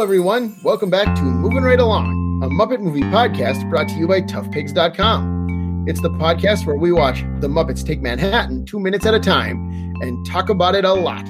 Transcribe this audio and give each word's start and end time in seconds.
Hello, 0.00 0.08
everyone. 0.08 0.56
Welcome 0.62 0.88
back 0.88 1.14
to 1.14 1.22
Moving 1.22 1.62
Right 1.62 1.78
Along, 1.78 2.40
a 2.42 2.48
Muppet 2.48 2.80
movie 2.80 3.02
podcast 3.02 3.68
brought 3.68 3.86
to 3.88 3.96
you 3.96 4.08
by 4.08 4.22
ToughPigs.com. 4.22 5.84
It's 5.86 6.00
the 6.00 6.08
podcast 6.08 6.64
where 6.64 6.78
we 6.78 6.90
watch 6.90 7.20
The 7.40 7.48
Muppets 7.48 7.84
Take 7.84 8.00
Manhattan 8.00 8.64
two 8.64 8.80
minutes 8.80 9.04
at 9.04 9.12
a 9.12 9.20
time 9.20 9.58
and 10.00 10.24
talk 10.24 10.48
about 10.48 10.74
it 10.74 10.86
a 10.86 10.94
lot. 10.94 11.28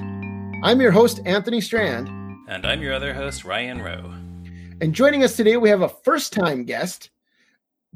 I'm 0.62 0.80
your 0.80 0.92
host, 0.92 1.18
Anthony 1.24 1.60
Strand. 1.60 2.08
And 2.48 2.64
I'm 2.64 2.80
your 2.80 2.94
other 2.94 3.12
host, 3.12 3.44
Ryan 3.44 3.82
Rowe. 3.82 4.14
And 4.80 4.94
joining 4.94 5.24
us 5.24 5.34
today, 5.34 5.56
we 5.56 5.68
have 5.68 5.82
a 5.82 5.88
first 5.88 6.32
time 6.32 6.64
guest. 6.64 7.10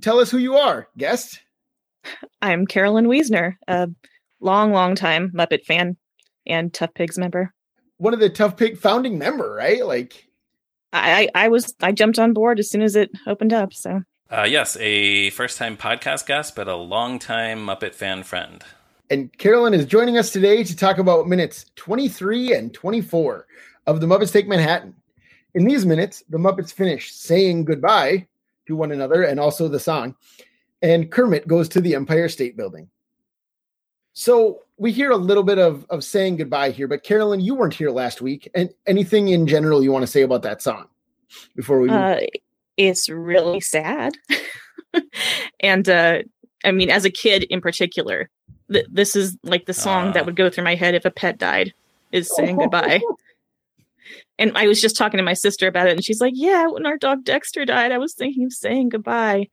Tell 0.00 0.18
us 0.18 0.28
who 0.28 0.38
you 0.38 0.56
are, 0.56 0.88
guest. 0.98 1.38
I'm 2.42 2.66
Carolyn 2.66 3.06
Wiesner, 3.06 3.54
a 3.68 3.90
long, 4.40 4.72
long 4.72 4.96
time 4.96 5.30
Muppet 5.30 5.64
fan 5.66 5.96
and 6.48 6.74
Tough 6.74 6.94
Pigs 6.94 7.16
member. 7.16 7.54
One 7.98 8.12
of 8.12 8.18
the 8.18 8.28
Tough 8.28 8.56
Pig 8.56 8.76
founding 8.76 9.18
member, 9.18 9.54
right? 9.54 9.86
Like 9.86 10.26
I, 10.94 11.28
I 11.34 11.48
was 11.48 11.74
I 11.80 11.92
jumped 11.92 12.18
on 12.18 12.32
board 12.32 12.58
as 12.58 12.70
soon 12.70 12.82
as 12.82 12.96
it 12.96 13.10
opened 13.26 13.52
up. 13.52 13.74
So 13.74 14.02
uh, 14.30 14.46
yes, 14.48 14.76
a 14.80 15.30
first 15.30 15.58
time 15.58 15.76
podcast 15.76 16.26
guest, 16.26 16.56
but 16.56 16.68
a 16.68 16.76
long 16.76 17.18
time 17.18 17.64
Muppet 17.64 17.94
fan 17.94 18.22
friend. 18.22 18.62
And 19.10 19.36
Carolyn 19.36 19.74
is 19.74 19.84
joining 19.84 20.16
us 20.16 20.32
today 20.32 20.64
to 20.64 20.74
talk 20.74 20.98
about 20.98 21.28
minutes 21.28 21.66
23 21.76 22.54
and 22.54 22.72
24 22.72 23.46
of 23.86 24.00
the 24.00 24.06
Muppets 24.06 24.32
Take 24.32 24.48
Manhattan. 24.48 24.94
In 25.54 25.66
these 25.66 25.84
minutes, 25.84 26.24
the 26.30 26.38
Muppets 26.38 26.72
finish 26.72 27.12
saying 27.12 27.66
goodbye 27.66 28.26
to 28.66 28.74
one 28.74 28.92
another 28.92 29.22
and 29.24 29.38
also 29.38 29.68
the 29.68 29.78
song, 29.78 30.16
and 30.80 31.10
Kermit 31.10 31.46
goes 31.46 31.68
to 31.70 31.80
the 31.80 31.94
Empire 31.94 32.28
State 32.28 32.56
Building. 32.56 32.88
So 34.14 34.62
we 34.78 34.92
hear 34.92 35.10
a 35.10 35.16
little 35.16 35.42
bit 35.42 35.58
of, 35.58 35.84
of 35.90 36.02
saying 36.02 36.36
goodbye 36.36 36.70
here, 36.70 36.88
but 36.88 37.02
Carolyn, 37.02 37.40
you 37.40 37.54
weren't 37.54 37.74
here 37.74 37.90
last 37.90 38.20
week. 38.20 38.48
And 38.54 38.70
anything 38.86 39.28
in 39.28 39.46
general 39.46 39.82
you 39.82 39.92
want 39.92 40.04
to 40.04 40.10
say 40.10 40.22
about 40.22 40.42
that 40.42 40.62
song 40.62 40.86
before 41.56 41.80
we 41.80 41.90
uh, 41.90 42.20
it's 42.76 43.08
really 43.08 43.60
sad. 43.60 44.14
and 45.60 45.88
uh, 45.88 46.18
I 46.64 46.70
mean, 46.70 46.90
as 46.90 47.04
a 47.04 47.10
kid 47.10 47.44
in 47.44 47.60
particular, 47.60 48.30
th- 48.72 48.86
this 48.90 49.16
is 49.16 49.36
like 49.42 49.66
the 49.66 49.74
song 49.74 50.08
uh. 50.08 50.12
that 50.12 50.26
would 50.26 50.36
go 50.36 50.48
through 50.48 50.64
my 50.64 50.74
head 50.74 50.94
if 50.94 51.04
a 51.04 51.10
pet 51.10 51.38
died 51.38 51.74
is 52.12 52.34
saying 52.34 52.56
goodbye. 52.58 53.00
And 54.38 54.56
I 54.56 54.66
was 54.66 54.80
just 54.80 54.96
talking 54.96 55.18
to 55.18 55.24
my 55.24 55.34
sister 55.34 55.66
about 55.66 55.86
it, 55.88 55.92
and 55.92 56.04
she's 56.04 56.20
like, 56.20 56.34
Yeah, 56.36 56.66
when 56.66 56.86
our 56.86 56.98
dog 56.98 57.24
Dexter 57.24 57.64
died, 57.64 57.92
I 57.92 57.98
was 57.98 58.14
thinking 58.14 58.44
of 58.44 58.52
saying 58.52 58.90
goodbye. 58.90 59.48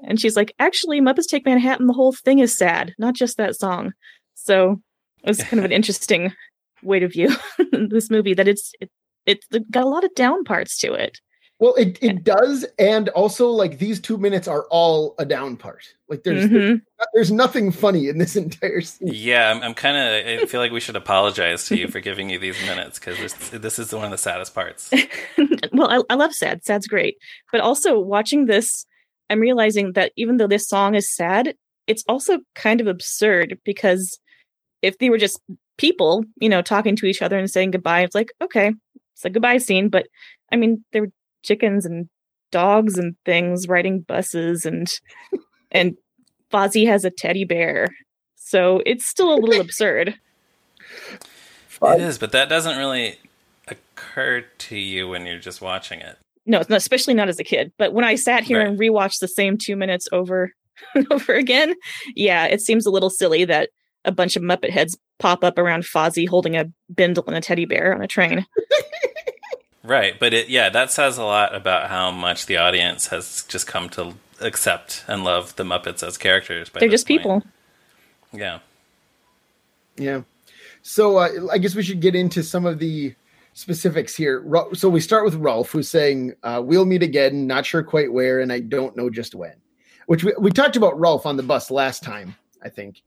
And 0.00 0.20
she's 0.20 0.36
like, 0.36 0.54
Actually, 0.58 1.00
Muppets 1.00 1.28
Take 1.28 1.46
Manhattan, 1.46 1.86
the 1.86 1.92
whole 1.92 2.12
thing 2.12 2.38
is 2.38 2.56
sad, 2.56 2.94
not 2.98 3.14
just 3.14 3.36
that 3.36 3.56
song. 3.56 3.92
So 4.34 4.80
it 5.22 5.28
was 5.28 5.42
kind 5.42 5.58
of 5.58 5.64
an 5.64 5.72
interesting 5.78 6.32
way 6.82 6.98
to 6.98 7.08
view 7.08 7.34
this 7.72 8.10
movie 8.10 8.34
that 8.34 8.48
it's 8.48 8.72
it, 8.80 8.90
it's 9.26 9.46
got 9.70 9.84
a 9.84 9.88
lot 9.88 10.04
of 10.04 10.14
down 10.14 10.44
parts 10.44 10.78
to 10.78 10.92
it. 10.92 11.18
Well, 11.60 11.74
it, 11.76 11.98
it 12.02 12.24
does, 12.24 12.66
and 12.80 13.08
also 13.10 13.48
like 13.48 13.78
these 13.78 14.00
two 14.00 14.18
minutes 14.18 14.48
are 14.48 14.66
all 14.70 15.14
a 15.18 15.24
down 15.24 15.56
part. 15.56 15.84
Like 16.08 16.24
there's 16.24 16.46
mm-hmm. 16.46 16.54
there's, 16.56 16.80
there's, 17.14 17.32
nothing 17.32 17.70
funny 17.70 18.08
in 18.08 18.18
this 18.18 18.34
entire 18.44 18.80
scene. 18.80 19.08
Yeah, 19.12 19.50
I'm, 19.50 19.62
I'm 19.62 19.74
kind 19.74 19.96
of. 19.96 20.42
I 20.42 20.46
feel 20.46 20.60
like 20.60 20.72
we 20.72 20.80
should 20.80 20.96
apologize 20.96 21.66
to 21.68 21.76
you 21.76 21.86
for 21.86 22.00
giving 22.00 22.28
you 22.28 22.40
these 22.40 22.60
minutes 22.66 22.98
because 22.98 23.18
this, 23.18 23.48
this 23.50 23.78
is 23.78 23.94
one 23.94 24.04
of 24.04 24.10
the 24.10 24.18
saddest 24.18 24.52
parts. 24.52 24.90
well, 25.72 25.90
I, 25.90 26.02
I 26.12 26.16
love 26.16 26.34
sad. 26.34 26.64
Sad's 26.64 26.88
great, 26.88 27.18
but 27.52 27.60
also 27.60 28.00
watching 28.00 28.46
this, 28.46 28.84
I'm 29.34 29.40
realizing 29.40 29.94
that 29.94 30.12
even 30.16 30.36
though 30.36 30.46
this 30.46 30.68
song 30.68 30.94
is 30.94 31.12
sad, 31.12 31.56
it's 31.88 32.04
also 32.08 32.38
kind 32.54 32.80
of 32.80 32.86
absurd 32.86 33.58
because 33.64 34.20
if 34.80 34.98
they 34.98 35.10
were 35.10 35.18
just 35.18 35.40
people, 35.76 36.22
you 36.36 36.48
know, 36.48 36.62
talking 36.62 36.94
to 36.94 37.06
each 37.06 37.20
other 37.20 37.36
and 37.36 37.50
saying 37.50 37.72
goodbye, 37.72 38.02
it's 38.02 38.14
like 38.14 38.30
okay, 38.40 38.72
it's 39.14 39.24
a 39.24 39.30
goodbye 39.30 39.58
scene. 39.58 39.88
But 39.88 40.06
I 40.52 40.56
mean, 40.56 40.84
there 40.92 41.02
were 41.02 41.10
chickens 41.42 41.84
and 41.84 42.08
dogs 42.52 42.96
and 42.96 43.16
things 43.24 43.66
riding 43.66 44.02
buses 44.02 44.64
and 44.64 44.86
and 45.72 45.96
Fozzie 46.52 46.86
has 46.86 47.04
a 47.04 47.10
teddy 47.10 47.44
bear. 47.44 47.88
So 48.36 48.82
it's 48.86 49.04
still 49.04 49.34
a 49.34 49.40
little 49.40 49.60
absurd. 49.60 50.14
It 51.82 52.00
is, 52.00 52.18
but 52.18 52.30
that 52.30 52.48
doesn't 52.48 52.78
really 52.78 53.18
occur 53.66 54.44
to 54.58 54.78
you 54.78 55.08
when 55.08 55.26
you're 55.26 55.40
just 55.40 55.60
watching 55.60 55.98
it. 55.98 56.18
No, 56.46 56.62
especially 56.68 57.14
not 57.14 57.28
as 57.28 57.38
a 57.38 57.44
kid. 57.44 57.72
But 57.78 57.92
when 57.92 58.04
I 58.04 58.16
sat 58.16 58.44
here 58.44 58.58
right. 58.58 58.68
and 58.68 58.78
rewatched 58.78 59.20
the 59.20 59.28
same 59.28 59.56
two 59.56 59.76
minutes 59.76 60.08
over 60.12 60.52
and 60.94 61.06
over 61.10 61.32
again, 61.32 61.74
yeah, 62.14 62.46
it 62.46 62.60
seems 62.60 62.86
a 62.86 62.90
little 62.90 63.10
silly 63.10 63.44
that 63.44 63.70
a 64.04 64.12
bunch 64.12 64.36
of 64.36 64.42
Muppet 64.42 64.70
heads 64.70 64.98
pop 65.18 65.42
up 65.42 65.58
around 65.58 65.84
Fozzie 65.84 66.28
holding 66.28 66.56
a 66.56 66.66
bindle 66.94 67.24
and 67.26 67.36
a 67.36 67.40
teddy 67.40 67.64
bear 67.64 67.94
on 67.94 68.02
a 68.02 68.06
train. 68.06 68.46
Right, 69.84 70.18
but 70.18 70.32
it 70.32 70.48
yeah, 70.48 70.70
that 70.70 70.90
says 70.90 71.18
a 71.18 71.24
lot 71.24 71.54
about 71.54 71.90
how 71.90 72.10
much 72.10 72.46
the 72.46 72.56
audience 72.56 73.08
has 73.08 73.44
just 73.48 73.66
come 73.66 73.90
to 73.90 74.14
accept 74.40 75.04
and 75.06 75.24
love 75.24 75.54
the 75.56 75.62
Muppets 75.62 76.02
as 76.02 76.16
characters. 76.16 76.70
They're 76.70 76.88
just 76.88 77.06
point. 77.06 77.20
people. 77.20 77.42
Yeah. 78.32 78.60
Yeah. 79.96 80.22
So 80.82 81.18
uh, 81.18 81.48
I 81.52 81.58
guess 81.58 81.74
we 81.74 81.82
should 81.82 82.00
get 82.00 82.14
into 82.14 82.42
some 82.42 82.64
of 82.64 82.78
the 82.78 83.14
specifics 83.54 84.14
here. 84.14 84.44
So 84.74 84.88
we 84.88 85.00
start 85.00 85.24
with 85.24 85.34
Rowlf, 85.34 85.70
who's 85.70 85.88
saying, 85.88 86.34
uh, 86.42 86.60
"We'll 86.64 86.84
meet 86.84 87.02
again. 87.02 87.46
Not 87.46 87.66
sure 87.66 87.82
quite 87.82 88.12
where, 88.12 88.40
and 88.40 88.52
I 88.52 88.60
don't 88.60 88.96
know 88.96 89.10
just 89.10 89.34
when." 89.34 89.54
Which 90.06 90.22
we, 90.22 90.34
we 90.38 90.50
talked 90.50 90.76
about 90.76 90.98
Rowlf 90.98 91.24
on 91.24 91.36
the 91.36 91.42
bus 91.42 91.70
last 91.70 92.02
time, 92.02 92.36
I 92.62 92.68
think. 92.68 93.02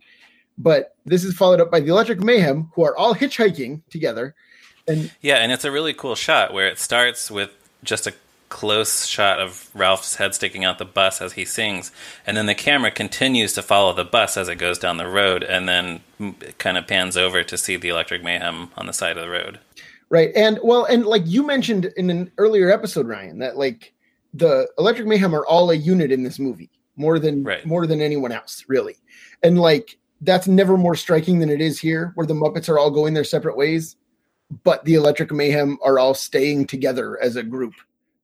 But 0.57 0.95
this 1.05 1.23
is 1.23 1.35
followed 1.35 1.61
up 1.61 1.69
by 1.69 1.79
the 1.79 1.89
Electric 1.89 2.19
Mayhem, 2.19 2.71
who 2.73 2.83
are 2.83 2.97
all 2.97 3.13
hitchhiking 3.13 3.83
together 3.91 4.35
and 4.87 5.11
yeah, 5.21 5.35
and 5.35 5.51
it's 5.51 5.65
a 5.65 5.71
really 5.71 5.93
cool 5.93 6.15
shot 6.15 6.53
where 6.53 6.67
it 6.67 6.79
starts 6.79 7.29
with 7.29 7.51
just 7.83 8.07
a 8.07 8.13
close 8.49 9.05
shot 9.05 9.39
of 9.39 9.69
Rowlf's 9.75 10.15
head 10.15 10.33
sticking 10.33 10.63
out 10.63 10.77
the 10.77 10.85
bus 10.85 11.21
as 11.21 11.33
he 11.33 11.43
sings, 11.43 11.91
and 12.25 12.37
then 12.37 12.45
the 12.45 12.55
camera 12.55 12.91
continues 12.91 13.53
to 13.53 13.61
follow 13.61 13.93
the 13.93 14.05
bus 14.05 14.37
as 14.37 14.47
it 14.47 14.55
goes 14.55 14.79
down 14.79 14.97
the 14.97 15.07
road, 15.07 15.43
and 15.43 15.67
then 15.67 16.01
kind 16.57 16.77
of 16.77 16.87
pans 16.87 17.17
over 17.17 17.43
to 17.43 17.57
see 17.57 17.75
the 17.75 17.89
Electric 17.89 18.23
Mayhem 18.23 18.71
on 18.77 18.85
the 18.85 18.93
side 18.93 19.17
of 19.17 19.23
the 19.23 19.29
road. 19.29 19.59
Right, 20.09 20.31
and 20.35 20.59
well, 20.63 20.85
and 20.85 21.05
like 21.05 21.23
you 21.25 21.45
mentioned 21.45 21.85
in 21.97 22.09
an 22.09 22.31
earlier 22.37 22.71
episode, 22.71 23.07
Ryan, 23.07 23.39
that 23.39 23.57
like 23.57 23.93
the 24.33 24.69
Electric 24.77 25.07
Mayhem 25.07 25.35
are 25.35 25.45
all 25.45 25.69
a 25.69 25.75
unit 25.75 26.11
in 26.11 26.23
this 26.23 26.39
movie, 26.39 26.69
more 26.95 27.19
than 27.19 27.43
right. 27.43 27.65
more 27.65 27.85
than 27.85 28.01
anyone 28.01 28.31
else, 28.31 28.63
really, 28.67 28.95
and 29.43 29.59
like 29.59 29.97
that's 30.21 30.47
never 30.47 30.77
more 30.77 30.95
striking 30.95 31.39
than 31.39 31.49
it 31.49 31.61
is 31.61 31.77
here, 31.77 32.13
where 32.15 32.25
the 32.25 32.33
Muppets 32.33 32.69
are 32.69 32.79
all 32.79 32.89
going 32.89 33.13
their 33.13 33.23
separate 33.23 33.57
ways 33.57 33.97
but 34.63 34.83
the 34.85 34.95
Electric 34.95 35.31
Mayhem 35.31 35.77
are 35.83 35.99
all 35.99 36.13
staying 36.13 36.67
together 36.67 37.21
as 37.21 37.35
a 37.35 37.43
group 37.43 37.73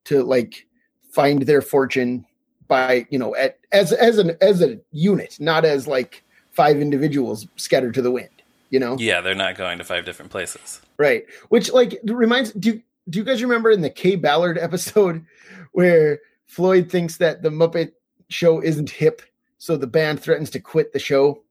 to 0.04 0.22
like 0.22 0.66
find 1.10 1.42
their 1.42 1.62
fortune 1.62 2.26
by 2.66 3.06
you 3.10 3.18
know 3.18 3.36
at 3.36 3.58
as 3.72 3.92
as 3.92 4.18
an 4.18 4.36
as 4.40 4.62
a 4.62 4.78
unit, 4.92 5.36
not 5.38 5.64
as 5.64 5.86
like 5.86 6.24
five 6.50 6.78
individuals 6.78 7.46
scattered 7.56 7.94
to 7.94 8.02
the 8.02 8.10
wind. 8.10 8.30
You 8.70 8.80
know? 8.80 8.96
Yeah, 8.98 9.20
they're 9.20 9.34
not 9.34 9.56
going 9.56 9.78
to 9.78 9.84
five 9.84 10.04
different 10.04 10.30
places. 10.30 10.80
Right. 10.96 11.26
Which 11.48 11.72
like 11.72 12.00
reminds 12.04 12.52
do 12.52 12.80
do 13.08 13.18
you 13.18 13.24
guys 13.24 13.42
remember 13.42 13.70
in 13.70 13.80
the 13.80 13.90
Kaye 13.90 14.16
Ballard 14.16 14.58
episode 14.60 15.24
where 15.72 16.20
Floyd 16.46 16.90
thinks 16.90 17.16
that 17.18 17.42
the 17.42 17.50
Muppet 17.50 17.92
show 18.28 18.62
isn't 18.62 18.90
hip, 18.90 19.22
so 19.58 19.76
the 19.76 19.86
band 19.86 20.20
threatens 20.20 20.50
to 20.50 20.60
quit 20.60 20.92
the 20.92 20.98
show? 20.98 21.42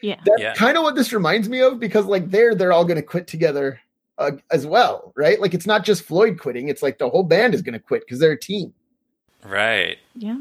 Yeah. 0.00 0.20
That's 0.24 0.42
yeah. 0.42 0.54
kind 0.54 0.76
of 0.76 0.82
what 0.82 0.96
this 0.96 1.12
reminds 1.12 1.48
me 1.48 1.60
of 1.62 1.80
because 1.80 2.06
like 2.06 2.30
there 2.30 2.54
they're 2.54 2.72
all 2.72 2.84
going 2.84 2.96
to 2.96 3.02
quit 3.02 3.26
together 3.26 3.80
uh, 4.18 4.32
as 4.50 4.66
well, 4.66 5.12
right? 5.16 5.40
Like 5.40 5.54
it's 5.54 5.66
not 5.66 5.84
just 5.84 6.02
Floyd 6.02 6.38
quitting; 6.38 6.68
it's 6.68 6.82
like 6.82 6.98
the 6.98 7.08
whole 7.08 7.22
band 7.22 7.54
is 7.54 7.62
going 7.62 7.72
to 7.72 7.78
quit 7.78 8.02
because 8.02 8.18
they're 8.20 8.32
a 8.32 8.38
team. 8.38 8.72
Right. 9.44 9.98
Yeah. 10.14 10.38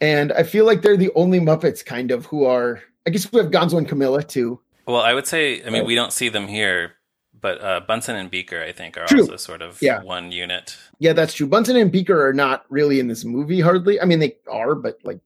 And 0.00 0.32
I 0.32 0.42
feel 0.42 0.66
like 0.66 0.82
they're 0.82 0.96
the 0.96 1.12
only 1.14 1.40
Muppets 1.40 1.84
kind 1.84 2.10
of 2.10 2.26
who 2.26 2.44
are. 2.44 2.82
I 3.06 3.10
guess 3.10 3.30
we 3.30 3.40
have 3.40 3.50
Gonzo 3.50 3.78
and 3.78 3.88
Camilla 3.88 4.22
too. 4.22 4.60
Well, 4.86 5.02
I 5.02 5.14
would 5.14 5.26
say, 5.26 5.64
I 5.64 5.70
mean, 5.70 5.84
we 5.84 5.94
don't 5.94 6.12
see 6.12 6.28
them 6.28 6.46
here, 6.46 6.94
but 7.38 7.60
uh, 7.60 7.80
Bunsen 7.80 8.16
and 8.16 8.30
Beaker, 8.30 8.62
I 8.62 8.72
think, 8.72 8.96
are 8.96 9.06
true. 9.06 9.22
also 9.22 9.36
sort 9.36 9.62
of 9.62 9.80
yeah. 9.82 10.02
one 10.02 10.30
unit. 10.30 10.76
Yeah, 10.98 11.12
that's 11.12 11.34
true. 11.34 11.46
Bunsen 11.46 11.76
and 11.76 11.90
Beaker 11.90 12.24
are 12.26 12.32
not 12.32 12.64
really 12.68 13.00
in 13.00 13.08
this 13.08 13.24
movie 13.24 13.60
hardly. 13.60 14.00
I 14.00 14.04
mean, 14.04 14.20
they 14.20 14.36
are, 14.50 14.74
but 14.74 14.98
like 15.02 15.20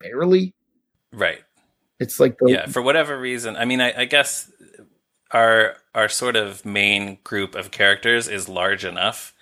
barely. 0.00 0.52
Right. 1.12 1.42
It's 2.00 2.18
like 2.18 2.38
the, 2.38 2.50
yeah, 2.50 2.66
for 2.66 2.82
whatever 2.82 3.18
reason. 3.18 3.56
I 3.56 3.64
mean, 3.64 3.80
I, 3.80 4.00
I 4.00 4.04
guess 4.04 4.50
our 5.30 5.76
our 5.94 6.08
sort 6.08 6.36
of 6.36 6.64
main 6.64 7.18
group 7.22 7.54
of 7.54 7.70
characters 7.70 8.28
is 8.28 8.48
large 8.48 8.84
enough. 8.84 9.32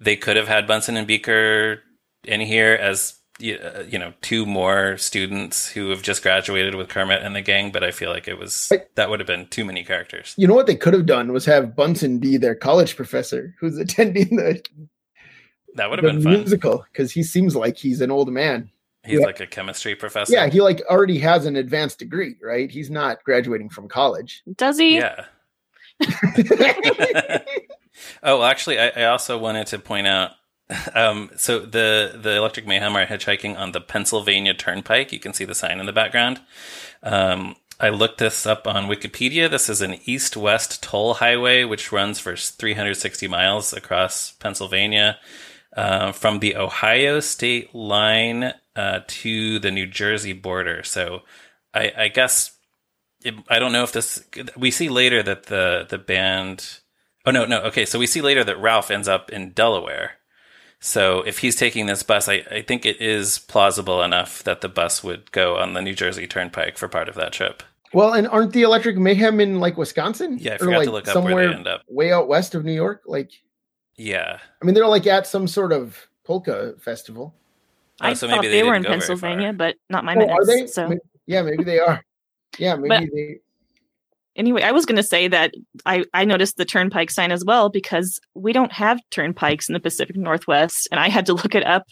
They 0.00 0.16
could 0.16 0.36
have 0.36 0.48
had 0.48 0.66
Bunsen 0.66 0.96
and 0.96 1.06
Beaker 1.06 1.82
in 2.24 2.40
here 2.40 2.72
as 2.72 3.20
Uh, 3.40 3.82
you 3.88 3.98
know 3.98 4.14
two 4.20 4.46
more 4.46 4.96
students 4.96 5.68
who 5.68 5.90
have 5.90 6.02
just 6.02 6.22
graduated 6.22 6.76
with 6.76 6.88
Kermit 6.88 7.20
and 7.22 7.34
the 7.34 7.40
gang, 7.40 7.72
but 7.72 7.82
I 7.82 7.90
feel 7.90 8.10
like 8.10 8.28
it 8.28 8.38
was 8.38 8.72
that 8.94 9.10
would 9.10 9.18
have 9.18 9.26
been 9.26 9.48
too 9.48 9.64
many 9.64 9.82
characters. 9.82 10.34
You 10.36 10.46
know 10.46 10.54
what 10.54 10.66
they 10.66 10.76
could 10.76 10.94
have 10.94 11.06
done 11.06 11.32
was 11.32 11.44
have 11.46 11.74
Bunsen 11.74 12.18
be 12.18 12.36
their 12.36 12.54
college 12.54 12.94
professor 12.94 13.56
who's 13.58 13.76
attending 13.84 14.36
the 14.36 14.62
that 15.74 15.90
would 15.90 15.98
have 15.98 16.12
been 16.12 16.22
fun. 16.22 16.34
musical 16.34 16.86
because 16.92 17.10
he 17.10 17.24
seems 17.24 17.56
like 17.56 17.76
he's 17.76 18.00
an 18.00 18.12
old 18.12 18.32
man. 18.32 18.70
He's 19.04 19.18
yeah. 19.18 19.26
like 19.26 19.40
a 19.40 19.46
chemistry 19.46 19.96
professor. 19.96 20.32
Yeah, 20.32 20.46
he 20.46 20.60
like 20.60 20.82
already 20.88 21.18
has 21.18 21.44
an 21.44 21.56
advanced 21.56 21.98
degree, 21.98 22.36
right? 22.40 22.70
He's 22.70 22.88
not 22.88 23.22
graduating 23.24 23.68
from 23.68 23.88
college. 23.88 24.42
Does 24.56 24.78
he? 24.78 24.96
Yeah. 24.96 25.24
Oh, 28.22 28.42
actually, 28.42 28.78
I, 28.78 28.88
I 28.88 29.04
also 29.04 29.38
wanted 29.38 29.66
to 29.68 29.78
point 29.78 30.06
out. 30.06 30.32
Um, 30.94 31.30
so 31.36 31.58
the 31.60 32.18
the 32.22 32.36
Electric 32.36 32.66
Mayhem 32.66 32.96
are 32.96 33.06
hitchhiking 33.06 33.58
on 33.58 33.72
the 33.72 33.80
Pennsylvania 33.80 34.54
Turnpike. 34.54 35.12
You 35.12 35.18
can 35.18 35.34
see 35.34 35.44
the 35.44 35.54
sign 35.54 35.78
in 35.80 35.86
the 35.86 35.92
background. 35.92 36.40
Um, 37.02 37.56
I 37.80 37.90
looked 37.90 38.18
this 38.18 38.46
up 38.46 38.66
on 38.66 38.86
Wikipedia. 38.86 39.50
This 39.50 39.68
is 39.68 39.82
an 39.82 39.98
east-west 40.04 40.82
toll 40.82 41.14
highway 41.14 41.64
which 41.64 41.92
runs 41.92 42.20
for 42.20 42.36
360 42.36 43.26
miles 43.28 43.72
across 43.72 44.32
Pennsylvania, 44.32 45.18
uh, 45.76 46.12
from 46.12 46.38
the 46.38 46.56
Ohio 46.56 47.20
state 47.20 47.74
line 47.74 48.54
uh, 48.76 49.00
to 49.06 49.58
the 49.58 49.72
New 49.72 49.86
Jersey 49.86 50.32
border. 50.32 50.82
So, 50.84 51.22
I, 51.74 51.92
I 51.96 52.08
guess 52.08 52.56
it, 53.24 53.34
I 53.50 53.58
don't 53.58 53.72
know 53.72 53.82
if 53.82 53.92
this. 53.92 54.24
We 54.56 54.70
see 54.70 54.88
later 54.88 55.22
that 55.22 55.44
the 55.44 55.86
the 55.88 55.98
band 55.98 56.80
Oh 57.26 57.30
no, 57.30 57.46
no. 57.46 57.60
Okay, 57.62 57.86
so 57.86 57.98
we 57.98 58.06
see 58.06 58.20
later 58.20 58.44
that 58.44 58.58
Rowlf 58.58 58.90
ends 58.90 59.08
up 59.08 59.30
in 59.30 59.50
Delaware. 59.50 60.12
So 60.84 61.22
if 61.22 61.38
he's 61.38 61.56
taking 61.56 61.86
this 61.86 62.02
bus, 62.02 62.28
I, 62.28 62.44
I 62.50 62.60
think 62.60 62.84
it 62.84 63.00
is 63.00 63.38
plausible 63.38 64.02
enough 64.02 64.44
that 64.44 64.60
the 64.60 64.68
bus 64.68 65.02
would 65.02 65.32
go 65.32 65.56
on 65.56 65.72
the 65.72 65.80
New 65.80 65.94
Jersey 65.94 66.26
Turnpike 66.26 66.76
for 66.76 66.88
part 66.88 67.08
of 67.08 67.14
that 67.14 67.32
trip. 67.32 67.62
Well, 67.94 68.12
and 68.12 68.28
aren't 68.28 68.52
the 68.52 68.64
Electric 68.64 68.98
Mayhem 68.98 69.40
in 69.40 69.60
like 69.60 69.78
Wisconsin? 69.78 70.36
Yeah, 70.38 70.54
I 70.54 70.58
forgot 70.58 70.76
like 70.76 70.84
to 70.84 70.92
look 70.92 71.08
up 71.08 71.14
somewhere 71.14 71.34
where 71.36 71.48
they 71.48 71.54
end 71.54 71.66
up. 71.66 71.84
Way 71.88 72.12
out 72.12 72.28
west 72.28 72.54
of 72.54 72.66
New 72.66 72.74
York, 72.74 73.00
like. 73.06 73.32
Yeah. 73.96 74.38
I 74.60 74.64
mean, 74.66 74.74
they're 74.74 74.86
like 74.86 75.06
at 75.06 75.26
some 75.26 75.48
sort 75.48 75.72
of 75.72 76.06
polka 76.22 76.74
festival. 76.78 77.34
I 78.02 78.10
oh, 78.10 78.14
so 78.14 78.28
thought 78.28 78.42
they, 78.42 78.50
they 78.50 78.62
were 78.62 78.74
in 78.74 78.84
Pennsylvania, 78.84 79.54
but 79.54 79.76
not 79.88 80.04
my 80.04 80.14
oh, 80.14 80.18
minutes. 80.18 80.38
Are 80.38 80.44
they? 80.44 80.66
So 80.66 80.98
yeah, 81.24 81.40
maybe 81.40 81.64
they 81.64 81.78
are. 81.78 82.04
Yeah, 82.58 82.76
maybe 82.76 83.06
but, 83.06 83.14
they 83.14 83.38
anyway, 84.36 84.62
I 84.62 84.72
was 84.72 84.86
going 84.86 84.96
to 84.96 85.02
say 85.02 85.28
that 85.28 85.54
I, 85.84 86.04
I 86.12 86.24
noticed 86.24 86.56
the 86.56 86.64
turnpike 86.64 87.10
sign 87.10 87.32
as 87.32 87.44
well 87.44 87.68
because 87.68 88.20
we 88.34 88.52
don't 88.52 88.72
have 88.72 89.00
turnpikes 89.10 89.68
in 89.68 89.72
the 89.72 89.80
Pacific 89.80 90.16
Northwest. 90.16 90.88
And 90.90 91.00
I 91.00 91.08
had 91.08 91.26
to 91.26 91.34
look 91.34 91.54
it 91.54 91.64
up 91.64 91.84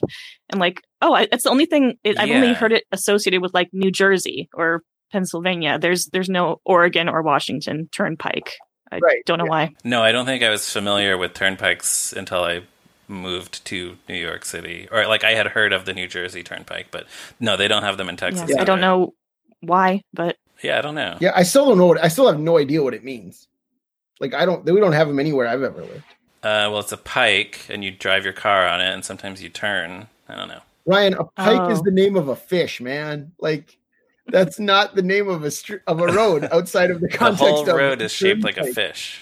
and 0.50 0.60
like, 0.60 0.82
oh, 1.00 1.14
I, 1.14 1.26
that's 1.30 1.44
the 1.44 1.50
only 1.50 1.66
thing 1.66 1.94
it, 2.04 2.18
I've 2.18 2.30
only 2.30 2.52
heard 2.52 2.72
it 2.72 2.84
associated 2.92 3.42
with 3.42 3.54
like 3.54 3.68
New 3.72 3.90
Jersey 3.90 4.48
or 4.54 4.82
Pennsylvania. 5.10 5.78
There's, 5.78 6.06
there's 6.06 6.28
no 6.28 6.60
Oregon 6.64 7.08
or 7.08 7.22
Washington 7.22 7.88
turnpike. 7.92 8.52
I 8.90 8.98
right. 8.98 9.24
don't 9.24 9.38
know 9.38 9.44
yeah. 9.44 9.50
why. 9.50 9.70
No, 9.84 10.02
I 10.02 10.12
don't 10.12 10.26
think 10.26 10.42
I 10.42 10.50
was 10.50 10.70
familiar 10.70 11.16
with 11.16 11.34
turnpikes 11.34 12.12
until 12.12 12.44
I 12.44 12.62
moved 13.08 13.64
to 13.66 13.96
New 14.08 14.16
York 14.16 14.44
City. 14.44 14.88
Or 14.90 15.06
like 15.06 15.24
I 15.24 15.32
had 15.32 15.46
heard 15.46 15.72
of 15.72 15.84
the 15.84 15.94
New 15.94 16.06
Jersey 16.08 16.42
turnpike, 16.42 16.88
but 16.90 17.06
no, 17.40 17.56
they 17.56 17.68
don't 17.68 17.82
have 17.82 17.96
them 17.96 18.08
in 18.08 18.16
Texas. 18.16 18.50
Yeah, 18.50 18.60
I 18.60 18.64
don't 18.64 18.80
know 18.80 19.14
why, 19.60 20.02
but 20.12 20.36
yeah, 20.62 20.78
I 20.78 20.80
don't 20.80 20.94
know. 20.94 21.16
Yeah, 21.20 21.32
I 21.34 21.42
still 21.42 21.66
don't 21.66 21.78
know 21.78 21.86
what 21.86 22.02
I 22.02 22.08
still 22.08 22.26
have 22.26 22.40
no 22.40 22.58
idea 22.58 22.82
what 22.82 22.94
it 22.94 23.04
means. 23.04 23.48
Like 24.20 24.34
I 24.34 24.44
don't 24.46 24.64
we 24.64 24.80
don't 24.80 24.92
have 24.92 25.08
them 25.08 25.18
anywhere 25.18 25.46
I've 25.46 25.62
ever 25.62 25.82
lived. 25.82 26.04
Uh, 26.42 26.66
well, 26.70 26.80
it's 26.80 26.90
a 26.90 26.96
pike, 26.96 27.66
and 27.68 27.84
you 27.84 27.92
drive 27.92 28.24
your 28.24 28.32
car 28.32 28.66
on 28.66 28.80
it, 28.80 28.92
and 28.92 29.04
sometimes 29.04 29.42
you 29.42 29.48
turn. 29.48 30.08
I 30.28 30.34
don't 30.34 30.48
know. 30.48 30.60
Ryan, 30.86 31.14
a 31.14 31.24
pike 31.24 31.60
oh. 31.60 31.70
is 31.70 31.82
the 31.82 31.92
name 31.92 32.16
of 32.16 32.28
a 32.28 32.36
fish, 32.36 32.80
man. 32.80 33.32
Like 33.38 33.78
that's 34.26 34.58
not 34.58 34.94
the 34.94 35.02
name 35.02 35.28
of 35.28 35.44
a 35.44 35.50
str- 35.50 35.76
of 35.86 36.00
a 36.00 36.06
road 36.06 36.48
outside 36.52 36.90
of 36.90 37.00
the 37.00 37.08
context. 37.08 37.44
the 37.44 37.72
whole 37.72 37.78
road 37.78 38.02
is 38.02 38.12
shaped 38.12 38.42
like 38.42 38.56
a 38.56 38.72
fish. 38.72 39.20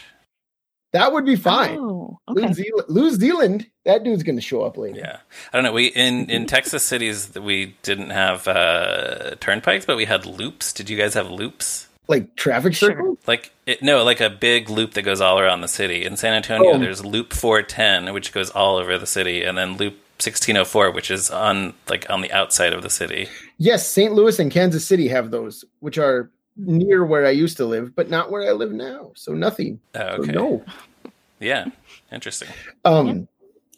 That 0.93 1.13
would 1.13 1.25
be 1.25 1.37
fine. 1.37 1.79
Oh, 1.79 2.19
okay. 2.29 2.47
New 2.47 2.53
Zealand, 2.53 2.89
New 2.89 3.11
Zealand, 3.11 3.71
that 3.85 4.03
dude's 4.03 4.25
going 4.25 4.37
to 4.37 4.43
show 4.43 4.63
up 4.63 4.77
later. 4.77 4.99
Yeah, 4.99 5.19
I 5.53 5.57
don't 5.57 5.65
know. 5.65 5.73
We 5.73 5.87
in 5.87 6.29
in 6.29 6.47
Texas 6.47 6.83
cities 6.83 7.33
we 7.35 7.77
didn't 7.83 8.11
have 8.11 8.49
uh, 8.49 9.37
turnpikes, 9.41 9.87
but 9.87 9.97
we 9.97 10.07
had 10.07 10.27
loops. 10.27 10.73
Did 10.73 10.91
you 10.91 10.97
guys 10.97 11.15
have 11.15 11.31
loops? 11.31 11.87
Like 12.09 12.35
traffic 12.35 12.75
circle? 12.75 13.19
Like 13.29 13.53
it, 13.67 13.83
no, 13.83 14.03
like 14.03 14.21
a 14.21 14.31
big 14.31 14.69
loop 14.69 14.95
that 14.95 15.03
goes 15.03 15.21
all 15.21 15.39
around 15.39 15.61
the 15.61 15.69
city. 15.69 16.05
In 16.05 16.17
San 16.17 16.35
Antonio, 16.35 16.73
oh. 16.73 16.79
there's 16.79 17.05
Loop 17.05 17.33
410, 17.33 18.13
which 18.13 18.33
goes 18.33 18.51
all 18.51 18.77
over 18.77 18.99
the 18.99 19.07
city, 19.07 19.45
and 19.45 19.57
then 19.57 19.77
Loop 19.77 19.95
1604, 20.15 20.91
which 20.91 21.09
is 21.09 21.31
on 21.31 21.75
like 21.89 22.11
on 22.11 22.21
the 22.21 22.33
outside 22.33 22.73
of 22.73 22.83
the 22.83 22.91
city. 22.91 23.29
Yes, 23.59 23.87
St. 23.89 24.13
Louis 24.13 24.41
and 24.41 24.51
Kansas 24.51 24.85
City 24.85 25.07
have 25.07 25.31
those, 25.31 25.65
which 25.79 25.99
are 25.99 26.33
near 26.57 27.05
where 27.05 27.27
I 27.27 27.31
used 27.31 27.57
to 27.59 27.67
live, 27.67 27.95
but 27.95 28.11
not 28.11 28.31
where 28.31 28.49
I 28.49 28.53
live 28.53 28.73
now. 28.73 29.13
So 29.15 29.33
nothing. 29.33 29.81
Oh, 29.95 30.01
okay. 30.01 30.27
So 30.27 30.33
no. 30.33 30.65
Yeah. 31.39 31.67
Interesting. 32.13 32.49
Um, 32.85 33.29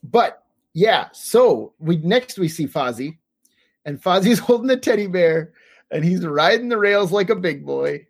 but 0.03 0.45
yeah. 0.75 1.09
So 1.13 1.73
we 1.79 1.97
next 1.97 2.39
we 2.39 2.49
see 2.49 2.67
Fozzie, 2.67 3.19
and 3.85 4.03
Fozzie's 4.03 4.39
holding 4.41 4.67
the 4.67 4.77
teddy 4.77 5.07
bear, 5.07 5.53
and 5.91 6.05
he's 6.05 6.27
riding 6.27 6.69
the 6.69 6.79
rails 6.79 7.13
like 7.13 7.31
a 7.31 7.37
big 7.37 7.65
boy, 7.65 8.07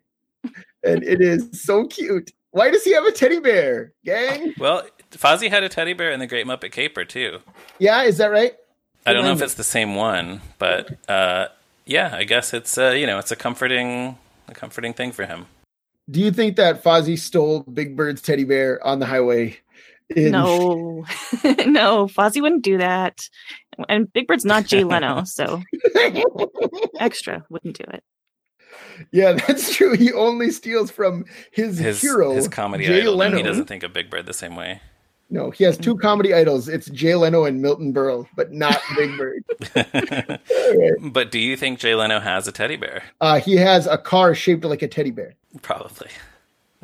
and 0.83 1.03
it 1.03 1.21
is 1.21 1.49
so 1.63 1.87
cute. 1.87 2.31
Why 2.51 2.69
does 2.69 2.83
he 2.83 2.93
have 2.93 3.05
a 3.05 3.11
teddy 3.11 3.39
bear, 3.39 3.93
gang? 4.05 4.53
Well, 4.59 4.83
Fozzie 5.11 5.49
had 5.49 5.63
a 5.63 5.69
teddy 5.69 5.93
bear 5.93 6.11
in 6.11 6.19
the 6.19 6.27
Great 6.27 6.45
Muppet 6.45 6.71
Caper 6.71 7.03
too. 7.03 7.39
Yeah, 7.79 8.03
is 8.03 8.17
that 8.17 8.27
right? 8.27 8.53
I 9.05 9.13
don't 9.13 9.25
know 9.25 9.33
if 9.33 9.41
it's 9.41 9.55
the 9.55 9.63
same 9.63 9.95
one, 9.95 10.41
but 10.59 10.97
uh, 11.09 11.47
yeah, 11.85 12.15
I 12.15 12.23
guess 12.23 12.53
it's 12.53 12.77
uh, 12.77 12.91
you 12.91 13.05
know 13.05 13.19
it's 13.19 13.31
a 13.31 13.35
comforting 13.35 14.17
a 14.47 14.53
comforting 14.53 14.93
thing 14.93 15.11
for 15.11 15.25
him. 15.25 15.45
Do 16.09 16.19
you 16.19 16.31
think 16.31 16.57
that 16.57 16.83
Fozzie 16.83 17.17
stole 17.17 17.61
Big 17.61 17.95
Bird's 17.95 18.21
teddy 18.21 18.43
bear 18.43 18.85
on 18.85 18.99
the 18.99 19.05
highway? 19.05 19.57
In... 20.15 20.31
No, 20.31 21.05
no, 21.65 22.07
Fozzie 22.07 22.41
wouldn't 22.41 22.63
do 22.63 22.77
that. 22.77 23.27
And 23.89 24.11
Big 24.11 24.27
Bird's 24.27 24.45
not 24.45 24.65
Jay 24.65 24.83
Leno, 24.83 25.23
so 25.25 25.63
extra 26.99 27.45
wouldn't 27.49 27.77
do 27.77 27.85
it. 27.93 28.03
Yeah, 29.11 29.33
that's 29.33 29.75
true. 29.75 29.95
He 29.95 30.11
only 30.11 30.51
steals 30.51 30.91
from 30.91 31.25
his, 31.51 31.77
his 31.77 32.01
hero, 32.01 32.33
his 32.33 32.47
comedy 32.47 32.85
Jay 32.85 33.01
idol. 33.01 33.15
Leno. 33.15 33.37
He 33.37 33.43
doesn't 33.43 33.65
think 33.65 33.83
of 33.83 33.93
Big 33.93 34.09
Bird 34.09 34.25
the 34.25 34.33
same 34.33 34.55
way. 34.55 34.81
No, 35.33 35.49
he 35.49 35.63
has 35.63 35.79
two 35.79 35.97
comedy 35.97 36.31
idols. 36.31 36.69
It's 36.69 36.87
Jay 36.91 37.15
Leno 37.15 37.45
and 37.45 37.59
Milton 37.59 37.91
Berle, 37.91 38.27
but 38.35 38.51
not 38.51 38.79
Big 38.95 39.17
Bird. 39.17 39.43
right. 39.75 40.93
But 41.01 41.31
do 41.31 41.39
you 41.39 41.57
think 41.57 41.79
Jay 41.79 41.95
Leno 41.95 42.19
has 42.19 42.47
a 42.47 42.51
teddy 42.51 42.75
bear? 42.75 43.01
Uh, 43.19 43.39
he 43.39 43.55
has 43.55 43.87
a 43.87 43.97
car 43.97 44.35
shaped 44.35 44.63
like 44.63 44.83
a 44.83 44.87
teddy 44.87 45.09
bear. 45.09 45.33
Probably. 45.63 46.09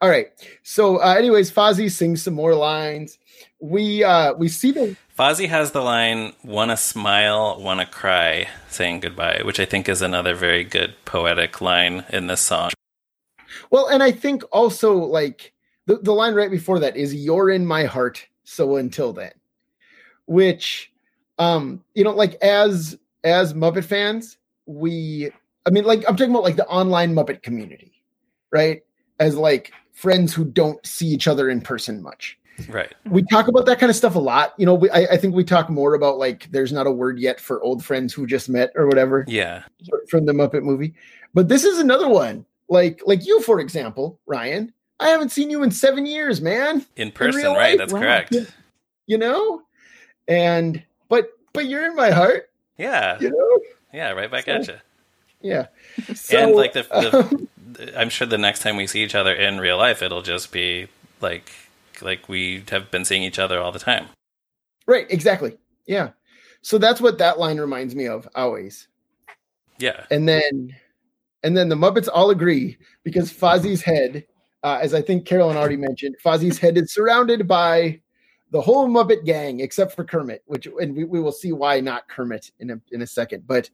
All 0.00 0.08
right. 0.08 0.28
So, 0.62 1.02
uh, 1.02 1.16
anyways, 1.18 1.50
Fozzie 1.50 1.90
sings 1.90 2.22
some 2.22 2.34
more 2.34 2.54
lines. 2.54 3.18
We 3.58 4.04
uh, 4.04 4.34
we 4.34 4.46
see 4.46 4.70
the 4.70 4.96
Fozzie 5.18 5.48
has 5.48 5.72
the 5.72 5.82
line 5.82 6.32
"Wanna 6.44 6.76
smile, 6.76 7.60
wanna 7.60 7.86
cry," 7.86 8.46
saying 8.68 9.00
goodbye, 9.00 9.40
which 9.44 9.58
I 9.58 9.64
think 9.64 9.88
is 9.88 10.00
another 10.00 10.36
very 10.36 10.62
good 10.62 10.94
poetic 11.06 11.60
line 11.60 12.04
in 12.10 12.28
this 12.28 12.40
song. 12.40 12.70
Well, 13.72 13.88
and 13.88 14.00
I 14.00 14.12
think 14.12 14.44
also 14.52 14.94
like 14.94 15.52
the, 15.90 15.98
the 16.02 16.12
line 16.12 16.34
right 16.34 16.50
before 16.50 16.78
that 16.78 16.96
is 16.96 17.14
you're 17.14 17.50
in 17.50 17.66
my 17.66 17.84
heart 17.84 18.26
so 18.44 18.76
until 18.76 19.12
then 19.12 19.32
which 20.26 20.92
um 21.38 21.82
you 21.94 22.04
know 22.04 22.12
like 22.12 22.34
as 22.42 22.98
as 23.24 23.54
muppet 23.54 23.84
fans 23.84 24.38
we 24.66 25.30
i 25.66 25.70
mean 25.70 25.84
like 25.84 26.04
i'm 26.08 26.16
talking 26.16 26.30
about 26.30 26.44
like 26.44 26.56
the 26.56 26.66
online 26.66 27.14
muppet 27.14 27.42
community 27.42 27.90
right? 28.50 28.82
As 29.18 29.36
like 29.36 29.72
friends 29.92 30.34
who 30.34 30.44
don't 30.44 30.84
see 30.86 31.06
each 31.06 31.28
other 31.28 31.50
in 31.50 31.60
person 31.60 32.02
much. 32.02 32.38
Right. 32.68 32.92
We 33.06 33.22
talk 33.22 33.48
about 33.48 33.64
that 33.66 33.78
kind 33.78 33.88
of 33.88 33.96
stuff 33.96 34.14
a 34.14 34.20
lot. 34.20 34.52
You 34.58 34.66
know 34.66 34.74
we, 34.74 34.90
I, 34.90 35.12
I 35.12 35.16
think 35.16 35.34
we 35.34 35.44
talk 35.44 35.70
more 35.70 35.94
about 35.94 36.18
like 36.18 36.50
there's 36.50 36.72
not 36.72 36.86
a 36.86 36.92
word 36.92 37.18
yet 37.18 37.40
for 37.40 37.62
old 37.62 37.82
friends 37.82 38.12
who 38.12 38.26
just 38.26 38.48
met 38.48 38.70
or 38.74 38.86
whatever 38.86 39.24
yeah. 39.28 39.62
from 40.08 40.26
the 40.26 40.32
muppet 40.32 40.62
movie. 40.62 40.94
But 41.32 41.48
this 41.48 41.64
is 41.64 41.78
another 41.78 42.08
one. 42.08 42.44
Like 42.68 43.00
like 43.06 43.26
you 43.26 43.40
for 43.42 43.60
example 43.60 44.20
ryan 44.26 44.72
I 45.00 45.08
haven't 45.08 45.30
seen 45.30 45.50
you 45.50 45.62
in 45.62 45.70
seven 45.70 46.06
years, 46.06 46.40
man. 46.40 46.84
In 46.96 47.10
person, 47.10 47.46
in 47.46 47.52
right? 47.52 47.78
That's 47.78 47.92
wow. 47.92 48.00
correct. 48.00 48.36
You 49.06 49.18
know, 49.18 49.62
and 50.28 50.82
but 51.08 51.30
but 51.52 51.66
you're 51.66 51.86
in 51.86 51.96
my 51.96 52.10
heart. 52.10 52.50
Yeah. 52.76 53.18
You 53.20 53.30
know. 53.30 53.60
Yeah, 53.92 54.10
right 54.12 54.30
back 54.30 54.44
so, 54.44 54.52
at 54.52 54.68
you. 54.68 54.74
Yeah. 55.42 55.66
So, 56.14 56.38
and 56.38 56.54
like 56.54 56.74
the, 56.74 56.82
the 56.82 57.18
um, 57.18 57.48
I'm 57.96 58.10
sure 58.10 58.26
the 58.26 58.38
next 58.38 58.60
time 58.60 58.76
we 58.76 58.86
see 58.86 59.02
each 59.02 59.14
other 59.14 59.34
in 59.34 59.58
real 59.58 59.78
life, 59.78 60.02
it'll 60.02 60.22
just 60.22 60.52
be 60.52 60.88
like 61.20 61.50
like 62.02 62.28
we 62.28 62.62
have 62.70 62.90
been 62.90 63.04
seeing 63.04 63.22
each 63.22 63.38
other 63.38 63.58
all 63.58 63.72
the 63.72 63.78
time. 63.78 64.06
Right. 64.86 65.06
Exactly. 65.10 65.56
Yeah. 65.86 66.10
So 66.62 66.78
that's 66.78 67.00
what 67.00 67.18
that 67.18 67.38
line 67.38 67.58
reminds 67.58 67.94
me 67.94 68.06
of 68.06 68.28
always. 68.34 68.86
Yeah. 69.78 70.04
And 70.10 70.28
then 70.28 70.76
and 71.42 71.56
then 71.56 71.70
the 71.70 71.76
Muppets 71.76 72.08
all 72.12 72.30
agree 72.30 72.76
because 73.02 73.32
Fozzie's 73.32 73.82
head 73.82 74.24
uh, 74.62 74.78
as 74.80 74.94
I 74.94 75.02
think 75.02 75.26
Carolyn 75.26 75.56
already 75.56 75.76
mentioned, 75.76 76.16
Fozzie's 76.24 76.58
head 76.58 76.76
is 76.76 76.92
surrounded 76.92 77.48
by 77.48 78.00
the 78.50 78.60
whole 78.60 78.88
Muppet 78.88 79.24
gang 79.24 79.60
except 79.60 79.94
for 79.94 80.04
Kermit, 80.04 80.42
which 80.46 80.66
and 80.80 80.94
we, 80.94 81.04
we 81.04 81.20
will 81.20 81.32
see 81.32 81.52
why 81.52 81.80
not 81.80 82.08
Kermit 82.08 82.50
in 82.60 82.70
a 82.70 82.80
in 82.92 83.02
a 83.02 83.06
second. 83.06 83.46
But 83.46 83.70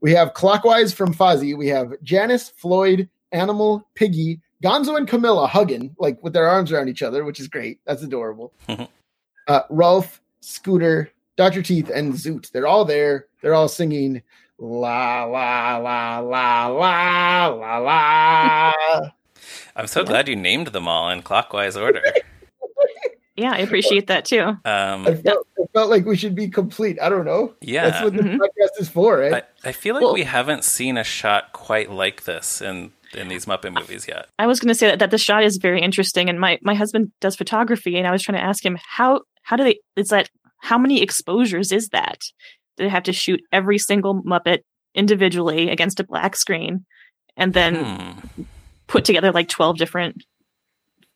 we 0.00 0.12
have 0.12 0.34
clockwise 0.34 0.92
from 0.92 1.12
Fozzie, 1.12 1.56
we 1.56 1.68
have 1.68 1.92
Janice, 2.02 2.50
Floyd, 2.50 3.08
Animal, 3.32 3.86
Piggy, 3.94 4.40
Gonzo, 4.62 4.96
and 4.96 5.08
Camilla 5.08 5.46
hugging 5.46 5.94
like 5.98 6.22
with 6.22 6.32
their 6.32 6.48
arms 6.48 6.70
around 6.70 6.88
each 6.88 7.02
other, 7.02 7.24
which 7.24 7.40
is 7.40 7.48
great. 7.48 7.80
That's 7.84 8.02
adorable. 8.02 8.52
uh, 8.68 9.62
Rowlf, 9.70 10.20
Scooter, 10.40 11.10
Doctor 11.36 11.62
Teeth, 11.62 11.90
and 11.92 12.12
Zoot. 12.12 12.50
They're 12.50 12.66
all 12.66 12.84
there. 12.84 13.26
They're 13.40 13.54
all 13.54 13.68
singing 13.68 14.22
la 14.58 15.24
la 15.24 15.78
la 15.78 16.18
la 16.18 16.66
la 16.68 17.46
la 17.46 17.78
la. 17.78 19.10
I'm 19.78 19.86
so 19.86 20.04
glad 20.04 20.28
you 20.28 20.36
named 20.36 20.68
them 20.68 20.88
all 20.88 21.08
in 21.08 21.22
clockwise 21.22 21.76
order. 21.76 22.02
Yeah, 23.38 23.52
I 23.52 23.58
appreciate 23.58 24.08
that 24.08 24.24
too. 24.24 24.40
Um, 24.40 25.06
I, 25.06 25.14
felt, 25.14 25.46
I, 25.56 25.66
felt, 25.72 25.90
like 25.90 26.04
we 26.04 26.16
should 26.16 26.34
be 26.34 26.48
complete. 26.48 26.98
I 27.00 27.08
don't 27.08 27.24
know. 27.24 27.54
Yeah, 27.60 27.88
that's 27.88 28.02
what 28.02 28.14
the 28.14 28.22
mm-hmm. 28.22 28.40
podcast 28.40 28.80
is 28.80 28.88
for, 28.88 29.18
right? 29.18 29.44
I, 29.64 29.68
I 29.68 29.70
feel 29.70 29.94
like 29.94 30.02
well, 30.02 30.12
we 30.12 30.24
haven't 30.24 30.64
seen 30.64 30.98
a 30.98 31.04
shot 31.04 31.52
quite 31.52 31.88
like 31.88 32.24
this 32.24 32.60
in 32.60 32.90
in 33.14 33.28
these 33.28 33.46
Muppet 33.46 33.72
movies 33.72 34.08
yet. 34.08 34.26
I 34.40 34.48
was 34.48 34.58
going 34.58 34.68
to 34.68 34.74
say 34.74 34.88
that, 34.88 34.98
that 34.98 35.12
the 35.12 35.18
shot 35.18 35.44
is 35.44 35.56
very 35.58 35.80
interesting, 35.80 36.28
and 36.28 36.40
my 36.40 36.58
my 36.62 36.74
husband 36.74 37.12
does 37.20 37.36
photography, 37.36 37.96
and 37.96 38.08
I 38.08 38.10
was 38.10 38.22
trying 38.22 38.38
to 38.38 38.44
ask 38.44 38.66
him 38.66 38.76
how 38.84 39.20
how 39.42 39.54
do 39.54 39.62
they 39.62 39.78
is 39.94 40.08
that 40.08 40.28
how 40.58 40.76
many 40.76 41.00
exposures 41.00 41.70
is 41.70 41.90
that? 41.90 42.18
Do 42.76 42.84
they 42.84 42.90
have 42.90 43.04
to 43.04 43.12
shoot 43.12 43.40
every 43.52 43.78
single 43.78 44.20
Muppet 44.24 44.62
individually 44.96 45.70
against 45.70 46.00
a 46.00 46.04
black 46.04 46.34
screen, 46.34 46.86
and 47.36 47.54
then 47.54 47.84
hmm. 47.84 48.42
Put 48.88 49.04
together 49.04 49.30
like 49.30 49.48
twelve 49.48 49.78
different 49.78 50.24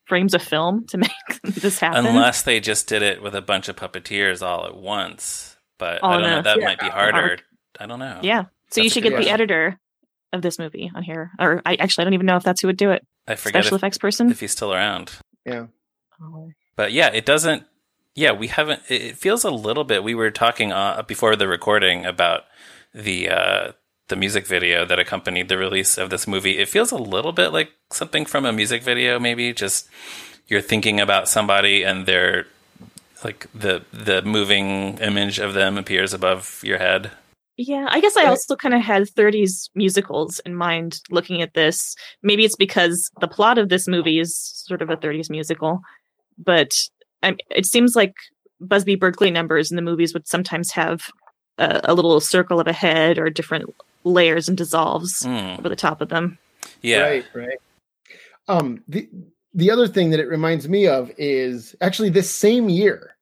frames 0.04 0.34
of 0.34 0.42
film 0.42 0.86
to 0.86 0.98
make 0.98 1.42
this 1.42 1.78
happen. 1.78 2.06
Unless 2.06 2.42
they 2.42 2.60
just 2.60 2.86
did 2.86 3.02
it 3.02 3.22
with 3.22 3.34
a 3.34 3.42
bunch 3.42 3.68
of 3.68 3.76
puppeteers 3.76 4.42
all 4.42 4.66
at 4.66 4.76
once. 4.76 5.56
But 5.78 6.02
all 6.02 6.12
I 6.12 6.20
don't 6.20 6.30
know. 6.30 6.42
That 6.42 6.58
yeah. 6.58 6.64
might 6.64 6.78
be 6.78 6.88
harder. 6.88 7.38
I 7.80 7.86
don't 7.86 7.98
know. 7.98 8.20
Yeah. 8.22 8.42
So 8.42 8.80
that's 8.80 8.84
you 8.84 8.90
should 8.90 9.02
get 9.02 9.12
question. 9.12 9.26
the 9.26 9.32
editor 9.32 9.78
of 10.32 10.42
this 10.42 10.58
movie 10.58 10.90
on 10.94 11.02
here. 11.02 11.32
Or 11.38 11.62
I 11.66 11.74
actually 11.76 12.02
I 12.02 12.04
don't 12.04 12.14
even 12.14 12.26
know 12.26 12.36
if 12.36 12.42
that's 12.42 12.60
who 12.60 12.68
would 12.68 12.76
do 12.76 12.90
it. 12.90 13.06
I 13.26 13.34
forget 13.34 13.64
special 13.64 13.76
if, 13.76 13.80
effects 13.80 13.98
person. 13.98 14.30
If 14.30 14.40
he's 14.40 14.52
still 14.52 14.72
around. 14.72 15.12
Yeah. 15.44 15.66
Oh. 16.20 16.50
But 16.76 16.92
yeah, 16.92 17.08
it 17.08 17.26
doesn't 17.26 17.64
yeah, 18.14 18.32
we 18.32 18.48
haven't 18.48 18.82
it 18.88 19.16
feels 19.16 19.44
a 19.44 19.50
little 19.50 19.84
bit 19.84 20.04
we 20.04 20.14
were 20.14 20.30
talking 20.30 20.72
uh, 20.72 21.02
before 21.02 21.36
the 21.36 21.48
recording 21.48 22.04
about 22.04 22.44
the 22.94 23.30
uh 23.30 23.72
the 24.08 24.16
music 24.16 24.46
video 24.46 24.84
that 24.84 24.98
accompanied 24.98 25.48
the 25.48 25.56
release 25.56 25.96
of 25.96 26.10
this 26.10 26.26
movie. 26.26 26.58
It 26.58 26.68
feels 26.68 26.92
a 26.92 26.96
little 26.96 27.32
bit 27.32 27.48
like 27.48 27.72
something 27.92 28.26
from 28.26 28.44
a 28.44 28.52
music 28.52 28.82
video, 28.82 29.18
maybe 29.18 29.52
just 29.52 29.88
you're 30.48 30.60
thinking 30.60 31.00
about 31.00 31.28
somebody 31.28 31.82
and 31.82 32.06
they're 32.06 32.46
like 33.24 33.46
the 33.54 33.84
the 33.92 34.22
moving 34.22 34.98
image 34.98 35.38
of 35.38 35.54
them 35.54 35.78
appears 35.78 36.12
above 36.12 36.60
your 36.64 36.78
head. 36.78 37.10
Yeah, 37.56 37.86
I 37.90 38.00
guess 38.00 38.16
I 38.16 38.24
also 38.24 38.56
kind 38.56 38.74
of 38.74 38.80
had 38.80 39.02
30s 39.02 39.68
musicals 39.74 40.40
in 40.40 40.54
mind 40.54 41.00
looking 41.10 41.42
at 41.42 41.54
this. 41.54 41.94
Maybe 42.22 42.44
it's 42.44 42.56
because 42.56 43.10
the 43.20 43.28
plot 43.28 43.58
of 43.58 43.68
this 43.68 43.86
movie 43.86 44.18
is 44.18 44.36
sort 44.36 44.80
of 44.82 44.88
a 44.88 44.96
30s 44.96 45.28
musical, 45.30 45.80
but 46.38 46.72
I, 47.22 47.36
it 47.50 47.66
seems 47.66 47.94
like 47.94 48.14
Busby 48.60 48.94
Berkeley 48.94 49.30
numbers 49.30 49.70
in 49.70 49.76
the 49.76 49.82
movies 49.82 50.14
would 50.14 50.26
sometimes 50.26 50.72
have 50.72 51.10
a, 51.58 51.80
a 51.84 51.94
little 51.94 52.20
circle 52.20 52.58
of 52.58 52.66
a 52.66 52.72
head 52.72 53.18
or 53.18 53.28
different 53.28 53.72
layers 54.04 54.48
and 54.48 54.56
dissolves 54.56 55.22
mm. 55.22 55.58
over 55.58 55.68
the 55.68 55.76
top 55.76 56.00
of 56.00 56.08
them. 56.08 56.38
Yeah. 56.80 57.02
Right, 57.02 57.24
right. 57.34 57.58
Um 58.48 58.82
the 58.88 59.08
the 59.54 59.70
other 59.70 59.86
thing 59.86 60.10
that 60.10 60.20
it 60.20 60.28
reminds 60.28 60.68
me 60.68 60.86
of 60.86 61.10
is 61.18 61.76
actually 61.80 62.10
this 62.10 62.34
same 62.34 62.68
year, 62.68 63.16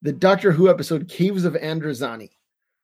the 0.00 0.12
Doctor 0.12 0.52
Who 0.52 0.70
episode 0.70 1.08
Caves 1.08 1.44
of 1.44 1.54
Androzani, 1.54 2.30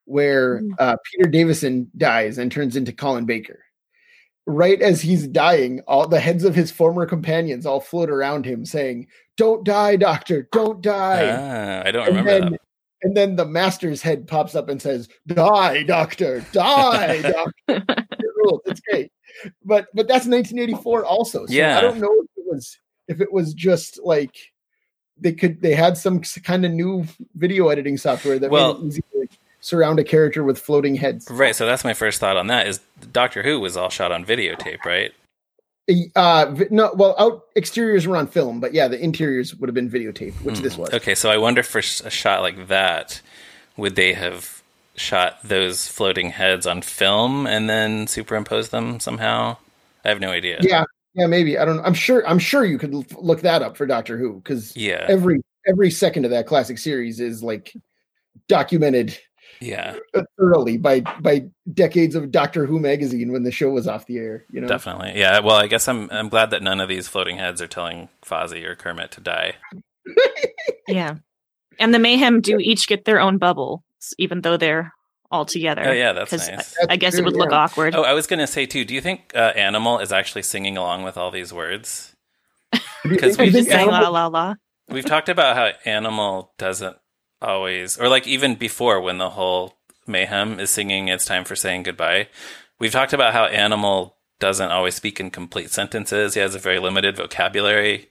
where 0.04 0.60
mm. 0.60 0.70
uh, 0.78 0.96
Peter 1.04 1.28
Davison 1.28 1.90
dies 1.96 2.38
and 2.38 2.50
turns 2.50 2.76
into 2.76 2.92
Colin 2.92 3.24
Baker. 3.24 3.60
Right 4.46 4.80
as 4.80 5.02
he's 5.02 5.26
dying, 5.28 5.80
all 5.86 6.08
the 6.08 6.20
heads 6.20 6.42
of 6.42 6.54
his 6.54 6.70
former 6.70 7.04
companions 7.04 7.66
all 7.66 7.80
float 7.80 8.08
around 8.08 8.46
him 8.46 8.64
saying, 8.64 9.08
Don't 9.36 9.62
die, 9.62 9.96
Doctor, 9.96 10.48
don't 10.50 10.80
die. 10.80 11.28
Ah, 11.30 11.86
I 11.86 11.90
don't 11.90 12.08
and 12.08 12.16
remember 12.16 12.40
then, 12.40 12.52
that 12.52 12.60
and 13.02 13.16
then 13.16 13.36
the 13.36 13.46
master's 13.46 14.02
head 14.02 14.26
pops 14.26 14.54
up 14.54 14.68
and 14.68 14.80
says, 14.80 15.08
"Die, 15.26 15.82
doctor, 15.84 16.44
die, 16.52 17.22
doctor." 17.68 17.84
it's 18.66 18.80
great, 18.80 19.12
but 19.64 19.88
but 19.94 20.08
that's 20.08 20.26
1984 20.26 21.04
also. 21.04 21.46
So 21.46 21.52
yeah, 21.52 21.78
I 21.78 21.80
don't 21.80 22.00
know 22.00 22.12
if 22.12 22.28
it 22.36 22.44
was 22.46 22.78
if 23.08 23.20
it 23.20 23.32
was 23.32 23.54
just 23.54 24.00
like 24.02 24.36
they 25.20 25.32
could 25.32 25.60
they 25.60 25.74
had 25.74 25.96
some 25.96 26.20
kind 26.20 26.64
of 26.64 26.72
new 26.72 27.04
video 27.34 27.68
editing 27.68 27.96
software 27.96 28.38
that 28.38 28.50
well, 28.50 28.74
made 28.74 28.84
it 28.84 28.86
easy 28.86 29.02
to 29.12 29.20
like, 29.20 29.30
surround 29.60 29.98
a 29.98 30.04
character 30.04 30.44
with 30.44 30.58
floating 30.58 30.94
heads. 30.94 31.28
Right. 31.30 31.54
So 31.54 31.66
that's 31.66 31.84
my 31.84 31.94
first 31.94 32.20
thought 32.20 32.36
on 32.36 32.46
that. 32.48 32.66
Is 32.66 32.80
Doctor 33.12 33.42
Who 33.42 33.60
was 33.60 33.76
all 33.76 33.90
shot 33.90 34.12
on 34.12 34.24
videotape, 34.24 34.84
right? 34.84 35.12
Uh, 36.14 36.54
no, 36.70 36.92
well, 36.94 37.14
out 37.18 37.46
exteriors 37.56 38.06
were 38.06 38.16
on 38.16 38.26
film, 38.26 38.60
but 38.60 38.74
yeah, 38.74 38.88
the 38.88 39.02
interiors 39.02 39.54
would 39.54 39.68
have 39.68 39.74
been 39.74 39.90
videotape, 39.90 40.34
which 40.42 40.56
mm. 40.56 40.62
this 40.62 40.76
was. 40.76 40.92
Okay, 40.92 41.14
so 41.14 41.30
I 41.30 41.38
wonder 41.38 41.62
for 41.62 41.78
a 41.78 41.82
shot 41.82 42.42
like 42.42 42.68
that, 42.68 43.22
would 43.76 43.96
they 43.96 44.12
have 44.12 44.62
shot 44.96 45.38
those 45.42 45.88
floating 45.88 46.30
heads 46.30 46.66
on 46.66 46.82
film 46.82 47.46
and 47.46 47.70
then 47.70 48.06
superimpose 48.06 48.68
them 48.68 49.00
somehow? 49.00 49.56
I 50.04 50.08
have 50.08 50.20
no 50.20 50.30
idea. 50.30 50.58
Yeah, 50.60 50.84
yeah, 51.14 51.26
maybe. 51.26 51.56
I 51.56 51.64
don't. 51.64 51.80
I'm 51.80 51.94
sure. 51.94 52.26
I'm 52.28 52.38
sure 52.38 52.64
you 52.64 52.78
could 52.78 52.92
look 53.18 53.40
that 53.40 53.62
up 53.62 53.76
for 53.76 53.86
Doctor 53.86 54.18
Who 54.18 54.34
because 54.34 54.76
yeah, 54.76 55.06
every 55.08 55.42
every 55.66 55.90
second 55.90 56.26
of 56.26 56.30
that 56.32 56.46
classic 56.46 56.76
series 56.76 57.18
is 57.18 57.42
like 57.42 57.74
documented 58.46 59.18
yeah 59.60 59.96
thoroughly 60.38 60.76
by 60.76 61.00
by 61.20 61.44
decades 61.74 62.14
of 62.14 62.30
Doctor 62.30 62.66
Who 62.66 62.78
magazine 62.78 63.32
when 63.32 63.42
the 63.42 63.50
show 63.50 63.70
was 63.70 63.86
off 63.86 64.06
the 64.06 64.18
air. 64.18 64.44
You 64.50 64.60
know, 64.60 64.68
definitely. 64.68 65.12
Yeah. 65.16 65.40
Well, 65.40 65.56
I 65.56 65.66
guess 65.66 65.88
I'm 65.88 66.10
I'm 66.10 66.28
glad 66.28 66.50
that 66.50 66.62
none 66.62 66.80
of 66.80 66.88
these 66.88 67.08
floating 67.08 67.38
heads 67.38 67.60
are 67.60 67.66
telling 67.66 68.08
Fozzie 68.24 68.64
or 68.64 68.74
Kermit 68.74 69.10
to 69.12 69.20
die. 69.20 69.54
yeah, 70.88 71.16
and 71.78 71.92
the 71.92 71.98
Mayhem 71.98 72.40
do 72.40 72.58
each 72.58 72.88
get 72.88 73.04
their 73.04 73.20
own 73.20 73.38
bubble, 73.38 73.84
even 74.18 74.40
though 74.40 74.56
they're 74.56 74.92
all 75.30 75.44
together. 75.44 75.82
Oh 75.86 75.92
yeah, 75.92 76.12
that's 76.12 76.32
nice. 76.32 76.74
I, 76.82 76.94
I 76.94 76.96
guess 76.96 77.14
it 77.14 77.24
would 77.24 77.36
look 77.36 77.52
awkward. 77.52 77.94
Oh, 77.94 78.02
I 78.02 78.12
was 78.12 78.26
gonna 78.26 78.46
say 78.46 78.66
too. 78.66 78.84
Do 78.84 78.94
you 78.94 79.00
think 79.00 79.32
uh, 79.34 79.52
Animal 79.56 79.98
is 79.98 80.12
actually 80.12 80.42
singing 80.42 80.76
along 80.76 81.02
with 81.02 81.16
all 81.16 81.30
these 81.30 81.52
words? 81.52 82.14
Because 83.08 83.38
we 83.38 83.50
just 83.50 83.68
saying 83.68 83.88
la 83.88 84.08
la 84.08 84.26
la. 84.26 84.54
We've 84.88 85.04
talked 85.04 85.28
about 85.28 85.56
how 85.56 85.70
Animal 85.88 86.52
doesn't 86.58 86.96
always, 87.40 87.98
or 87.98 88.08
like 88.08 88.26
even 88.26 88.54
before 88.54 89.00
when 89.00 89.18
the 89.18 89.30
whole 89.30 89.78
mayhem 90.06 90.60
is 90.60 90.70
singing 90.70 91.08
"It's 91.08 91.24
time 91.24 91.44
for 91.44 91.56
saying 91.56 91.84
goodbye." 91.84 92.28
We've 92.78 92.92
talked 92.92 93.12
about 93.12 93.32
how 93.32 93.46
Animal 93.46 94.16
doesn't 94.38 94.70
always 94.70 94.94
speak 94.94 95.18
in 95.18 95.30
complete 95.30 95.70
sentences. 95.70 96.34
He 96.34 96.40
has 96.40 96.54
a 96.54 96.60
very 96.60 96.78
limited 96.78 97.16
vocabulary. 97.16 98.10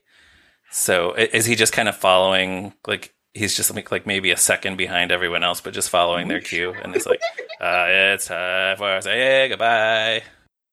So 0.70 1.14
is 1.14 1.46
he 1.46 1.54
just 1.54 1.72
kind 1.72 1.88
of 1.88 1.96
following 1.96 2.74
like 2.86 3.14
he's 3.34 3.56
just 3.56 3.74
like, 3.74 3.90
like 3.90 4.06
maybe 4.06 4.30
a 4.30 4.36
second 4.36 4.76
behind 4.76 5.12
everyone 5.12 5.44
else, 5.44 5.60
but 5.60 5.72
just 5.72 5.90
following 5.90 6.28
their 6.28 6.40
cue, 6.40 6.74
and 6.82 6.94
it's 6.94 7.06
like, 7.06 7.20
uh, 7.60 7.86
it's 7.88 8.26
time 8.26 8.76
for 8.76 9.00
say 9.00 9.48
goodbye. 9.48 10.22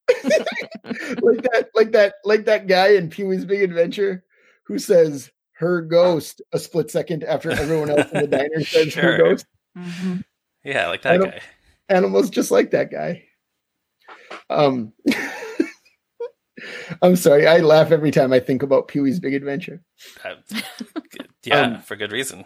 like 0.14 1.42
that, 1.42 1.70
like 1.74 1.92
that, 1.92 2.16
like 2.24 2.46
that 2.46 2.68
guy 2.68 2.90
in 2.90 3.10
Pee 3.10 3.24
Wee's 3.24 3.46
Big 3.46 3.64
Adventure 3.64 4.24
who 4.66 4.78
says, 4.78 5.32
her 5.58 5.82
ghost 5.82 6.42
a 6.54 6.60
split 6.60 6.92
second 6.92 7.24
after 7.24 7.52
everyone 7.52 7.90
else 7.90 8.12
in 8.12 8.22
the 8.22 8.28
diner 8.38 8.64
says 8.64 8.94
sure. 8.94 9.04
her 9.04 9.18
ghost. 9.18 9.46
Mm-hmm. 9.78 10.18
Yeah, 10.64 10.88
like 10.88 11.02
that 11.04 11.16
Anim- 11.16 11.30
guy. 11.30 11.42
Animals 11.90 12.30
just 12.30 12.52
like 12.52 12.72
that 12.72 12.92
guy. 12.92 13.24
Um, 14.50 14.94
I'm 17.02 17.16
sorry, 17.16 17.48
I 17.48 17.58
laugh 17.58 17.92
every 17.92 18.12
time 18.12 18.34
I 18.34 18.40
think 18.40 18.64
about 18.64 18.88
Pee 18.88 19.02
Wee's 19.02 19.20
Big 19.20 19.34
Adventure. 19.34 19.82
Uh, 20.24 20.36
yeah, 21.44 21.62
um, 21.62 21.82
for 21.82 21.96
good 21.96 22.12
reason. 22.12 22.46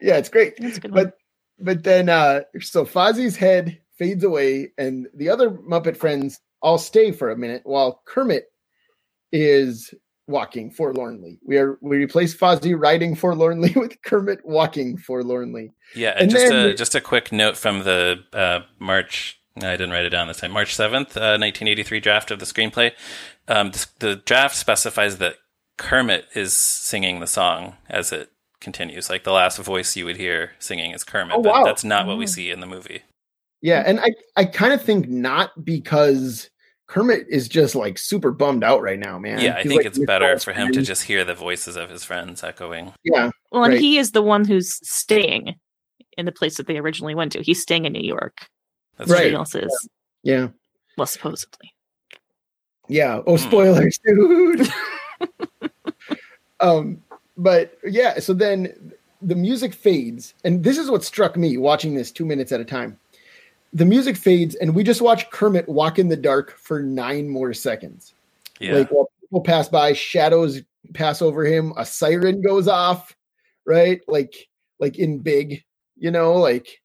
Yeah, 0.00 0.16
it's 0.16 0.28
great. 0.28 0.54
but 0.82 0.92
one. 0.92 1.12
but 1.58 1.82
then 1.82 2.08
uh 2.08 2.42
so 2.60 2.84
Fozzie's 2.84 3.36
head 3.36 3.80
fades 3.98 4.24
away, 4.24 4.72
and 4.78 5.08
the 5.14 5.28
other 5.28 5.50
Muppet 5.50 5.96
friends 5.96 6.40
all 6.62 6.78
stay 6.78 7.12
for 7.12 7.30
a 7.30 7.36
minute 7.36 7.62
while 7.64 8.02
Kermit 8.06 8.44
is 9.32 9.92
walking 10.28 10.70
forlornly. 10.70 11.38
We 11.44 11.56
are 11.56 11.78
we 11.80 11.96
replace 11.96 12.36
Fozzie 12.36 12.78
riding 12.78 13.16
forlornly 13.16 13.72
with 13.76 14.00
Kermit 14.02 14.40
walking 14.44 14.96
forlornly. 14.96 15.72
Yeah, 15.94 16.10
and, 16.10 16.22
and 16.22 16.30
just 16.30 16.52
a 16.52 16.74
just 16.74 16.94
a 16.94 17.00
quick 17.00 17.32
note 17.32 17.56
from 17.56 17.84
the 17.84 18.20
uh, 18.32 18.60
March. 18.78 19.40
I 19.56 19.72
didn't 19.72 19.90
write 19.90 20.04
it 20.04 20.10
down 20.10 20.28
this 20.28 20.38
time. 20.38 20.52
March 20.52 20.74
seventh, 20.74 21.16
uh, 21.16 21.36
nineteen 21.36 21.66
eighty 21.66 21.82
three 21.82 22.00
draft 22.00 22.30
of 22.30 22.38
the 22.38 22.46
screenplay. 22.46 22.92
Um, 23.48 23.72
the, 23.72 23.86
the 23.98 24.16
draft 24.16 24.54
specifies 24.54 25.18
that 25.18 25.36
Kermit 25.78 26.26
is 26.34 26.52
singing 26.52 27.20
the 27.20 27.26
song 27.26 27.76
as 27.88 28.12
it 28.12 28.30
continues. 28.60 29.10
Like 29.10 29.24
the 29.24 29.32
last 29.32 29.58
voice 29.58 29.96
you 29.96 30.04
would 30.04 30.16
hear 30.16 30.52
singing 30.58 30.92
is 30.92 31.02
Kermit, 31.02 31.36
oh, 31.36 31.40
wow. 31.40 31.62
but 31.62 31.64
that's 31.64 31.84
not 31.84 32.06
what 32.06 32.18
we 32.18 32.26
mm. 32.26 32.28
see 32.28 32.50
in 32.50 32.60
the 32.60 32.66
movie. 32.66 33.02
Yeah, 33.60 33.82
and 33.84 33.98
I 33.98 34.10
I 34.36 34.44
kind 34.44 34.72
of 34.72 34.82
think 34.82 35.08
not 35.08 35.64
because 35.64 36.50
Kermit 36.88 37.26
is 37.28 37.48
just 37.48 37.74
like 37.74 37.98
super 37.98 38.30
bummed 38.30 38.64
out 38.64 38.80
right 38.80 38.98
now, 38.98 39.18
man. 39.18 39.40
Yeah, 39.40 39.56
I 39.56 39.62
He's 39.62 39.68
think 39.70 39.84
like, 39.84 39.86
it's 39.86 39.98
better 39.98 40.38
for 40.38 40.54
him 40.54 40.72
to 40.72 40.80
just 40.80 41.02
hear 41.02 41.22
the 41.22 41.34
voices 41.34 41.76
of 41.76 41.90
his 41.90 42.02
friends 42.02 42.42
echoing. 42.42 42.94
Yeah. 43.04 43.30
Well, 43.52 43.64
and 43.64 43.74
right. 43.74 43.80
he 43.80 43.98
is 43.98 44.12
the 44.12 44.22
one 44.22 44.46
who's 44.46 44.80
staying 44.88 45.54
in 46.16 46.24
the 46.24 46.32
place 46.32 46.56
that 46.56 46.66
they 46.66 46.78
originally 46.78 47.14
went 47.14 47.32
to. 47.32 47.42
He's 47.42 47.60
staying 47.60 47.84
in 47.84 47.92
New 47.92 48.06
York. 48.06 48.48
That's 48.96 49.10
right. 49.10 49.32
else 49.34 49.54
is. 49.54 49.88
Yeah. 50.22 50.48
Well, 50.96 51.06
supposedly. 51.06 51.74
Yeah. 52.88 53.20
Oh, 53.26 53.36
hmm. 53.36 53.48
spoilers, 53.48 53.98
dude. 54.04 54.68
um, 56.60 57.02
but 57.36 57.78
yeah, 57.84 58.18
so 58.18 58.32
then 58.32 58.94
the 59.20 59.34
music 59.34 59.74
fades, 59.74 60.32
and 60.42 60.64
this 60.64 60.78
is 60.78 60.90
what 60.90 61.04
struck 61.04 61.36
me 61.36 61.58
watching 61.58 61.94
this 61.94 62.10
two 62.10 62.24
minutes 62.24 62.50
at 62.50 62.60
a 62.60 62.64
time 62.64 62.98
the 63.72 63.84
music 63.84 64.16
fades 64.16 64.54
and 64.56 64.74
we 64.74 64.82
just 64.82 65.02
watch 65.02 65.30
Kermit 65.30 65.68
walk 65.68 65.98
in 65.98 66.08
the 66.08 66.16
dark 66.16 66.56
for 66.58 66.82
nine 66.82 67.28
more 67.28 67.52
seconds. 67.52 68.14
Yeah. 68.60 68.74
Like 68.74 68.90
while 68.90 69.10
people 69.20 69.42
pass 69.42 69.68
by, 69.68 69.92
shadows 69.92 70.62
pass 70.94 71.20
over 71.22 71.44
him, 71.44 71.72
a 71.76 71.84
siren 71.84 72.40
goes 72.40 72.68
off, 72.68 73.14
right? 73.66 74.00
Like 74.08 74.48
like 74.78 74.98
in 74.98 75.18
big, 75.18 75.64
you 75.96 76.10
know, 76.10 76.34
like 76.34 76.80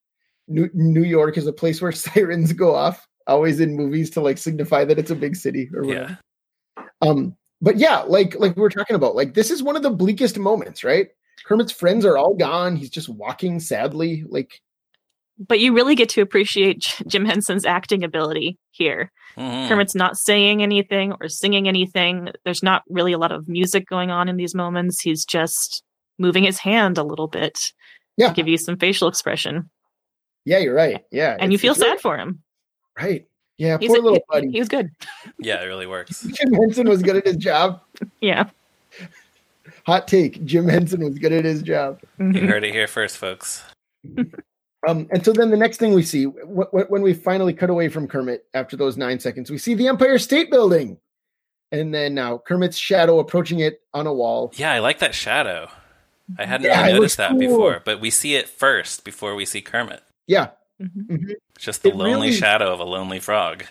New, 0.47 0.69
New 0.73 1.03
York 1.03 1.37
is 1.37 1.47
a 1.47 1.53
place 1.53 1.81
where 1.81 1.91
sirens 1.93 2.53
go 2.53 2.75
off, 2.75 3.07
always 3.27 3.59
in 3.59 3.75
movies 3.75 4.09
to 4.11 4.21
like 4.21 4.37
signify 4.37 4.83
that 4.85 4.99
it's 4.99 5.11
a 5.11 5.15
big 5.15 5.35
city 5.35 5.69
or 5.73 5.83
whatever. 5.83 6.17
Yeah. 6.77 6.83
Um, 7.01 7.35
but 7.61 7.77
yeah, 7.77 7.99
like 7.99 8.35
like 8.39 8.55
we 8.55 8.61
were 8.61 8.69
talking 8.69 8.95
about, 8.95 9.15
like 9.15 9.33
this 9.33 9.49
is 9.49 9.63
one 9.63 9.75
of 9.75 9.83
the 9.83 9.89
bleakest 9.89 10.37
moments, 10.37 10.83
right? 10.83 11.07
Kermit's 11.45 11.71
friends 11.71 12.05
are 12.05 12.17
all 12.17 12.35
gone. 12.35 12.75
He's 12.75 12.89
just 12.89 13.09
walking 13.09 13.59
sadly, 13.59 14.25
like. 14.27 14.61
But 15.39 15.59
you 15.59 15.73
really 15.73 15.95
get 15.95 16.09
to 16.09 16.21
appreciate 16.21 16.85
Jim 17.07 17.25
Henson's 17.25 17.65
acting 17.65 18.03
ability 18.03 18.57
here. 18.71 19.11
Mm-hmm. 19.37 19.67
Kermit's 19.67 19.95
not 19.95 20.15
saying 20.15 20.61
anything 20.61 21.13
or 21.19 21.27
singing 21.27 21.67
anything. 21.67 22.29
There's 22.45 22.61
not 22.61 22.83
really 22.89 23.13
a 23.13 23.17
lot 23.17 23.31
of 23.31 23.47
music 23.47 23.87
going 23.87 24.11
on 24.11 24.29
in 24.29 24.37
these 24.37 24.53
moments. 24.53 25.01
He's 25.01 25.25
just 25.25 25.83
moving 26.19 26.43
his 26.43 26.59
hand 26.59 26.97
a 26.97 27.03
little 27.03 27.27
bit 27.27 27.57
yeah. 28.15 28.27
to 28.27 28.33
give 28.33 28.47
you 28.47 28.57
some 28.57 28.77
facial 28.77 29.07
expression. 29.07 29.69
Yeah, 30.45 30.59
you're 30.59 30.75
right. 30.75 31.03
Yeah. 31.11 31.35
And 31.39 31.51
you 31.51 31.57
feel 31.57 31.73
sad 31.73 31.99
for 31.99 32.17
him. 32.17 32.43
Right. 32.99 33.25
Yeah, 33.57 33.77
He's 33.79 33.89
poor 33.89 33.99
a, 33.99 34.01
little 34.01 34.23
buddy. 34.29 34.51
He 34.51 34.59
was 34.59 34.67
good. 34.67 34.89
Yeah, 35.39 35.61
it 35.61 35.65
really 35.65 35.87
works. 35.87 36.21
Jim 36.33 36.53
Henson 36.53 36.89
was 36.89 37.01
good 37.01 37.17
at 37.17 37.25
his 37.25 37.37
job. 37.37 37.81
Yeah. 38.19 38.49
Hot 39.85 40.07
take: 40.07 40.43
Jim 40.43 40.67
Henson 40.67 41.03
was 41.03 41.19
good 41.19 41.31
at 41.31 41.45
his 41.45 41.61
job. 41.61 42.01
Mm-hmm. 42.19 42.35
You 42.35 42.47
heard 42.47 42.63
it 42.63 42.73
here 42.73 42.87
first, 42.87 43.17
folks. 43.17 43.63
um, 44.87 45.07
and 45.11 45.23
so 45.23 45.33
then 45.33 45.49
the 45.49 45.57
next 45.57 45.77
thing 45.77 45.93
we 45.93 46.03
see 46.03 46.25
w- 46.25 46.65
w- 46.65 46.85
when 46.87 47.01
we 47.01 47.13
finally 47.13 47.53
cut 47.53 47.69
away 47.69 47.89
from 47.89 48.07
Kermit 48.07 48.45
after 48.53 48.75
those 48.75 48.97
nine 48.97 49.19
seconds, 49.19 49.49
we 49.49 49.57
see 49.57 49.73
the 49.73 49.87
Empire 49.87 50.17
State 50.17 50.51
Building, 50.51 50.97
and 51.71 51.93
then 51.93 52.13
now 52.13 52.37
Kermit's 52.37 52.77
shadow 52.77 53.19
approaching 53.19 53.59
it 53.59 53.81
on 53.93 54.07
a 54.07 54.13
wall. 54.13 54.51
Yeah, 54.55 54.71
I 54.71 54.79
like 54.79 54.99
that 54.99 55.15
shadow. 55.15 55.69
I 56.37 56.45
hadn't 56.45 56.67
yeah, 56.67 56.81
really 56.81 56.93
noticed 56.93 57.17
that 57.17 57.31
cool. 57.31 57.39
before, 57.39 57.81
but 57.83 57.99
we 57.99 58.09
see 58.09 58.35
it 58.35 58.47
first 58.47 59.03
before 59.03 59.35
we 59.35 59.45
see 59.45 59.61
Kermit. 59.61 60.01
Yeah, 60.27 60.51
mm-hmm. 60.81 61.15
Mm-hmm. 61.15 61.31
just 61.57 61.83
the 61.83 61.89
it 61.89 61.95
lonely 61.95 62.27
really, 62.27 62.31
shadow 62.33 62.73
of 62.73 62.79
a 62.79 62.85
lonely 62.85 63.19
frog. 63.19 63.65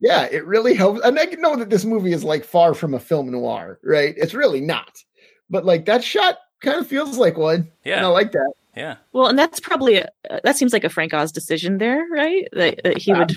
Yeah, 0.00 0.24
it 0.30 0.46
really 0.46 0.74
helps. 0.74 1.00
And 1.02 1.18
I 1.18 1.24
know 1.24 1.56
that 1.56 1.70
this 1.70 1.84
movie 1.84 2.12
is 2.12 2.22
like 2.22 2.44
far 2.44 2.74
from 2.74 2.94
a 2.94 3.00
film 3.00 3.30
noir, 3.30 3.78
right? 3.82 4.14
It's 4.16 4.34
really 4.34 4.60
not 4.60 5.02
but 5.50 5.64
like 5.64 5.84
that 5.86 6.04
shot 6.04 6.38
kind 6.60 6.78
of 6.78 6.86
feels 6.86 7.18
like 7.18 7.36
one. 7.36 7.70
Yeah, 7.84 7.98
and 7.98 8.06
I 8.06 8.08
like 8.08 8.32
that. 8.32 8.52
Yeah. 8.76 8.96
Well, 9.12 9.28
and 9.28 9.38
that's 9.38 9.58
probably 9.58 9.96
a, 9.96 10.08
that 10.44 10.56
seems 10.56 10.72
like 10.72 10.84
a 10.84 10.90
Frank 10.90 11.14
Oz 11.14 11.32
decision 11.32 11.78
there, 11.78 12.06
right? 12.10 12.46
That, 12.52 12.80
that 12.84 12.98
he 12.98 13.10
yeah. 13.10 13.20
would 13.20 13.32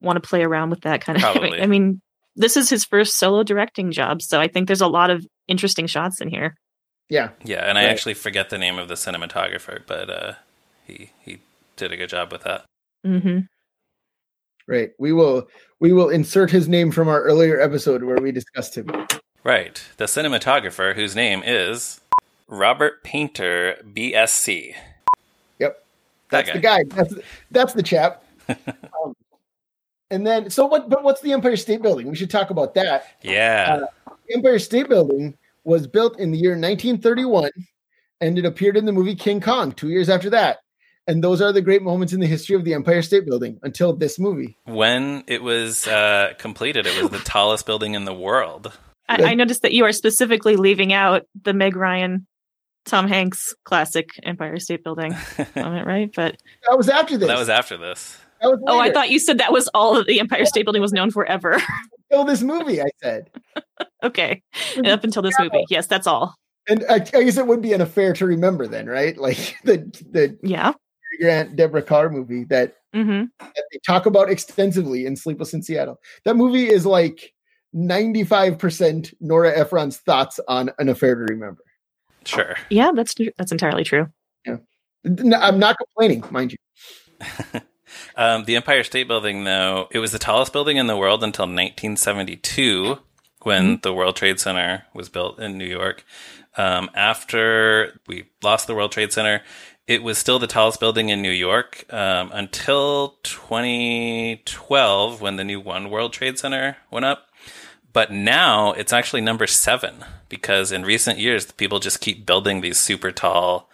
want 0.00 0.22
to 0.22 0.26
play 0.26 0.42
around 0.42 0.70
with 0.70 0.82
that 0.82 1.00
kind 1.00 1.16
of. 1.16 1.22
Probably. 1.22 1.60
I 1.60 1.66
mean, 1.66 2.00
this 2.36 2.56
is 2.56 2.70
his 2.70 2.84
first 2.84 3.18
solo 3.18 3.42
directing 3.42 3.90
job, 3.90 4.22
so 4.22 4.40
I 4.40 4.46
think 4.48 4.68
there's 4.68 4.80
a 4.80 4.86
lot 4.86 5.10
of 5.10 5.26
interesting 5.48 5.86
shots 5.86 6.20
in 6.20 6.28
here. 6.28 6.54
Yeah. 7.08 7.30
Yeah, 7.44 7.68
and 7.68 7.76
I 7.76 7.84
actually 7.84 8.14
forget 8.14 8.50
the 8.50 8.58
name 8.58 8.78
of 8.78 8.86
the 8.86 8.94
cinematographer, 8.94 9.80
but 9.86 10.08
uh, 10.08 10.32
he 10.86 11.10
he 11.24 11.38
did 11.76 11.92
a 11.92 11.96
good 11.96 12.08
job 12.08 12.30
with 12.30 12.42
that. 12.42 12.64
Mm-hmm. 13.04 13.40
Right. 14.68 14.90
We 15.00 15.12
will 15.12 15.48
we 15.80 15.92
will 15.92 16.10
insert 16.10 16.52
his 16.52 16.68
name 16.68 16.92
from 16.92 17.08
our 17.08 17.20
earlier 17.22 17.60
episode 17.60 18.04
where 18.04 18.18
we 18.18 18.30
discussed 18.30 18.76
him. 18.76 18.88
Right. 19.42 19.82
The 19.96 20.04
cinematographer, 20.04 20.94
whose 20.94 21.16
name 21.16 21.42
is 21.44 22.00
Robert 22.50 23.02
Paynter, 23.04 23.76
BSC. 23.84 24.74
Yep. 25.60 25.84
That's 26.30 26.48
guy. 26.48 26.54
the 26.54 26.60
guy. 26.60 26.84
That's 26.88 27.14
that's 27.50 27.72
the 27.72 27.82
chap. 27.82 28.24
um, 28.48 29.14
and 30.10 30.26
then, 30.26 30.50
so 30.50 30.66
what? 30.66 30.90
But 30.90 31.04
what's 31.04 31.20
the 31.20 31.32
Empire 31.32 31.56
State 31.56 31.80
Building? 31.80 32.08
We 32.08 32.16
should 32.16 32.30
talk 32.30 32.50
about 32.50 32.74
that. 32.74 33.06
Yeah. 33.22 33.86
Uh, 34.06 34.12
Empire 34.32 34.58
State 34.58 34.88
Building 34.88 35.36
was 35.64 35.86
built 35.86 36.18
in 36.18 36.32
the 36.32 36.38
year 36.38 36.52
1931, 36.52 37.50
and 38.20 38.38
it 38.38 38.44
appeared 38.44 38.76
in 38.76 38.84
the 38.84 38.92
movie 38.92 39.14
King 39.14 39.40
Kong 39.40 39.72
two 39.72 39.88
years 39.88 40.08
after 40.08 40.30
that. 40.30 40.58
And 41.06 41.24
those 41.24 41.40
are 41.40 41.52
the 41.52 41.62
great 41.62 41.82
moments 41.82 42.12
in 42.12 42.20
the 42.20 42.26
history 42.26 42.54
of 42.54 42.64
the 42.64 42.74
Empire 42.74 43.02
State 43.02 43.26
Building 43.26 43.58
until 43.62 43.92
this 43.94 44.18
movie. 44.18 44.56
When 44.64 45.24
it 45.26 45.42
was 45.42 45.86
uh, 45.86 46.34
completed, 46.38 46.86
it 46.86 47.00
was 47.02 47.10
the 47.10 47.18
tallest 47.18 47.66
building 47.66 47.94
in 47.94 48.04
the 48.04 48.14
world. 48.14 48.72
I, 49.08 49.30
I 49.30 49.34
noticed 49.34 49.62
that 49.62 49.72
you 49.72 49.84
are 49.84 49.92
specifically 49.92 50.56
leaving 50.56 50.92
out 50.92 51.26
the 51.42 51.52
Meg 51.52 51.74
Ryan 51.74 52.26
Tom 52.84 53.08
Hanks 53.08 53.54
classic 53.64 54.10
Empire 54.22 54.58
State 54.58 54.84
Building 54.84 55.14
moment, 55.56 55.86
right? 55.86 56.10
But 56.14 56.36
that 56.68 56.76
was 56.76 56.88
after 56.88 57.16
this. 57.16 57.28
That 57.28 57.38
was 57.38 57.48
after 57.48 57.76
this. 57.76 58.18
Was 58.42 58.58
oh, 58.66 58.80
I 58.80 58.90
thought 58.90 59.10
you 59.10 59.18
said 59.18 59.38
that 59.38 59.52
was 59.52 59.68
all 59.74 59.94
that 59.94 60.06
the 60.06 60.18
Empire 60.18 60.46
State 60.46 60.64
Building 60.64 60.80
was 60.80 60.92
known 60.92 61.10
for 61.10 61.26
ever. 61.26 61.60
Until 62.10 62.24
this 62.24 62.42
movie, 62.42 62.80
I 62.80 62.88
said. 63.02 63.30
okay, 64.02 64.42
and 64.76 64.88
up 64.88 65.04
until 65.04 65.22
this 65.22 65.38
movie, 65.38 65.64
yes, 65.68 65.86
that's 65.86 66.08
all. 66.08 66.34
And 66.68 66.84
I, 66.90 66.94
I 66.94 67.22
guess 67.22 67.36
it 67.36 67.46
would 67.46 67.62
be 67.62 67.72
an 67.72 67.80
affair 67.80 68.12
to 68.14 68.26
remember 68.26 68.66
then, 68.66 68.86
right? 68.86 69.16
Like 69.16 69.56
the 69.62 69.76
the 70.10 70.36
yeah 70.42 70.72
Grant 71.20 71.56
Deborah 71.56 71.82
Kerr 71.82 72.08
movie 72.08 72.44
that, 72.44 72.76
mm-hmm. 72.94 73.24
that 73.38 73.64
they 73.72 73.78
talk 73.86 74.06
about 74.06 74.30
extensively 74.30 75.06
in 75.06 75.16
Sleepless 75.16 75.54
in 75.54 75.62
Seattle. 75.62 76.00
That 76.24 76.36
movie 76.36 76.68
is 76.68 76.86
like 76.86 77.32
95% 77.74 79.14
Nora 79.20 79.56
Ephron's 79.56 79.98
thoughts 79.98 80.40
on 80.48 80.70
an 80.78 80.88
affair 80.88 81.14
to 81.14 81.32
remember. 81.32 81.62
Sure. 82.24 82.56
Yeah, 82.68 82.90
that's 82.94 83.14
that's 83.36 83.52
entirely 83.52 83.84
true. 83.84 84.08
Yeah. 84.46 84.56
No, 85.04 85.38
I'm 85.38 85.58
not 85.58 85.76
complaining, 85.78 86.24
mind 86.30 86.52
you. 86.52 86.58
um, 88.16 88.44
the 88.44 88.56
Empire 88.56 88.84
State 88.84 89.08
Building, 89.08 89.44
though, 89.44 89.88
it 89.90 89.98
was 89.98 90.12
the 90.12 90.18
tallest 90.18 90.52
building 90.52 90.76
in 90.76 90.86
the 90.86 90.96
world 90.96 91.22
until 91.24 91.44
1972 91.44 92.98
when 93.42 93.62
mm-hmm. 93.64 93.80
the 93.82 93.94
World 93.94 94.16
Trade 94.16 94.40
Center 94.40 94.84
was 94.94 95.08
built 95.08 95.38
in 95.38 95.56
New 95.56 95.64
York. 95.66 96.04
Um, 96.56 96.90
after 96.94 98.00
we 98.06 98.24
lost 98.42 98.66
the 98.66 98.74
World 98.74 98.92
Trade 98.92 99.12
Center, 99.12 99.42
it 99.86 100.02
was 100.02 100.18
still 100.18 100.38
the 100.38 100.46
tallest 100.46 100.78
building 100.80 101.08
in 101.08 101.22
New 101.22 101.30
York 101.30 101.84
um, 101.92 102.30
until 102.32 103.16
2012 103.22 105.20
when 105.20 105.36
the 105.36 105.44
new 105.44 105.60
One 105.60 105.90
World 105.90 106.12
Trade 106.12 106.38
Center 106.38 106.76
went 106.90 107.06
up. 107.06 107.29
But 107.92 108.12
now 108.12 108.72
it's 108.72 108.92
actually 108.92 109.20
number 109.20 109.46
seven 109.46 110.04
because 110.28 110.70
in 110.70 110.84
recent 110.84 111.18
years, 111.18 111.50
people 111.52 111.80
just 111.80 112.00
keep 112.00 112.24
building 112.24 112.60
these 112.60 112.78
super 112.78 113.10
tall 113.10 113.68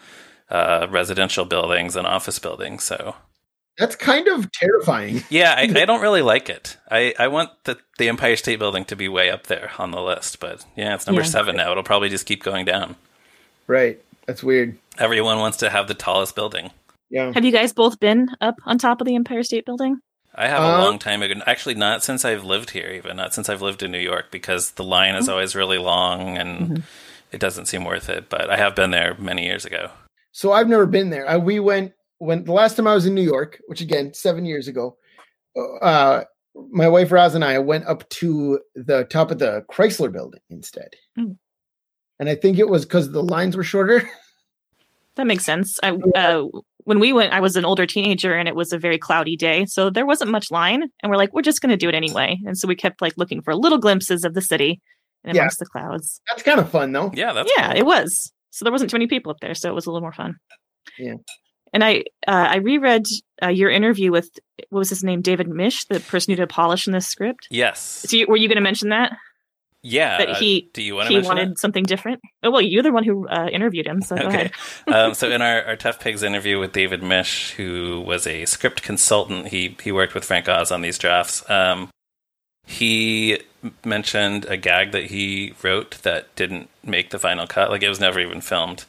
uh, 0.51 0.87
residential 0.91 1.45
buildings 1.45 1.97
and 1.97 2.07
office 2.07 2.39
buildings. 2.39 2.85
So 2.85 3.17
that's 3.79 3.97
kind 3.97 4.27
of 4.29 4.51
terrifying. 4.53 5.23
Yeah, 5.31 5.55
I, 5.57 5.63
I, 5.63 5.85
don't 5.85 6.01
really 6.01 6.23
like 6.23 6.49
it. 6.49 6.77
I, 6.91 7.15
I 7.19 7.29
want 7.29 7.51
the, 7.65 7.79
the 7.99 8.09
Empire 8.09 8.37
State 8.37 8.59
Building 8.59 8.85
to 8.87 8.97
be 8.97 9.09
way 9.09 9.31
up 9.31 9.49
there 9.49 9.73
on 9.79 9.91
the 9.91 10.01
list, 10.01 10.41
but 10.41 10.65
yeah, 10.77 10.95
it's 10.95 11.07
number 11.07 11.23
yeah. 11.23 11.29
seven 11.29 11.57
now. 11.57 11.73
It'll 11.73 11.83
probably 11.83 12.09
just 12.09 12.27
keep 12.27 12.43
going 12.43 12.65
down. 12.65 12.97
Right. 13.67 14.01
That's 14.27 14.43
weird. 14.43 14.79
Everyone 14.99 15.39
wants 15.39 15.59
to 15.59 15.71
have 15.71 15.89
the 15.89 15.95
tallest 15.95 16.35
building. 16.35 16.71
Yeah. 17.11 17.33
Have 17.33 17.45
you 17.45 17.53
guys 17.53 17.73
both 17.73 18.01
been 18.01 18.29
up 18.41 18.57
on 18.65 18.79
top 18.79 19.01
of 19.01 19.07
the 19.07 19.15
Empire 19.15 19.43
State 19.43 19.67
Building? 19.67 20.01
I 20.37 20.49
have 20.49 20.63
uh, 20.63 20.67
a 20.67 20.85
long 20.85 20.99
time 20.99 21.23
ago. 21.23 21.41
Actually, 21.47 21.75
not 21.75 22.05
since 22.05 22.25
I've 22.25 22.45
lived 22.45 22.71
here, 22.71 22.91
even 22.91 23.17
not 23.17 23.35
since 23.35 23.49
I've 23.49 23.63
lived 23.63 23.83
in 23.83 23.91
New 23.91 23.99
York, 23.99 24.31
because 24.31 24.73
the 24.73 24.85
line 24.85 25.15
is 25.15 25.25
mm-hmm. 25.25 25.33
always 25.33 25.55
really 25.55 25.79
long 25.79 26.37
and 26.37 26.61
mm-hmm. 26.61 26.77
it 27.33 27.41
doesn't 27.41 27.67
seem 27.67 27.85
worth 27.85 28.09
it. 28.09 28.29
But 28.29 28.51
I 28.51 28.57
have 28.57 28.77
been 28.77 28.91
there 28.91 29.17
many 29.19 29.47
years 29.47 29.65
ago. 29.65 29.91
So 30.33 30.53
I've 30.53 30.69
never 30.69 30.87
been 30.87 31.11
there. 31.11 31.29
I, 31.29 31.39
we 31.39 31.59
went 31.59 31.93
when 32.19 32.45
the 32.45 32.53
last 32.53 32.77
time 32.77 32.87
I 32.87 32.95
was 32.95 33.07
in 33.07 33.15
New 33.15 33.23
York, 33.23 33.59
which 33.67 33.81
again 33.81 34.13
seven 34.15 34.45
years 34.45 34.69
ago. 34.69 34.97
Uh, 35.81 36.25
my 36.71 36.89
wife 36.89 37.13
Roz 37.13 37.35
and 37.35 37.45
I 37.45 37.59
went 37.59 37.87
up 37.87 38.09
to 38.11 38.61
the 38.75 39.05
top 39.05 39.31
of 39.31 39.39
the 39.39 39.65
Chrysler 39.71 40.13
Building 40.13 40.41
instead, 40.51 40.89
mm. 41.19 41.37
and 42.19 42.29
I 42.29 42.35
think 42.35 42.59
it 42.59 42.69
was 42.69 42.85
because 42.85 43.11
the 43.11 43.23
lines 43.23 43.57
were 43.57 43.65
shorter. 43.65 44.09
That 45.17 45.27
makes 45.27 45.47
sense. 45.47 45.81
I, 45.83 45.93
uh, 46.15 46.45
when 46.87 47.01
we 47.01 47.13
went, 47.13 47.33
I 47.33 47.41
was 47.41 47.57
an 47.57 47.65
older 47.65 47.85
teenager 47.85 48.37
and 48.37 48.49
it 48.49 48.55
was 48.55 48.73
a 48.73 48.79
very 48.79 48.97
cloudy 48.97 49.37
day. 49.37 49.67
So 49.67 49.91
there 49.91 50.07
wasn't 50.07 50.31
much 50.31 50.53
line. 50.53 50.85
And 51.03 51.11
we're 51.11 51.17
like, 51.17 51.33
we're 51.33 51.43
just 51.43 51.61
going 51.61 51.71
to 51.71 51.77
do 51.77 51.89
it 51.89 51.97
anyway. 51.97 52.39
And 52.47 52.57
so 52.57 52.69
we 52.69 52.77
kept 52.77 53.03
like 53.03 53.15
looking 53.17 53.43
for 53.43 53.57
little 53.57 53.79
glimpses 53.79 54.25
of 54.25 54.35
the 54.35 54.41
city 54.41 54.81
and 55.25 55.37
amongst 55.37 55.59
yeah. 55.61 55.65
the 55.65 55.69
clouds. 55.69 56.21
That's 56.29 56.45
kind 56.45 56.61
of 56.61 56.71
fun 56.71 56.93
though. 56.93 57.11
Yeah. 57.13 57.33
That's 57.33 57.51
yeah, 57.57 57.73
cool. 57.73 57.81
it 57.81 57.87
was. 57.87 58.33
So 58.51 58.65
there 58.65 58.71
wasn't 58.71 58.93
too 58.93 58.95
many 58.95 59.09
people 59.09 59.33
up 59.33 59.41
there. 59.41 59.55
So 59.55 59.69
it 59.69 59.75
was 59.75 59.87
a 59.87 59.91
little 59.91 60.01
more 60.01 60.13
fun. 60.13 60.37
Yeah. 60.97 61.15
And 61.73 61.83
I, 61.83 62.05
uh, 62.29 62.47
I 62.51 62.57
reread 62.59 63.03
uh, 63.43 63.49
your 63.49 63.69
interview 63.69 64.13
with 64.13 64.31
what 64.69 64.79
was 64.79 64.89
his 64.89 65.03
name, 65.03 65.23
David 65.23 65.49
Misch, 65.49 65.89
the 65.89 65.99
person 65.99 66.31
who 66.31 66.37
did 66.37 66.49
polish 66.49 66.87
in 66.87 66.93
this 66.93 67.09
script. 67.09 67.49
Yes. 67.51 68.05
So 68.07 68.17
you, 68.17 68.27
were 68.29 68.37
you 68.37 68.47
going 68.47 68.57
to 68.57 68.63
mention 68.63 68.91
that? 68.91 69.13
Yeah. 69.87 70.19
That 70.19 70.37
he 70.37 70.69
do 70.73 70.83
you 70.83 70.97
want 70.97 71.09
to? 71.09 71.21
he 71.21 71.27
wanted 71.27 71.59
something 71.59 71.85
different. 71.85 72.21
Oh 72.43 72.51
well, 72.51 72.61
you're 72.61 72.83
the 72.83 72.93
one 72.93 73.05
who 73.05 73.29
uh, 73.29 73.49
interviewed 73.53 73.87
him. 73.87 74.03
So 74.03 74.17
okay. 74.17 74.51
um, 74.89 75.15
so 75.15 75.31
in 75.31 75.41
our, 75.43 75.63
our 75.65 75.77
Tough 75.77 76.01
Pigs 76.01 76.23
interview 76.23 76.59
with 76.59 76.73
David 76.73 77.03
Misch, 77.03 77.53
who 77.53 78.01
was 78.01 78.27
a 78.27 78.45
script 78.47 78.83
consultant, 78.83 79.49
he 79.49 79.77
he 79.83 79.93
worked 79.93 80.15
with 80.15 80.25
Frank 80.25 80.49
Oz 80.49 80.73
on 80.73 80.83
these 80.83 80.99
drafts. 80.99 81.49
Um, 81.49 81.89
he 82.67 83.41
mentioned 83.85 84.45
a 84.47 84.57
gag 84.57 84.91
that 84.91 85.05
he 85.05 85.55
wrote 85.63 85.99
that 86.03 86.35
didn't 86.35 86.69
make 86.85 87.11
the 87.11 87.19
final 87.19 87.47
cut. 87.47 87.71
Like 87.71 87.83
it 87.83 87.89
was 87.89 88.01
never 88.01 88.19
even 88.19 88.41
filmed. 88.41 88.85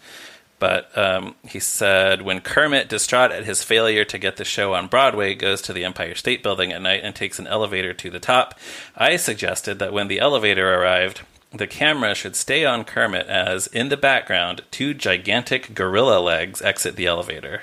But 0.60 0.96
um, 0.98 1.36
he 1.43 1.60
said 1.60 2.24
when 2.24 2.41
Kermit, 2.41 2.89
distraught 2.89 3.32
at 3.32 3.46
his 3.46 3.63
failure 3.63 4.04
to 4.06 4.17
get 4.17 4.38
the 4.38 4.46
show 4.46 4.74
on 4.74 4.88
Broadway, 4.88 5.36
goes 5.36 5.62
to 5.63 5.74
the 5.74 5.86
Empire 5.86 6.15
State 6.15 6.41
Building 6.41 6.72
at 6.72 6.82
night 6.82 7.02
and 7.04 7.15
takes 7.15 7.38
an 7.38 7.48
elevator 7.48 7.93
to 7.93 8.10
the 8.10 8.20
top, 8.20 8.58
I 8.96 9.17
suggested 9.17 9.78
that 9.80 9.93
when 9.93 10.08
the 10.08 10.20
elevator 10.20 10.74
arrived, 10.74 11.22
the 11.52 11.67
camera 11.67 12.15
should 12.15 12.36
stay 12.36 12.65
on 12.65 12.84
Kermit 12.84 13.28
as, 13.28 13.67
in 13.67 13.89
the 13.89 13.98
background, 13.98 14.63
two 14.72 14.93
gigantic 14.93 15.74
gorilla 15.74 16.20
legs 16.20 16.62
exit 16.62 16.96
the 16.96 17.06
elevator. 17.06 17.62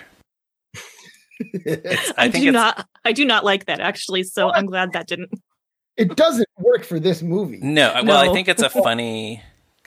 I, 1.67 1.99
I 2.17 2.29
do 2.29 2.53
not. 2.53 2.87
I 3.05 3.13
do 3.13 3.25
not 3.25 3.45
like 3.45 3.67
that 3.67 3.81
actually. 3.81 4.23
So 4.23 4.51
I'm 4.51 4.67
glad 4.67 4.93
that 4.93 5.09
didn't. 5.09 5.31
It 5.97 6.17
doesn't 6.17 6.49
work 6.59 6.85
for 6.85 6.99
this 6.99 7.23
movie. 7.23 7.59
No, 7.61 7.93
well. 8.05 8.19
I 8.19 8.33
think 8.33 8.49
it's 8.49 8.63
a 8.63 8.71
funny 8.71 9.37
like, 9.37 9.45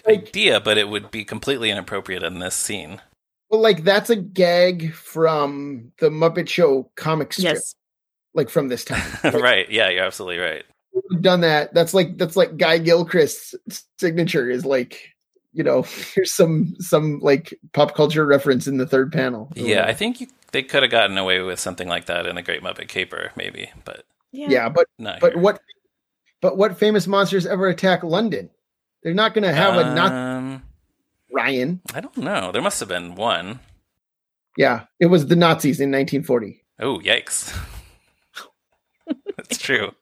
idea, 0.08 0.60
but 0.60 0.78
it 0.78 0.90
would 0.90 1.12
be 1.12 1.24
completely 1.24 1.70
inappropriate 1.70 2.24
in 2.24 2.40
this 2.40 2.56
scene. 2.56 3.02
Well, 3.50 3.62
like 3.62 3.84
that's 3.84 4.10
a 4.10 4.16
gag 4.16 4.94
from 4.94 5.92
the 6.00 6.10
Muppet 6.10 6.50
Show 6.50 6.90
comic 6.96 7.34
strip, 7.34 7.56
yes. 7.56 7.76
like 8.34 8.50
from 8.50 8.68
this 8.68 8.84
time. 8.84 9.10
Like, 9.24 9.34
right? 9.42 9.70
Yeah, 9.70 9.90
you're 9.90 10.04
absolutely 10.04 10.40
right. 10.40 10.66
Done 11.22 11.42
that. 11.42 11.74
That's 11.74 11.94
like 11.94 12.18
that's 12.18 12.36
like 12.36 12.58
Guy 12.58 12.80
Gilchrist's 12.80 13.56
signature 14.00 14.50
is 14.50 14.66
like 14.66 15.14
you 15.54 15.64
know 15.64 15.82
here's 16.14 16.34
some 16.34 16.76
some 16.80 17.20
like 17.20 17.58
pop 17.74 17.96
culture 17.96 18.26
reference 18.26 18.68
in 18.68 18.78
the 18.78 18.88
third 18.88 19.14
panel. 19.14 19.52
Yeah, 19.56 19.86
I 19.86 19.94
think 19.94 20.20
you, 20.20 20.28
they 20.52 20.64
could 20.64 20.84
have 20.84 20.92
gotten 20.92 21.18
away 21.18 21.40
with 21.42 21.60
something 21.60 21.88
like 21.88 22.06
that 22.06 22.26
in 22.26 22.36
the 22.36 22.42
Great 22.42 22.64
Muppet 22.64 22.90
Caper, 22.90 23.32
maybe, 23.36 23.72
but 23.86 24.06
yeah, 24.32 24.48
yeah 24.50 24.70
but 24.70 24.88
but 24.98 25.34
here. 25.34 25.42
what 25.42 25.62
but 26.42 26.58
what 26.58 26.78
famous 26.78 27.08
monsters 27.08 27.46
ever 27.46 27.68
attack 27.68 28.04
London? 28.04 28.50
They're 29.08 29.14
not 29.14 29.34
going 29.34 29.44
to 29.44 29.54
have 29.54 29.76
um, 29.76 29.88
a 29.88 29.96
not 29.96 30.62
Ryan. 31.32 31.80
I 31.94 32.02
don't 32.02 32.18
know. 32.18 32.52
There 32.52 32.62
must 32.62 32.82
have 32.82 32.90
been 32.90 33.16
one. 33.16 33.62
Yeah, 34.58 34.88
it 35.00 35.06
was 35.06 35.28
the 35.28 35.38
Nazis 35.38 35.80
in 35.80 35.92
1940. 35.92 36.62
Oh, 36.82 37.00
yikes. 37.00 37.58
That's 39.38 39.58
true. 39.60 39.94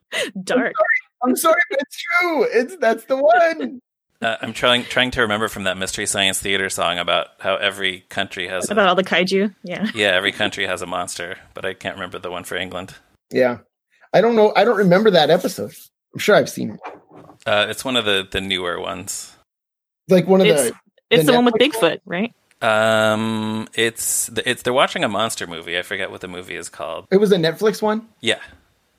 Dark. 0.43 0.73
I'm 1.21 1.35
sorry, 1.35 1.35
I'm 1.35 1.35
sorry, 1.35 1.61
but 1.69 1.79
it's 1.81 2.03
true. 2.19 2.47
It's 2.51 2.77
that's 2.77 3.05
the 3.05 3.17
one. 3.17 3.79
Uh, 4.21 4.37
I'm 4.41 4.53
trying 4.53 4.85
trying 4.85 5.11
to 5.11 5.21
remember 5.21 5.49
from 5.49 5.65
that 5.65 5.77
Mystery 5.77 6.05
Science 6.05 6.39
Theater 6.39 6.69
song 6.69 6.97
about 6.97 7.27
how 7.39 7.57
every 7.57 8.05
country 8.09 8.47
has 8.47 8.71
about 8.71 8.85
a, 8.85 8.89
all 8.89 8.95
the 8.95 9.03
kaiju. 9.03 9.53
Yeah. 9.63 9.87
Yeah, 9.93 10.11
every 10.11 10.31
country 10.31 10.65
has 10.65 10.81
a 10.81 10.85
monster, 10.87 11.37
but 11.53 11.65
I 11.65 11.73
can't 11.73 11.95
remember 11.95 12.17
the 12.17 12.31
one 12.31 12.45
for 12.45 12.55
England. 12.55 12.95
Yeah, 13.29 13.57
I 14.13 14.21
don't 14.21 14.37
know. 14.37 14.53
I 14.55 14.63
don't 14.63 14.77
remember 14.77 15.11
that 15.11 15.29
episode. 15.29 15.75
I'm 16.13 16.19
sure 16.19 16.33
I've 16.33 16.49
seen 16.49 16.71
it. 16.71 16.79
Uh, 17.45 17.67
it's 17.69 17.85
one 17.85 17.95
of 17.95 18.05
the 18.05 18.27
the 18.29 18.41
newer 18.41 18.79
ones. 18.79 19.35
Like 20.09 20.27
one 20.27 20.41
of 20.41 20.47
it's, 20.47 20.63
the. 20.63 20.75
It's 21.09 21.25
the, 21.25 21.31
the 21.31 21.37
one 21.37 21.45
with 21.45 21.55
Bigfoot, 21.55 21.99
right? 22.05 22.33
Um, 22.61 23.67
it's 23.75 24.29
it's 24.45 24.63
they're 24.63 24.73
watching 24.73 25.03
a 25.03 25.09
monster 25.09 25.45
movie. 25.45 25.77
I 25.77 25.81
forget 25.83 26.09
what 26.09 26.21
the 26.21 26.27
movie 26.27 26.55
is 26.55 26.69
called. 26.69 27.07
It 27.11 27.17
was 27.17 27.31
a 27.31 27.37
Netflix 27.37 27.81
one. 27.81 28.07
Yeah. 28.21 28.39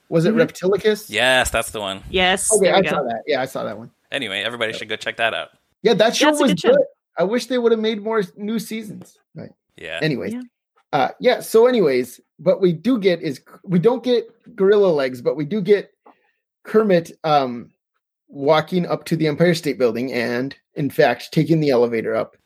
Was 0.08 0.24
it 0.24 0.34
mm-hmm. 0.34 0.40
Reptilicus? 0.40 1.10
Yes, 1.10 1.50
that's 1.50 1.70
the 1.70 1.80
one. 1.80 2.02
Yes. 2.10 2.52
Okay, 2.52 2.70
I 2.70 2.80
go. 2.80 2.90
saw 2.90 3.02
that. 3.02 3.22
Yeah, 3.26 3.42
I 3.42 3.46
saw 3.46 3.64
that 3.64 3.76
one. 3.76 3.90
Anyway, 4.12 4.40
everybody 4.40 4.72
should 4.72 4.88
go 4.88 4.96
check 4.96 5.16
that 5.16 5.34
out. 5.34 5.48
Yeah, 5.82 5.94
that 5.94 6.14
show 6.14 6.26
yeah, 6.26 6.40
was 6.40 6.54
good. 6.54 6.62
good. 6.62 6.84
I 7.18 7.24
wish 7.24 7.46
they 7.46 7.58
would 7.58 7.72
have 7.72 7.80
made 7.80 8.02
more 8.02 8.22
new 8.36 8.58
seasons. 8.58 9.18
Right. 9.34 9.50
Yeah. 9.76 9.98
Anyways. 10.00 10.34
Yeah. 10.34 10.42
Uh, 10.92 11.08
yeah. 11.18 11.40
So, 11.40 11.66
anyways, 11.66 12.20
what 12.38 12.60
we 12.60 12.72
do 12.72 12.98
get 12.98 13.20
is 13.20 13.40
we 13.64 13.78
don't 13.78 14.04
get 14.04 14.28
gorilla 14.54 14.92
legs, 14.92 15.20
but 15.20 15.34
we 15.34 15.44
do 15.44 15.60
get 15.60 15.90
Kermit 16.62 17.12
um, 17.24 17.70
walking 18.28 18.86
up 18.86 19.04
to 19.04 19.16
the 19.16 19.26
Empire 19.26 19.54
State 19.54 19.78
Building 19.78 20.12
and, 20.12 20.56
in 20.74 20.90
fact, 20.90 21.32
taking 21.32 21.60
the 21.60 21.70
elevator 21.70 22.14
up. 22.14 22.36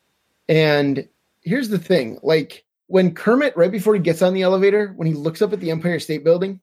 And 0.47 1.07
here's 1.41 1.69
the 1.69 1.79
thing 1.79 2.19
like, 2.23 2.65
when 2.87 3.13
Kermit, 3.13 3.55
right 3.55 3.71
before 3.71 3.93
he 3.93 4.01
gets 4.01 4.21
on 4.21 4.33
the 4.33 4.41
elevator, 4.41 4.93
when 4.97 5.07
he 5.07 5.13
looks 5.13 5.41
up 5.41 5.53
at 5.53 5.59
the 5.59 5.71
Empire 5.71 5.99
State 5.99 6.23
Building, 6.23 6.59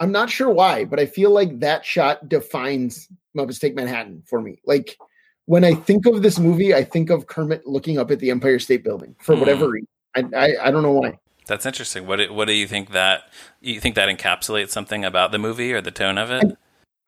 I'm 0.00 0.12
not 0.12 0.30
sure 0.30 0.50
why, 0.50 0.84
but 0.84 0.98
I 0.98 1.06
feel 1.06 1.30
like 1.30 1.60
that 1.60 1.84
shot 1.84 2.28
defines 2.28 3.08
Muppets 3.36 3.60
Take 3.60 3.74
Manhattan 3.74 4.22
for 4.26 4.40
me. 4.40 4.60
Like, 4.64 4.98
when 5.46 5.64
I 5.64 5.74
think 5.74 6.06
of 6.06 6.22
this 6.22 6.38
movie, 6.38 6.74
I 6.74 6.84
think 6.84 7.10
of 7.10 7.26
Kermit 7.26 7.66
looking 7.66 7.98
up 7.98 8.10
at 8.10 8.18
the 8.20 8.30
Empire 8.30 8.58
State 8.58 8.84
Building 8.84 9.14
for 9.20 9.34
mm. 9.34 9.40
whatever 9.40 9.68
reason. 9.68 9.88
I, 10.14 10.24
I, 10.36 10.68
I 10.68 10.70
don't 10.70 10.82
know 10.82 10.92
why. 10.92 11.18
That's 11.46 11.66
interesting. 11.66 12.06
What 12.06 12.30
what 12.30 12.46
do 12.46 12.52
you 12.52 12.68
think 12.68 12.92
that 12.92 13.22
you 13.60 13.80
think 13.80 13.96
that 13.96 14.08
encapsulates 14.08 14.70
something 14.70 15.04
about 15.04 15.32
the 15.32 15.38
movie 15.38 15.72
or 15.72 15.80
the 15.80 15.90
tone 15.90 16.18
of 16.18 16.30
it? 16.30 16.56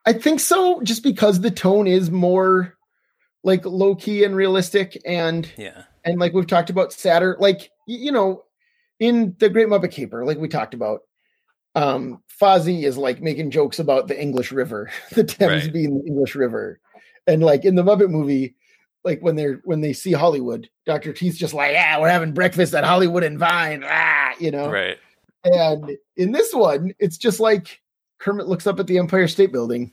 I 0.04 0.12
think 0.12 0.40
so, 0.40 0.80
just 0.82 1.02
because 1.02 1.40
the 1.40 1.50
tone 1.50 1.86
is 1.86 2.10
more 2.10 2.76
like 3.44 3.64
low 3.64 3.94
key 3.94 4.24
and 4.24 4.34
realistic, 4.34 5.00
and 5.06 5.50
yeah, 5.56 5.84
and 6.04 6.18
like 6.18 6.32
we've 6.32 6.46
talked 6.46 6.70
about 6.70 6.92
sadder, 6.92 7.36
like 7.38 7.70
you 7.86 8.12
know, 8.12 8.44
in 8.98 9.36
the 9.38 9.48
Great 9.48 9.68
Muppet 9.68 9.92
Caper, 9.92 10.24
like 10.24 10.38
we 10.38 10.48
talked 10.48 10.74
about, 10.74 11.00
um, 11.74 12.22
Fozzie 12.40 12.84
is 12.84 12.96
like 12.96 13.22
making 13.22 13.50
jokes 13.50 13.78
about 13.78 14.08
the 14.08 14.20
English 14.20 14.52
River, 14.52 14.90
the 15.12 15.24
Thames 15.24 15.64
right. 15.64 15.72
being 15.72 15.98
the 15.98 16.06
English 16.06 16.34
River, 16.34 16.80
and 17.26 17.42
like 17.42 17.64
in 17.64 17.76
the 17.76 17.84
Muppet 17.84 18.10
movie, 18.10 18.56
like 19.04 19.20
when 19.20 19.36
they're 19.36 19.60
when 19.64 19.80
they 19.80 19.92
see 19.92 20.12
Hollywood, 20.12 20.68
Doctor 20.86 21.12
Teeth's 21.12 21.38
just 21.38 21.54
like, 21.54 21.72
yeah, 21.72 22.00
we're 22.00 22.08
having 22.08 22.32
breakfast 22.32 22.74
at 22.74 22.84
Hollywood 22.84 23.22
and 23.22 23.38
Vine, 23.38 23.84
ah, 23.86 24.32
you 24.38 24.50
know, 24.50 24.70
right. 24.70 24.98
And 25.44 25.96
in 26.16 26.32
this 26.32 26.54
one, 26.54 26.92
it's 27.00 27.18
just 27.18 27.40
like 27.40 27.81
Kermit 28.22 28.46
looks 28.46 28.68
up 28.68 28.78
at 28.78 28.86
the 28.86 28.98
Empire 28.98 29.26
State 29.26 29.52
Building, 29.52 29.92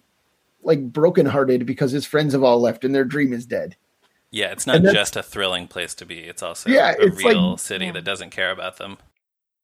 like 0.62 0.94
brokenhearted 0.94 1.65
because 1.65 1.92
his 1.92 2.06
friends 2.06 2.34
have 2.34 2.44
all 2.44 2.62
left 2.62 2.86
and 2.86 2.94
their 2.94 3.04
dream 3.04 3.34
is 3.34 3.46
dead. 3.46 3.76
Yeah, 4.32 4.52
it's 4.52 4.68
not 4.68 4.84
just 4.84 5.15
a 5.15 5.24
thrilling 5.24 5.68
place 5.68 5.96
to 5.96 6.06
be. 6.06 6.20
It's 6.20 6.44
also 6.44 6.70
yeah, 6.70 6.92
a 6.92 7.08
it's 7.08 7.18
real 7.18 7.52
like, 7.52 7.60
city 7.60 7.86
yeah. 7.86 7.94
that 7.94 8.04
doesn't 8.04 8.30
care 8.30 8.52
about 8.52 8.78
them. 8.78 8.98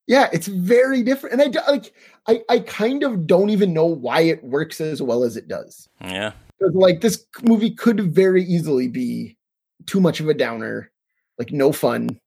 Yeah, 0.07 0.29
it's 0.33 0.47
very 0.47 1.03
different, 1.03 1.39
and 1.39 1.55
I 1.57 1.71
like. 1.71 1.93
I 2.27 2.41
I 2.49 2.59
kind 2.59 3.03
of 3.03 3.27
don't 3.27 3.51
even 3.51 3.73
know 3.73 3.85
why 3.85 4.21
it 4.21 4.43
works 4.43 4.81
as 4.81 5.01
well 5.01 5.23
as 5.23 5.37
it 5.37 5.47
does. 5.47 5.87
Yeah, 6.01 6.31
because 6.57 6.73
like 6.73 7.01
this 7.01 7.23
movie 7.43 7.71
could 7.71 8.13
very 8.13 8.43
easily 8.43 8.87
be 8.87 9.37
too 9.85 9.99
much 9.99 10.19
of 10.19 10.27
a 10.27 10.33
downer, 10.33 10.91
like 11.37 11.51
no 11.51 11.71
fun, 11.71 12.19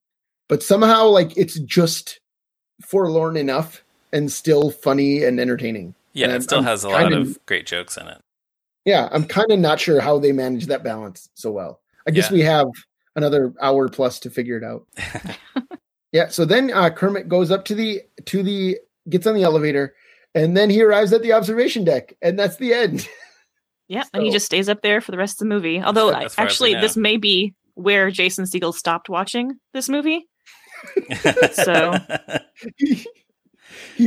but 0.49 0.63
somehow 0.63 1.07
like 1.07 1.37
it's 1.37 1.59
just 1.61 2.21
forlorn 2.87 3.37
enough 3.37 3.83
and 4.13 4.31
still 4.31 4.71
funny 4.71 5.25
and 5.25 5.41
entertaining. 5.41 5.95
Yeah, 6.19 6.27
and 6.27 6.35
it 6.35 6.43
still 6.43 6.59
I'm 6.59 6.65
has 6.65 6.85
a 6.85 6.89
lot 6.89 7.13
of 7.13 7.39
great 7.47 7.67
jokes 7.67 7.97
in 7.97 8.09
it. 8.09 8.21
Yeah, 8.85 9.09
I'm 9.13 9.25
kind 9.25 9.51
of 9.51 9.59
not 9.59 9.79
sure 9.79 10.01
how 10.01 10.19
they 10.19 10.33
manage 10.33 10.67
that 10.67 10.83
balance 10.83 11.29
so 11.35 11.51
well. 11.51 11.81
I 12.07 12.11
guess 12.11 12.31
yeah. 12.31 12.35
we 12.35 12.43
have 12.43 12.67
another 13.17 13.53
hour 13.61 13.89
plus 13.89 14.19
to 14.21 14.31
figure 14.31 14.57
it 14.57 14.65
out. 14.65 14.87
yeah, 16.13 16.29
so 16.29 16.45
then 16.45 16.73
uh, 16.73 16.91
Kermit 16.91 17.29
goes 17.29 17.51
up 17.51 17.65
to 17.67 17.75
the 17.75 18.03
to 18.27 18.43
the 18.43 18.79
gets 19.09 19.27
on 19.27 19.35
the 19.35 19.43
elevator, 19.43 19.95
and 20.35 20.57
then 20.57 20.71
he 20.71 20.83
arrives 20.83 21.13
at 21.13 21.23
the 21.23 21.33
observation 21.33 21.85
deck, 21.85 22.15
and 22.23 22.39
that's 22.39 22.57
the 22.57 22.73
end. 22.73 23.09
Yeah, 23.91 24.03
so, 24.03 24.11
and 24.13 24.23
he 24.23 24.31
just 24.31 24.45
stays 24.45 24.69
up 24.69 24.83
there 24.83 25.01
for 25.01 25.13
the 25.13 25.17
rest 25.17 25.37
of 25.37 25.49
the 25.49 25.55
movie. 25.55 25.81
Although, 25.83 26.13
actually, 26.13 26.75
this 26.75 26.95
may 26.95 27.17
be 27.17 27.55
where 27.73 28.11
Jason 28.11 28.45
Segel 28.45 28.75
stopped 28.75 29.09
watching 29.09 29.59
this 29.73 29.89
movie. 29.89 30.29
so 31.55 31.95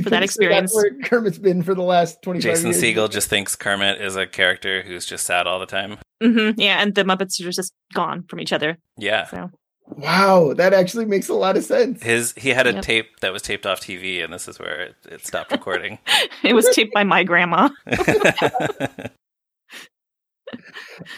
for 0.04 0.10
that 0.10 0.24
experience. 0.24 0.72
That 0.72 0.78
where 0.78 1.10
Kermit's 1.10 1.40
been 1.40 1.64
for 1.64 1.76
the 1.76 1.84
last 1.84 2.22
25 2.22 2.44
Jason 2.44 2.72
years. 2.72 2.82
Segel 2.82 3.10
just 3.10 3.30
thinks 3.30 3.56
Kermit 3.56 4.02
is 4.02 4.16
a 4.16 4.28
character 4.28 4.82
who's 4.84 5.06
just 5.06 5.26
sad 5.26 5.48
all 5.48 5.60
the 5.60 5.66
time. 5.66 5.98
Mm-hmm, 6.22 6.60
yeah, 6.60 6.82
and 6.82 6.96
the 6.96 7.04
Muppets 7.04 7.40
are 7.46 7.52
just 7.52 7.74
gone 7.94 8.24
from 8.24 8.40
each 8.40 8.54
other. 8.54 8.78
Yeah. 8.98 9.26
So. 9.28 9.50
Wow, 9.88 10.54
that 10.54 10.74
actually 10.74 11.06
makes 11.06 11.28
a 11.28 11.34
lot 11.34 11.58
of 11.58 11.64
sense. 11.64 12.02
His 12.02 12.34
he 12.38 12.50
had 12.50 12.68
a 12.68 12.74
yep. 12.74 12.84
tape 12.84 13.20
that 13.20 13.34
was 13.34 13.42
taped 13.42 13.66
off 13.66 13.82
TV, 13.82 14.24
and 14.24 14.32
this 14.32 14.48
is 14.48 14.58
where 14.58 14.82
it, 14.82 14.96
it 15.10 15.26
stopped 15.26 15.52
recording. 15.52 16.00
it 16.44 16.54
was 16.54 16.70
taped 16.70 16.94
by 16.94 17.04
my 17.04 17.24
grandma. 17.24 17.70
Awesome. 17.88 18.22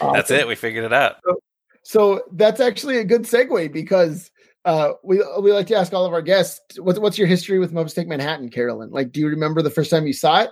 That's 0.00 0.30
it. 0.30 0.46
We 0.46 0.54
figured 0.54 0.84
it 0.84 0.92
out. 0.92 1.16
So, 1.24 1.36
so, 1.82 2.22
that's 2.32 2.60
actually 2.60 2.98
a 2.98 3.04
good 3.04 3.22
segue 3.22 3.70
because 3.72 4.30
uh, 4.64 4.92
we 5.02 5.22
we 5.40 5.52
like 5.52 5.66
to 5.68 5.76
ask 5.76 5.92
all 5.92 6.06
of 6.06 6.12
our 6.12 6.22
guests 6.22 6.78
what's 6.80 6.98
what's 6.98 7.18
your 7.18 7.26
history 7.26 7.58
with 7.58 7.72
Muppets 7.72 7.94
Take 7.94 8.08
Manhattan, 8.08 8.48
Carolyn? 8.48 8.90
Like, 8.90 9.12
do 9.12 9.20
you 9.20 9.28
remember 9.28 9.62
the 9.62 9.70
first 9.70 9.90
time 9.90 10.06
you 10.06 10.12
saw 10.12 10.42
it? 10.42 10.50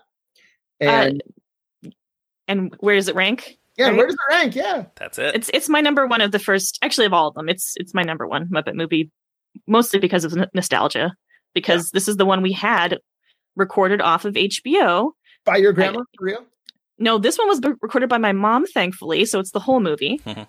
Uh, 0.81 0.85
and 0.85 1.23
uh, 1.87 1.91
and 2.49 2.77
where 2.81 2.95
does 2.95 3.09
it 3.09 3.15
rank? 3.15 3.59
Yeah, 3.77 3.89
right? 3.89 3.97
where 3.97 4.07
does 4.07 4.15
it 4.15 4.35
rank? 4.35 4.55
Yeah, 4.55 4.85
that's 4.97 5.19
it. 5.19 5.35
It's 5.35 5.51
it's 5.55 5.69
my 5.69 5.81
number 5.81 6.07
one 6.07 6.21
of 6.21 6.33
the 6.33 6.39
first, 6.39 6.79
actually 6.83 7.07
of 7.07 7.13
all 7.13 7.29
of 7.29 7.35
them. 7.35 7.49
It's 7.49 7.75
it's 7.77 7.95
my 7.95 8.03
number 8.03 8.27
one 8.27 8.49
Muppet 8.49 8.75
movie, 8.75 9.11
mostly 9.67 9.99
because 9.99 10.25
of 10.25 10.35
nostalgia. 10.55 11.15
Because 11.55 11.87
yeah. 11.87 11.91
this 11.95 12.09
is 12.09 12.17
the 12.17 12.27
one 12.27 12.43
we 12.43 12.53
had 12.53 12.99
recorded 13.57 14.01
off 14.01 14.25
of 14.25 14.35
HBO 14.35 15.13
by 15.45 15.57
your 15.57 15.73
grandma, 15.73 16.01
I, 16.01 16.05
for 16.19 16.25
real? 16.25 16.45
No, 16.99 17.19
this 17.19 17.39
one 17.39 17.49
was 17.49 17.61
recorded 17.81 18.09
by 18.09 18.19
my 18.19 18.33
mom, 18.33 18.67
thankfully. 18.67 19.25
So 19.25 19.41
it's 19.41 19.51
the 19.51 19.61
whole 19.61 19.81
movie. 19.81 20.21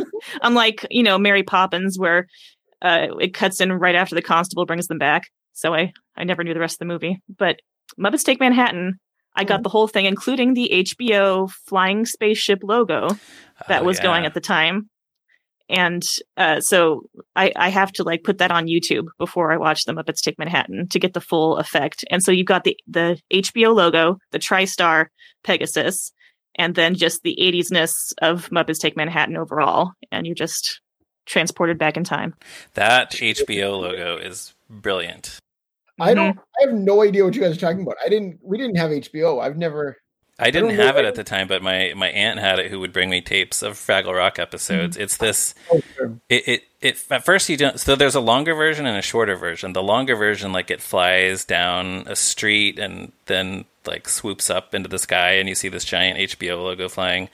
Unlike, 0.42 0.86
you 0.90 1.02
know, 1.02 1.18
Mary 1.18 1.42
Poppins, 1.42 1.98
where 1.98 2.26
uh, 2.82 3.08
it 3.20 3.34
cuts 3.34 3.60
in 3.60 3.72
right 3.72 3.94
after 3.94 4.14
the 4.14 4.22
constable 4.22 4.66
brings 4.66 4.86
them 4.86 4.98
back. 4.98 5.28
So 5.52 5.74
I, 5.74 5.92
I 6.16 6.24
never 6.24 6.44
knew 6.44 6.54
the 6.54 6.60
rest 6.60 6.76
of 6.76 6.80
the 6.80 6.92
movie. 6.92 7.20
But 7.36 7.60
Muppets 7.98 8.24
Take 8.24 8.40
Manhattan, 8.40 8.98
I 9.34 9.44
got 9.44 9.56
mm-hmm. 9.56 9.62
the 9.64 9.68
whole 9.70 9.88
thing, 9.88 10.04
including 10.04 10.54
the 10.54 10.70
HBO 10.72 11.50
flying 11.66 12.06
spaceship 12.06 12.60
logo 12.62 13.08
that 13.68 13.82
oh, 13.82 13.84
was 13.84 13.98
yeah. 13.98 14.04
going 14.04 14.26
at 14.26 14.34
the 14.34 14.40
time 14.40 14.88
and 15.68 16.02
uh, 16.36 16.60
so 16.60 17.02
I, 17.36 17.52
I 17.54 17.68
have 17.68 17.92
to 17.92 18.02
like 18.02 18.24
put 18.24 18.38
that 18.38 18.50
on 18.50 18.66
YouTube 18.66 19.06
before 19.18 19.52
I 19.52 19.58
watch 19.58 19.84
the 19.84 19.92
Muppets 19.92 20.22
Take 20.22 20.38
Manhattan 20.38 20.88
to 20.88 20.98
get 20.98 21.12
the 21.12 21.20
full 21.20 21.58
effect. 21.58 22.04
And 22.10 22.22
so 22.22 22.32
you've 22.32 22.46
got 22.46 22.64
the 22.64 22.76
the 22.86 23.20
HBO 23.32 23.74
logo, 23.74 24.16
the 24.32 24.38
TriStar 24.38 25.06
Pegasus, 25.44 26.12
and 26.56 26.74
then 26.74 26.94
just 26.94 27.22
the 27.22 27.36
80s-ness 27.40 28.14
of 28.22 28.48
Muppets 28.48 28.78
Take 28.78 28.96
Manhattan 28.96 29.36
overall, 29.36 29.92
and 30.10 30.26
you're 30.26 30.34
just 30.34 30.80
transported 31.28 31.78
back 31.78 31.96
in 31.96 32.04
time. 32.04 32.34
That 32.74 33.12
HBO 33.12 33.80
logo 33.80 34.16
is 34.16 34.54
brilliant. 34.68 35.38
I 36.00 36.14
don't. 36.14 36.30
Mm-hmm. 36.30 36.40
I 36.60 36.66
have 36.66 36.74
no 36.74 37.02
idea 37.02 37.24
what 37.24 37.34
you 37.34 37.42
guys 37.42 37.56
are 37.56 37.60
talking 37.60 37.82
about. 37.82 37.96
I 38.04 38.08
didn't. 38.08 38.40
We 38.42 38.56
didn't 38.58 38.76
have 38.76 38.90
HBO. 38.90 39.42
I've 39.42 39.56
never. 39.56 39.96
I 40.40 40.52
didn't 40.52 40.70
I 40.70 40.84
have 40.84 40.96
it 40.96 41.04
at 41.04 41.16
the 41.16 41.24
time, 41.24 41.48
but 41.48 41.62
my, 41.62 41.94
my 41.96 42.10
aunt 42.10 42.38
had 42.38 42.60
it, 42.60 42.70
who 42.70 42.78
would 42.78 42.92
bring 42.92 43.10
me 43.10 43.20
tapes 43.20 43.60
of 43.60 43.74
Fraggle 43.74 44.16
Rock 44.16 44.38
episodes. 44.38 44.96
Mm-hmm. 44.96 45.02
It's 45.02 45.16
this. 45.16 45.54
Oh, 45.72 45.80
sure. 45.96 46.12
it, 46.28 46.48
it 46.48 46.62
it 46.80 47.04
at 47.10 47.24
first 47.24 47.48
you 47.48 47.56
don't. 47.56 47.80
So 47.80 47.96
there's 47.96 48.14
a 48.14 48.20
longer 48.20 48.54
version 48.54 48.86
and 48.86 48.96
a 48.96 49.02
shorter 49.02 49.34
version. 49.34 49.72
The 49.72 49.82
longer 49.82 50.14
version, 50.14 50.52
like 50.52 50.70
it 50.70 50.80
flies 50.80 51.44
down 51.44 52.04
a 52.06 52.14
street 52.14 52.78
and 52.78 53.10
then 53.26 53.64
like 53.84 54.08
swoops 54.08 54.48
up 54.48 54.74
into 54.74 54.88
the 54.88 54.98
sky, 54.98 55.32
and 55.32 55.48
you 55.48 55.56
see 55.56 55.68
this 55.68 55.84
giant 55.84 56.18
HBO 56.18 56.62
logo 56.62 56.88
flying. 56.88 57.28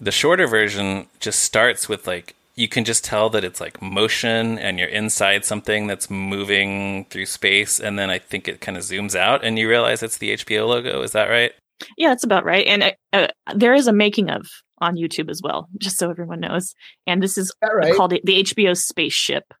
The 0.00 0.10
shorter 0.10 0.48
version 0.48 1.06
just 1.20 1.40
starts 1.40 1.88
with 1.88 2.08
like 2.08 2.34
you 2.62 2.68
can 2.68 2.84
just 2.84 3.04
tell 3.04 3.28
that 3.28 3.42
it's 3.42 3.60
like 3.60 3.82
motion 3.82 4.56
and 4.56 4.78
you're 4.78 4.88
inside 4.88 5.44
something 5.44 5.88
that's 5.88 6.08
moving 6.08 7.04
through 7.06 7.26
space 7.26 7.80
and 7.80 7.98
then 7.98 8.08
i 8.08 8.18
think 8.20 8.46
it 8.46 8.60
kind 8.60 8.78
of 8.78 8.84
zooms 8.84 9.16
out 9.16 9.44
and 9.44 9.58
you 9.58 9.68
realize 9.68 10.00
it's 10.00 10.18
the 10.18 10.30
hbo 10.36 10.68
logo. 10.68 11.02
Is 11.02 11.10
that 11.10 11.28
right? 11.28 11.52
Yeah 11.98 12.10
that's 12.10 12.22
about 12.22 12.44
right. 12.44 12.64
And 12.66 12.84
uh, 12.84 12.92
uh, 13.12 13.26
there 13.56 13.74
is 13.74 13.88
a 13.88 13.92
making 13.92 14.30
of 14.30 14.46
on 14.78 14.94
youtube 14.94 15.28
as 15.28 15.40
well 15.42 15.68
just 15.78 15.98
so 15.98 16.08
everyone 16.08 16.38
knows. 16.38 16.74
And 17.06 17.20
this 17.20 17.36
is 17.36 17.52
right? 17.60 17.94
called 17.96 18.12
the 18.12 18.44
hbo 18.44 18.76
spaceship 18.76 19.52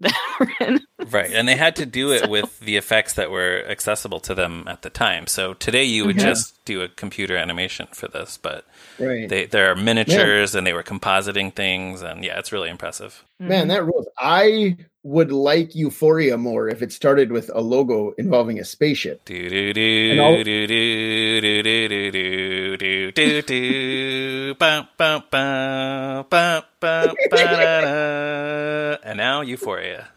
right. 1.10 1.32
And 1.32 1.48
they 1.48 1.56
had 1.56 1.76
to 1.76 1.86
do 1.86 2.12
it 2.12 2.22
so. 2.24 2.28
with 2.28 2.60
the 2.60 2.76
effects 2.76 3.14
that 3.14 3.30
were 3.30 3.64
accessible 3.68 4.20
to 4.20 4.34
them 4.34 4.64
at 4.68 4.82
the 4.82 4.90
time. 4.90 5.26
So 5.26 5.54
today 5.54 5.84
you 5.84 6.06
would 6.06 6.16
mm-hmm. 6.16 6.28
just 6.28 6.64
do 6.64 6.82
a 6.82 6.88
computer 6.88 7.36
animation 7.36 7.88
for 7.92 8.08
this, 8.08 8.38
but 8.40 8.64
right. 8.98 9.28
they, 9.28 9.46
there 9.46 9.70
are 9.70 9.76
miniatures 9.76 10.54
and 10.54 10.66
they 10.66 10.72
were 10.72 10.82
compositing 10.82 11.52
things. 11.54 12.02
And 12.02 12.24
yeah, 12.24 12.38
it's 12.38 12.52
really 12.52 12.70
impressive. 12.70 13.24
Man, 13.40 13.50
mm-hmm. 13.50 13.68
that 13.68 13.84
rules. 13.84 14.06
I 14.18 14.76
would 15.08 15.32
like 15.32 15.74
Euphoria 15.74 16.36
more 16.36 16.68
if 16.68 16.82
it 16.82 16.92
started 16.92 17.32
with 17.32 17.50
a 17.54 17.62
logo 17.62 18.12
involving 18.18 18.58
a 18.58 18.64
spaceship. 18.64 19.24
And 29.04 29.16
now 29.16 29.40
Euphoria. 29.40 30.08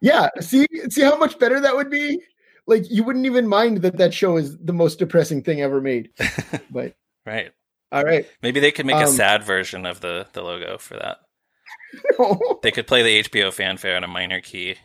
Yeah, 0.00 0.28
see 0.40 0.66
see 0.90 1.02
how 1.02 1.16
much 1.16 1.38
better 1.38 1.60
that 1.60 1.76
would 1.76 1.90
be? 1.90 2.20
Like 2.66 2.90
you 2.90 3.04
wouldn't 3.04 3.26
even 3.26 3.46
mind 3.46 3.82
that 3.82 3.98
that 3.98 4.12
show 4.12 4.36
is 4.36 4.58
the 4.58 4.72
most 4.72 4.98
depressing 4.98 5.42
thing 5.42 5.60
ever 5.60 5.80
made. 5.80 6.10
But 6.70 6.94
Right. 7.24 7.52
All 7.92 8.02
right. 8.02 8.26
Maybe 8.42 8.60
they 8.60 8.72
could 8.72 8.86
make 8.86 8.96
um, 8.96 9.04
a 9.04 9.08
sad 9.08 9.44
version 9.44 9.86
of 9.86 10.00
the 10.00 10.26
the 10.32 10.42
logo 10.42 10.78
for 10.78 10.94
that. 10.94 11.18
No. 12.18 12.60
They 12.62 12.70
could 12.70 12.86
play 12.86 13.02
the 13.02 13.28
HBO 13.28 13.52
fanfare 13.52 13.96
on 13.96 14.04
a 14.04 14.08
minor 14.08 14.40
key. 14.40 14.76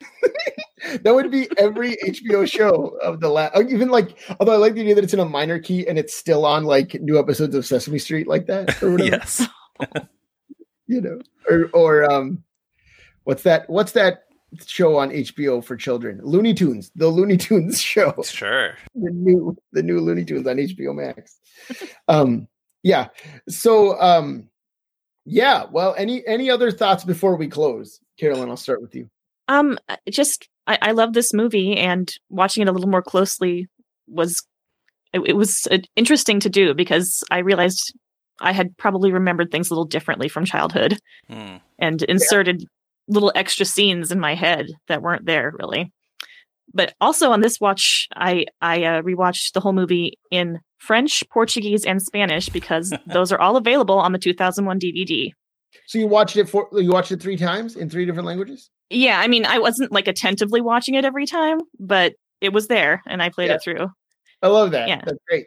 that 1.02 1.14
would 1.14 1.30
be 1.30 1.48
every 1.58 1.96
HBO 2.04 2.50
show 2.50 2.96
of 3.02 3.20
the 3.20 3.28
last. 3.28 3.56
Even 3.56 3.88
like, 3.88 4.18
although 4.38 4.52
I 4.52 4.56
like 4.56 4.74
the 4.74 4.82
idea 4.82 4.94
that 4.94 5.04
it's 5.04 5.14
in 5.14 5.20
a 5.20 5.24
minor 5.24 5.58
key 5.58 5.86
and 5.86 5.98
it's 5.98 6.14
still 6.14 6.44
on 6.44 6.64
like 6.64 6.94
new 7.00 7.18
episodes 7.18 7.54
of 7.54 7.66
Sesame 7.66 7.98
Street 7.98 8.26
like 8.26 8.46
that. 8.46 8.82
Or 8.82 8.92
whatever. 8.92 9.10
yes. 9.10 9.46
you 10.86 11.00
know, 11.00 11.18
or 11.48 11.70
or 11.72 12.10
um, 12.10 12.42
what's 13.24 13.42
that? 13.42 13.68
What's 13.68 13.92
that 13.92 14.24
show 14.64 14.96
on 14.96 15.10
HBO 15.10 15.64
for 15.64 15.76
children? 15.76 16.20
Looney 16.22 16.54
Tunes, 16.54 16.90
the 16.94 17.08
Looney 17.08 17.36
Tunes 17.36 17.80
show. 17.92 18.14
Sure. 18.22 18.74
The 18.94 19.10
new 19.10 19.56
the 19.72 19.82
new 19.82 20.00
Looney 20.00 20.24
Tunes 20.24 20.46
on 20.46 20.56
HBO 20.56 20.94
Max. 20.94 21.38
um, 22.08 22.48
yeah. 22.82 23.08
So 23.48 24.00
um 24.00 24.48
yeah. 25.26 25.64
Well, 25.70 25.94
any 25.98 26.26
any 26.26 26.48
other 26.48 26.70
thoughts 26.70 27.04
before 27.04 27.36
we 27.36 27.48
close, 27.48 28.00
Carolyn? 28.18 28.48
I'll 28.48 28.56
start 28.56 28.80
with 28.80 28.94
you. 28.94 29.10
Um, 29.48 29.78
just 30.08 30.48
I, 30.66 30.78
I 30.80 30.92
love 30.92 31.12
this 31.12 31.34
movie, 31.34 31.76
and 31.76 32.12
watching 32.30 32.62
it 32.62 32.68
a 32.68 32.72
little 32.72 32.88
more 32.88 33.02
closely 33.02 33.66
was 34.06 34.42
it, 35.12 35.20
it 35.26 35.36
was 35.36 35.66
uh, 35.70 35.78
interesting 35.96 36.40
to 36.40 36.48
do 36.48 36.74
because 36.74 37.24
I 37.30 37.38
realized 37.38 37.92
I 38.40 38.52
had 38.52 38.76
probably 38.76 39.12
remembered 39.12 39.50
things 39.50 39.68
a 39.68 39.74
little 39.74 39.84
differently 39.84 40.28
from 40.28 40.44
childhood, 40.44 40.98
hmm. 41.28 41.56
and 41.78 42.02
inserted 42.04 42.62
yeah. 42.62 42.66
little 43.08 43.32
extra 43.34 43.66
scenes 43.66 44.12
in 44.12 44.20
my 44.20 44.34
head 44.34 44.66
that 44.86 45.02
weren't 45.02 45.26
there 45.26 45.52
really. 45.58 45.92
But 46.72 46.94
also 47.00 47.32
on 47.32 47.40
this 47.40 47.60
watch, 47.60 48.06
I 48.14 48.46
I 48.60 48.84
uh, 48.84 49.02
rewatched 49.02 49.52
the 49.52 49.60
whole 49.60 49.72
movie 49.72 50.18
in 50.30 50.60
French, 50.78 51.22
Portuguese, 51.30 51.84
and 51.84 52.02
Spanish 52.02 52.48
because 52.48 52.92
those 53.06 53.32
are 53.32 53.40
all 53.40 53.56
available 53.56 53.98
on 53.98 54.12
the 54.12 54.18
2001 54.18 54.80
DVD. 54.80 55.30
So 55.86 55.98
you 55.98 56.06
watched 56.06 56.36
it 56.36 56.48
for 56.48 56.68
you 56.72 56.90
watched 56.90 57.12
it 57.12 57.20
three 57.20 57.36
times 57.36 57.76
in 57.76 57.90
three 57.90 58.06
different 58.06 58.26
languages? 58.26 58.70
Yeah, 58.90 59.20
I 59.20 59.26
mean, 59.26 59.44
I 59.44 59.58
wasn't 59.58 59.92
like 59.92 60.08
attentively 60.08 60.60
watching 60.60 60.94
it 60.94 61.04
every 61.04 61.26
time, 61.26 61.58
but 61.78 62.14
it 62.40 62.52
was 62.52 62.68
there 62.68 63.02
and 63.06 63.22
I 63.22 63.28
played 63.28 63.48
yeah. 63.48 63.54
it 63.54 63.62
through. 63.62 63.88
I 64.42 64.48
love 64.48 64.70
that. 64.72 64.88
Yeah. 64.88 65.00
That's 65.04 65.18
great. 65.28 65.46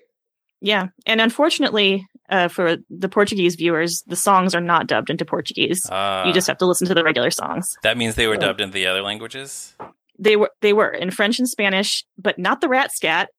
Yeah. 0.62 0.88
And 1.06 1.22
unfortunately, 1.22 2.06
uh, 2.30 2.48
for 2.48 2.78
the 2.90 3.10
Portuguese 3.10 3.56
viewers, 3.56 4.04
the 4.08 4.16
songs 4.16 4.54
are 4.54 4.62
not 4.62 4.88
dubbed 4.88 5.10
into 5.10 5.26
Portuguese. 5.26 5.90
Uh, 5.90 6.24
you 6.26 6.34
just 6.34 6.48
have 6.48 6.58
to 6.58 6.66
listen 6.66 6.88
to 6.88 6.94
the 6.94 7.04
regular 7.04 7.32
songs. 7.32 7.78
That 7.84 7.98
means 7.98 8.16
they 8.16 8.28
were 8.28 8.38
dubbed 8.38 8.62
into 8.62 8.74
the 8.74 8.86
other 8.88 9.02
languages? 9.02 9.76
They 10.18 10.36
were 10.36 10.52
they 10.62 10.74
were 10.74 10.92
in 10.92 11.12
French 11.12 11.40
and 11.40 11.48
Spanish, 11.48 12.04
but 12.18 12.38
not 12.38 12.60
the 12.60 12.68
rat 12.68 12.92
scat. 12.92 13.30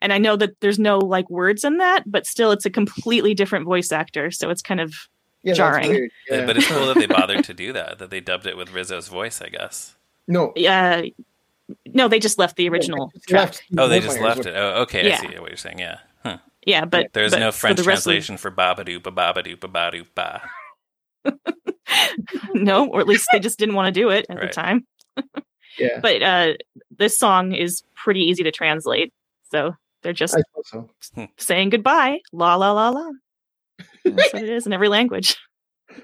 And 0.00 0.12
I 0.12 0.18
know 0.18 0.36
that 0.36 0.60
there's 0.60 0.78
no 0.78 0.98
like 0.98 1.28
words 1.30 1.64
in 1.64 1.78
that, 1.78 2.02
but 2.06 2.26
still 2.26 2.50
it's 2.50 2.66
a 2.66 2.70
completely 2.70 3.34
different 3.34 3.64
voice 3.64 3.90
actor, 3.92 4.30
so 4.30 4.50
it's 4.50 4.62
kind 4.62 4.80
of 4.80 4.94
yeah, 5.42 5.54
jarring. 5.54 6.10
Yeah. 6.28 6.46
But 6.46 6.56
it's 6.56 6.66
cool 6.66 6.86
that 6.86 6.96
they 6.96 7.06
bothered 7.06 7.44
to 7.44 7.54
do 7.54 7.72
that, 7.72 7.98
that 7.98 8.10
they 8.10 8.20
dubbed 8.20 8.46
it 8.46 8.56
with 8.56 8.72
Rizzo's 8.72 9.08
voice, 9.08 9.40
I 9.40 9.48
guess. 9.48 9.94
No. 10.26 10.52
Yeah. 10.56 11.02
Uh, 11.04 11.74
no, 11.86 12.08
they 12.08 12.18
just 12.18 12.38
left 12.38 12.56
the 12.56 12.68
original 12.68 13.10
track. 13.28 13.54
oh, 13.78 13.88
they 13.88 14.00
just 14.00 14.20
left 14.20 14.44
it. 14.44 14.54
Oh, 14.54 14.82
okay. 14.82 15.08
Yeah. 15.08 15.14
I 15.14 15.20
see 15.20 15.38
what 15.38 15.48
you're 15.48 15.56
saying. 15.56 15.78
Yeah. 15.78 15.98
Huh. 16.22 16.38
Yeah, 16.66 16.84
but 16.84 17.12
there's 17.12 17.32
but 17.32 17.40
no 17.40 17.52
French 17.52 17.82
translation 17.82 17.84
for 17.84 17.90
translation 17.90 18.34
of... 18.34 18.40
for 18.40 18.50
babadoo, 18.50 19.00
babadoo, 19.00 19.56
babadoo, 19.56 20.06
ba. 20.14 20.42
no, 22.54 22.86
or 22.86 23.00
at 23.00 23.06
least 23.06 23.28
they 23.32 23.38
just 23.38 23.58
didn't 23.58 23.74
want 23.74 23.94
to 23.94 24.00
do 24.00 24.10
it 24.10 24.26
at 24.28 24.36
right. 24.36 24.48
the 24.48 24.54
time. 24.54 24.86
yeah. 25.78 26.00
But 26.00 26.22
uh, 26.22 26.52
this 26.96 27.18
song 27.18 27.52
is 27.52 27.82
pretty 27.94 28.20
easy 28.20 28.42
to 28.42 28.50
translate. 28.50 29.12
So 29.50 29.74
they're 30.04 30.12
just 30.12 30.38
so. 30.66 30.90
Hmm. 31.14 31.24
saying 31.38 31.70
goodbye. 31.70 32.20
La 32.32 32.54
la 32.54 32.70
la 32.70 32.90
la. 32.90 33.10
That's 34.04 34.32
what 34.32 34.42
it 34.42 34.50
is 34.50 34.66
in 34.66 34.72
every 34.72 34.88
language. 34.88 35.36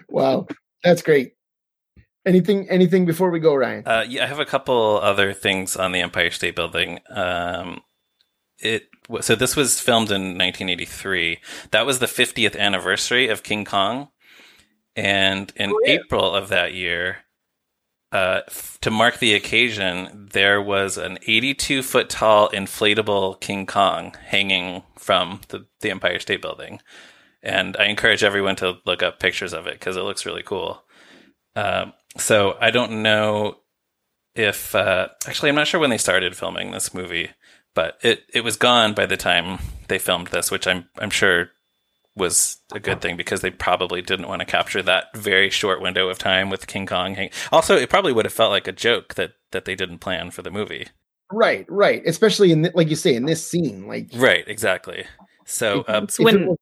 Wow. 0.09 0.47
That's 0.83 1.03
great. 1.03 1.35
Anything 2.27 2.69
anything 2.69 3.07
before 3.07 3.31
we 3.31 3.41
go, 3.41 3.55
Ryan? 3.55 3.87
Uh, 3.87 4.05
yeah, 4.09 4.25
I 4.25 4.27
have 4.27 4.41
a 4.41 4.45
couple 4.45 4.99
other 5.03 5.33
things 5.33 5.77
on 5.77 5.93
the 5.93 6.01
Empire 6.01 6.31
State 6.31 6.57
Building. 6.57 7.01
Um, 7.09 7.81
it 8.59 8.89
so 9.21 9.35
this 9.35 9.57
was 9.57 9.81
filmed 9.81 10.11
in 10.11 10.37
1983. 10.39 11.39
That 11.71 11.87
was 11.87 11.99
the 11.99 12.07
50th 12.07 12.59
anniversary 12.59 13.29
of 13.29 13.43
King 13.43 13.65
Kong, 13.65 14.09
and 14.95 15.53
in 15.57 15.71
oh, 15.71 15.81
yeah. 15.85 15.93
April 15.93 16.35
of 16.35 16.49
that 16.49 16.75
year, 16.75 17.19
uh, 18.13 18.41
f- 18.47 18.79
to 18.81 18.91
mark 18.91 19.19
the 19.19 19.35
occasion, 19.35 20.29
there 20.33 20.61
was 20.61 20.97
an 20.97 21.19
82 21.27 21.83
foot 21.83 22.09
tall 22.09 22.49
inflatable 22.51 23.41
King 23.41 23.67
Kong 23.67 24.15
hanging 24.27 24.83
from 24.97 25.41
the, 25.49 25.67
the 25.81 25.91
Empire 25.91 26.19
State 26.19 26.43
Building. 26.43 26.81
And 27.43 27.77
I 27.79 27.85
encourage 27.85 28.25
everyone 28.25 28.57
to 28.57 28.79
look 28.85 29.03
up 29.03 29.21
pictures 29.21 29.53
of 29.53 29.67
it 29.67 29.75
because 29.75 29.97
it 29.97 30.03
looks 30.03 30.27
really 30.27 30.43
cool. 30.43 30.83
Um, 31.55 31.93
so 32.19 32.57
I 32.61 32.71
don't 32.71 33.03
know 33.03 33.59
if, 34.35 34.75
uh, 34.75 35.09
actually, 35.27 35.49
I'm 35.49 35.55
not 35.55 35.67
sure 35.67 35.81
when 35.81 35.91
they 35.91 35.99
started 35.99 36.37
filming 36.37 36.71
this 36.71 36.93
movie, 36.93 37.31
but 37.75 37.99
it, 38.03 38.25
it 38.35 38.43
was 38.43 38.57
gone 38.57 38.93
by 38.93 39.07
the 39.07 39.17
time 39.17 39.59
they 39.89 39.99
filmed 39.99 40.29
this, 40.29 40.51
which 40.51 40.67
I'm, 40.67 40.89
I'm 40.99 41.11
sure 41.11 41.51
was 42.21 42.59
a 42.73 42.79
good 42.79 43.01
thing 43.01 43.17
because 43.17 43.41
they 43.41 43.51
probably 43.51 44.03
didn't 44.03 44.29
want 44.29 44.41
to 44.41 44.47
capture 44.47 44.83
that 44.83 45.07
very 45.17 45.51
short 45.51 45.81
window 45.81 46.09
of 46.09 46.19
time 46.19 46.51
with 46.51 46.69
King 46.69 46.87
Kong. 46.87 47.17
Hang- 47.17 47.31
also, 47.51 47.77
it 47.77 47.91
probably 47.91 48.13
would 48.13 48.27
have 48.27 48.33
felt 48.33 48.51
like 48.51 48.69
a 48.69 48.73
joke 48.73 49.15
that 49.15 49.33
that 49.51 49.65
they 49.65 49.75
didn't 49.75 49.99
plan 49.99 50.31
for 50.31 50.43
the 50.43 50.51
movie. 50.51 50.87
Right, 51.33 51.67
right. 51.69 52.03
Especially 52.07 52.53
in 52.53 52.63
the, 52.63 52.73
like 52.75 52.89
you 52.89 52.97
say 52.97 53.15
in 53.15 53.25
this 53.25 53.45
scene, 53.45 53.89
like 53.89 54.11
right, 54.15 54.45
exactly. 54.47 55.05
So 55.45 55.85
it's 55.89 56.21
uh, 56.21 56.23
when 56.23 56.57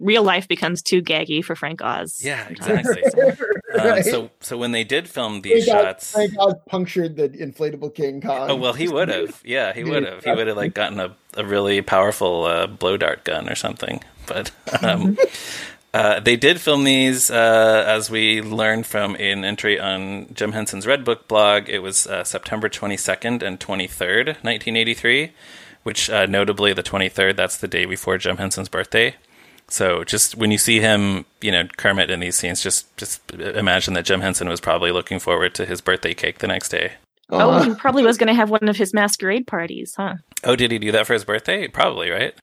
real 0.00 0.22
life 0.22 0.48
becomes 0.48 0.82
too 0.82 1.02
gaggy 1.02 1.44
for 1.44 1.56
Frank 1.56 1.82
Oz. 1.82 2.22
Yeah, 2.22 2.48
exactly. 2.48 3.02
uh, 3.74 4.02
so, 4.02 4.30
so 4.40 4.56
when 4.56 4.72
they 4.72 4.84
did 4.84 5.08
film 5.08 5.42
these 5.42 5.66
Frank 5.66 5.86
shots, 5.86 6.12
Frank 6.12 6.32
Oz 6.38 6.54
punctured 6.68 7.16
the 7.16 7.28
inflatable 7.28 7.94
King 7.94 8.20
Kong. 8.20 8.50
Oh 8.50 8.56
well, 8.56 8.72
he 8.72 8.88
would 8.88 9.08
have. 9.08 9.40
Yeah, 9.44 9.72
he 9.72 9.84
would 9.84 10.04
have. 10.04 10.24
He 10.24 10.30
would 10.30 10.46
have 10.46 10.56
like 10.56 10.74
gotten 10.74 11.00
a, 11.00 11.16
a 11.34 11.44
really 11.44 11.82
powerful 11.82 12.44
uh, 12.44 12.66
blow 12.66 12.96
dart 12.96 13.24
gun 13.24 13.48
or 13.48 13.54
something. 13.54 14.02
But 14.26 14.50
um, 14.82 15.16
uh, 15.92 16.20
they 16.20 16.36
did 16.36 16.60
film 16.60 16.84
these, 16.84 17.30
uh, 17.30 17.84
as 17.86 18.10
we 18.10 18.42
learned 18.42 18.86
from 18.86 19.16
an 19.16 19.44
entry 19.44 19.80
on 19.80 20.32
Jim 20.32 20.52
Henson's 20.52 20.86
Red 20.86 21.04
Book 21.04 21.28
blog. 21.28 21.68
It 21.68 21.80
was 21.80 22.06
uh, 22.06 22.24
September 22.24 22.68
22nd 22.68 23.42
and 23.42 23.58
23rd, 23.58 24.26
1983 24.44 25.32
which 25.84 26.10
uh, 26.10 26.26
notably 26.26 26.74
the 26.74 26.82
23rd, 26.82 27.34
that's 27.34 27.56
the 27.56 27.68
day 27.68 27.86
before 27.86 28.18
Jim 28.18 28.36
Henson's 28.36 28.68
birthday. 28.68 29.14
So 29.68 30.02
just 30.02 30.34
when 30.36 30.50
you 30.50 30.58
see 30.58 30.80
him, 30.80 31.26
you 31.40 31.52
know, 31.52 31.64
Kermit 31.76 32.10
in 32.10 32.20
these 32.20 32.36
scenes, 32.36 32.62
just 32.62 32.94
just 32.96 33.20
imagine 33.32 33.94
that 33.94 34.04
Jim 34.04 34.20
Henson 34.20 34.48
was 34.48 34.60
probably 34.60 34.92
looking 34.92 35.18
forward 35.18 35.54
to 35.56 35.66
his 35.66 35.80
birthday 35.80 36.14
cake 36.14 36.38
the 36.38 36.46
next 36.46 36.70
day. 36.70 36.92
Oh, 37.30 37.50
uh, 37.50 37.62
he 37.62 37.74
probably 37.78 38.02
was 38.02 38.16
going 38.16 38.28
to 38.28 38.34
have 38.34 38.50
one 38.50 38.68
of 38.68 38.76
his 38.76 38.94
masquerade 38.94 39.46
parties, 39.46 39.94
huh? 39.96 40.14
Oh, 40.44 40.56
did 40.56 40.70
he 40.70 40.78
do 40.78 40.92
that 40.92 41.06
for 41.06 41.12
his 41.12 41.24
birthday? 41.24 41.68
Probably, 41.68 42.08
right? 42.10 42.34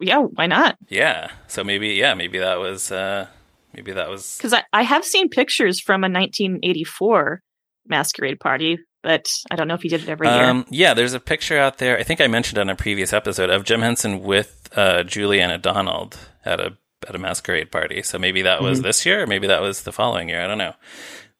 Yeah, 0.00 0.20
why 0.20 0.46
not? 0.46 0.76
Yeah. 0.88 1.30
So 1.46 1.62
maybe, 1.62 1.90
yeah, 1.90 2.14
maybe 2.14 2.38
that 2.38 2.58
was, 2.58 2.90
uh 2.90 3.26
maybe 3.74 3.92
that 3.92 4.08
was 4.08 4.36
because 4.38 4.52
I, 4.52 4.62
I 4.72 4.82
have 4.82 5.04
seen 5.04 5.28
pictures 5.28 5.80
from 5.80 6.04
a 6.04 6.08
1984 6.08 7.40
masquerade 7.86 8.40
party 8.40 8.78
but 9.04 9.28
I 9.50 9.56
don't 9.56 9.68
know 9.68 9.74
if 9.74 9.82
he 9.82 9.90
did 9.90 10.02
it 10.02 10.08
every 10.08 10.26
um, 10.26 10.64
year. 10.70 10.88
Yeah, 10.88 10.94
there's 10.94 11.12
a 11.12 11.20
picture 11.20 11.58
out 11.58 11.76
there. 11.76 11.98
I 11.98 12.02
think 12.02 12.22
I 12.22 12.26
mentioned 12.26 12.58
on 12.58 12.70
a 12.70 12.74
previous 12.74 13.12
episode 13.12 13.50
of 13.50 13.64
Jim 13.64 13.82
Henson 13.82 14.22
with 14.22 14.70
uh, 14.74 15.04
Juliana 15.04 15.58
Donald 15.58 16.18
at 16.44 16.58
a 16.58 16.78
at 17.06 17.14
a 17.14 17.18
masquerade 17.18 17.70
party. 17.70 18.02
So 18.02 18.18
maybe 18.18 18.40
that 18.42 18.62
was 18.62 18.78
mm-hmm. 18.78 18.86
this 18.86 19.04
year, 19.04 19.22
or 19.22 19.26
maybe 19.26 19.46
that 19.46 19.60
was 19.60 19.82
the 19.82 19.92
following 19.92 20.30
year. 20.30 20.42
I 20.42 20.46
don't 20.46 20.58
know. 20.58 20.74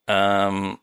Um, 0.06 0.78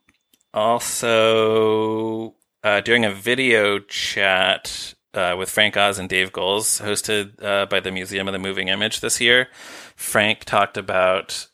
also, 0.56 2.34
uh, 2.63 2.82
during 2.82 3.06
a 3.06 3.13
video 3.13 3.78
chat 3.78 4.96
uh, 5.13 5.36
with 5.38 5.52
Frank 5.52 5.78
Oz 5.78 6.00
and 6.00 6.10
Dave 6.10 6.32
Goelz, 6.32 6.82
hosted 6.82 7.44
uh, 7.44 7.67
by 7.67 7.80
the 7.80 7.91
Museum 7.91 8.28
of 8.28 8.32
the 8.32 8.39
Moving 8.39 8.70
Image 8.70 9.02
this 9.02 9.22
year, 9.22 9.50
Frank 9.96 10.46
talked 10.46 10.78
about 10.78 11.48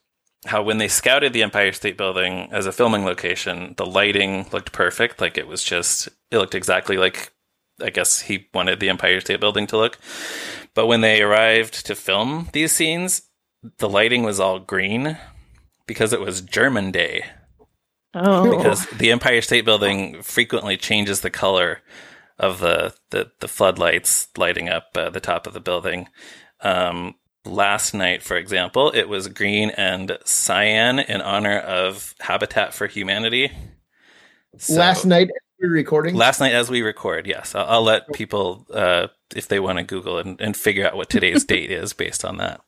how 0.48 0.64
when 0.64 0.78
they 0.78 0.88
scouted 0.88 1.34
the 1.34 1.44
Empire 1.44 1.72
State 1.72 1.98
Building 1.98 2.50
as 2.52 2.66
a 2.66 2.72
filming 2.72 3.06
location, 3.06 3.74
the 3.78 3.86
lighting 3.86 4.48
looked 4.52 4.72
perfect. 4.72 5.22
Like 5.22 5.38
it 5.38 5.48
was 5.48 5.64
just, 5.64 6.08
it 6.32 6.38
looked 6.38 6.56
exactly 6.56 6.98
like 6.98 7.32
I 7.82 7.90
guess 7.90 8.22
he 8.22 8.48
wanted 8.54 8.80
the 8.80 8.90
Empire 8.90 9.20
State 9.22 9.40
Building 9.40 9.68
to 9.68 9.78
look. 9.78 10.00
But 10.74 10.88
when 10.88 11.02
they 11.02 11.22
arrived 11.22 11.86
to 11.86 11.96
film 11.96 12.50
these 12.54 12.72
scenes, 12.72 13.24
the 13.78 13.90
lighting 13.90 14.24
was 14.24 14.40
all 14.40 14.60
green 14.60 15.18
because 15.86 16.14
it 16.14 16.22
was 16.22 16.42
German 16.42 16.92
Day. 16.92 17.26
Oh. 18.14 18.58
Because 18.58 18.86
the 18.88 19.12
Empire 19.12 19.42
State 19.42 19.66
Building 19.66 20.22
frequently 20.24 20.78
changes 20.78 21.22
the 21.22 21.30
color 21.30 21.82
of 22.40 22.60
the 22.60 22.94
the, 23.10 23.32
the 23.40 23.48
floodlights 23.48 24.28
lighting 24.38 24.70
up 24.70 24.90
uh, 24.96 25.10
the 25.10 25.20
top 25.20 25.48
of 25.48 25.54
the 25.54 25.60
building. 25.60 26.08
Um, 26.62 27.16
last 27.48 27.94
night, 27.94 28.22
for 28.22 28.38
example, 28.38 28.92
it 28.92 29.10
was 29.10 29.28
green 29.28 29.72
and 29.72 30.18
cyan 30.26 31.00
in 31.00 31.22
honor 31.22 31.58
of 31.60 32.16
Habitat 32.20 32.74
for 32.74 32.88
Humanity. 32.88 33.52
So, 34.58 34.76
last 34.76 35.06
night, 35.06 35.30
we 35.62 35.68
recording. 35.68 36.16
Last 36.16 36.40
night, 36.40 36.54
as 36.54 36.70
we 36.70 36.82
record, 36.82 37.26
yes. 37.26 37.56
I'll, 37.56 37.66
I'll 37.66 37.84
let 37.84 38.14
people, 38.14 38.66
uh, 38.74 39.08
if 39.36 39.48
they 39.48 39.60
want 39.60 39.80
to 39.80 39.84
Google 39.84 40.20
and, 40.20 40.40
and 40.40 40.56
figure 40.56 40.86
out 40.86 40.96
what 40.96 41.10
today's 41.10 41.44
date 41.46 41.72
is 41.72 41.94
based 41.94 42.24
on 42.24 42.38
that. 42.38 42.62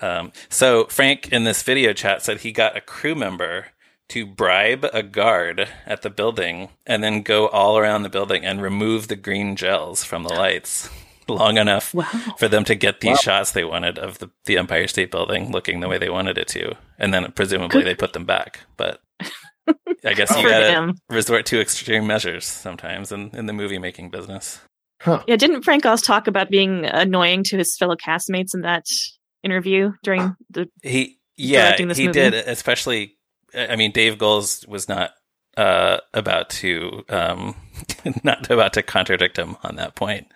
Um, 0.00 0.32
so 0.48 0.86
Frank 0.86 1.32
in 1.32 1.44
this 1.44 1.62
video 1.62 1.92
chat 1.92 2.22
said 2.22 2.40
he 2.40 2.52
got 2.52 2.76
a 2.76 2.80
crew 2.80 3.14
member 3.14 3.66
to 4.08 4.26
bribe 4.26 4.86
a 4.92 5.02
guard 5.02 5.68
at 5.86 6.02
the 6.02 6.10
building 6.10 6.70
and 6.86 7.02
then 7.02 7.22
go 7.22 7.48
all 7.48 7.78
around 7.78 8.02
the 8.02 8.08
building 8.08 8.44
and 8.44 8.60
remove 8.60 9.08
the 9.08 9.16
green 9.16 9.56
gels 9.56 10.04
from 10.04 10.24
the 10.24 10.34
lights 10.34 10.90
long 11.28 11.58
enough 11.58 11.94
wow. 11.94 12.04
for 12.38 12.48
them 12.48 12.64
to 12.64 12.74
get 12.74 13.00
these 13.00 13.10
wow. 13.10 13.16
shots 13.16 13.52
they 13.52 13.64
wanted 13.64 13.98
of 13.98 14.18
the, 14.18 14.30
the 14.44 14.58
Empire 14.58 14.86
State 14.86 15.10
Building 15.10 15.50
looking 15.50 15.80
the 15.80 15.88
way 15.88 15.98
they 15.98 16.10
wanted 16.10 16.38
it 16.38 16.48
to. 16.48 16.74
And 16.98 17.12
then 17.12 17.30
presumably 17.32 17.82
they 17.82 17.94
put 17.94 18.12
them 18.12 18.24
back. 18.24 18.60
But 18.76 19.00
I 20.04 20.14
guess 20.14 20.36
you 20.36 20.48
gotta 20.48 20.94
resort 21.08 21.46
to 21.46 21.60
extreme 21.60 22.06
measures 22.06 22.44
sometimes 22.44 23.12
in, 23.12 23.30
in 23.34 23.46
the 23.46 23.52
movie 23.52 23.78
making 23.78 24.10
business. 24.10 24.60
Huh. 25.00 25.22
Yeah, 25.26 25.36
didn't 25.36 25.62
Frank 25.62 25.84
Oz 25.84 26.02
talk 26.02 26.26
about 26.26 26.50
being 26.50 26.84
annoying 26.84 27.44
to 27.44 27.58
his 27.58 27.76
fellow 27.76 27.96
castmates 27.96 28.54
in 28.54 28.62
that 28.62 28.86
interview 29.42 29.92
during 30.02 30.34
the 30.50 30.68
he 30.82 31.18
yeah 31.36 31.76
he 31.76 31.84
movie? 31.84 32.06
did 32.08 32.34
especially 32.34 33.16
I 33.54 33.76
mean 33.76 33.92
Dave 33.92 34.16
Goelz 34.16 34.66
was 34.66 34.88
not 34.88 35.12
uh, 35.56 35.98
about 36.12 36.50
to 36.50 37.04
um, 37.08 37.54
not 38.24 38.50
about 38.50 38.72
to 38.74 38.82
contradict 38.82 39.38
him 39.38 39.56
on 39.62 39.76
that 39.76 39.94
point 39.94 40.26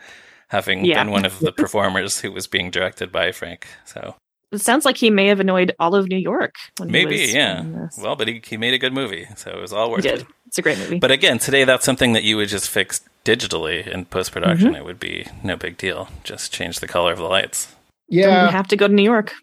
having 0.48 0.84
yeah. 0.84 1.02
been 1.02 1.12
one 1.12 1.24
of 1.24 1.38
the 1.38 1.52
performers 1.52 2.20
who 2.20 2.32
was 2.32 2.46
being 2.46 2.70
directed 2.70 3.12
by 3.12 3.32
Frank. 3.32 3.66
So 3.84 4.14
it 4.50 4.60
sounds 4.60 4.84
like 4.84 4.96
he 4.96 5.10
may 5.10 5.26
have 5.26 5.40
annoyed 5.40 5.74
all 5.78 5.94
of 5.94 6.08
New 6.08 6.16
York. 6.16 6.54
Maybe, 6.80 7.16
yeah. 7.16 7.88
Well, 7.98 8.16
but 8.16 8.28
he, 8.28 8.42
he 8.44 8.56
made 8.56 8.72
a 8.72 8.78
good 8.78 8.94
movie, 8.94 9.28
so 9.36 9.50
it 9.50 9.60
was 9.60 9.72
all 9.72 9.90
worth 9.90 10.06
it. 10.06 10.24
It's 10.46 10.58
a 10.58 10.62
great 10.62 10.78
movie. 10.78 10.98
But 10.98 11.10
again, 11.10 11.38
today 11.38 11.64
that's 11.64 11.84
something 11.84 12.14
that 12.14 12.24
you 12.24 12.38
would 12.38 12.48
just 12.48 12.70
fix 12.70 13.02
digitally 13.24 13.86
in 13.86 14.06
post 14.06 14.32
production. 14.32 14.68
Mm-hmm. 14.68 14.76
It 14.76 14.84
would 14.84 14.98
be 14.98 15.26
no 15.42 15.56
big 15.56 15.76
deal. 15.76 16.08
Just 16.24 16.52
change 16.52 16.80
the 16.80 16.88
color 16.88 17.12
of 17.12 17.18
the 17.18 17.24
lights. 17.24 17.74
Yeah, 18.08 18.46
you 18.46 18.52
have 18.52 18.68
to 18.68 18.76
go 18.76 18.88
to 18.88 18.94
New 18.94 19.02
York. 19.02 19.34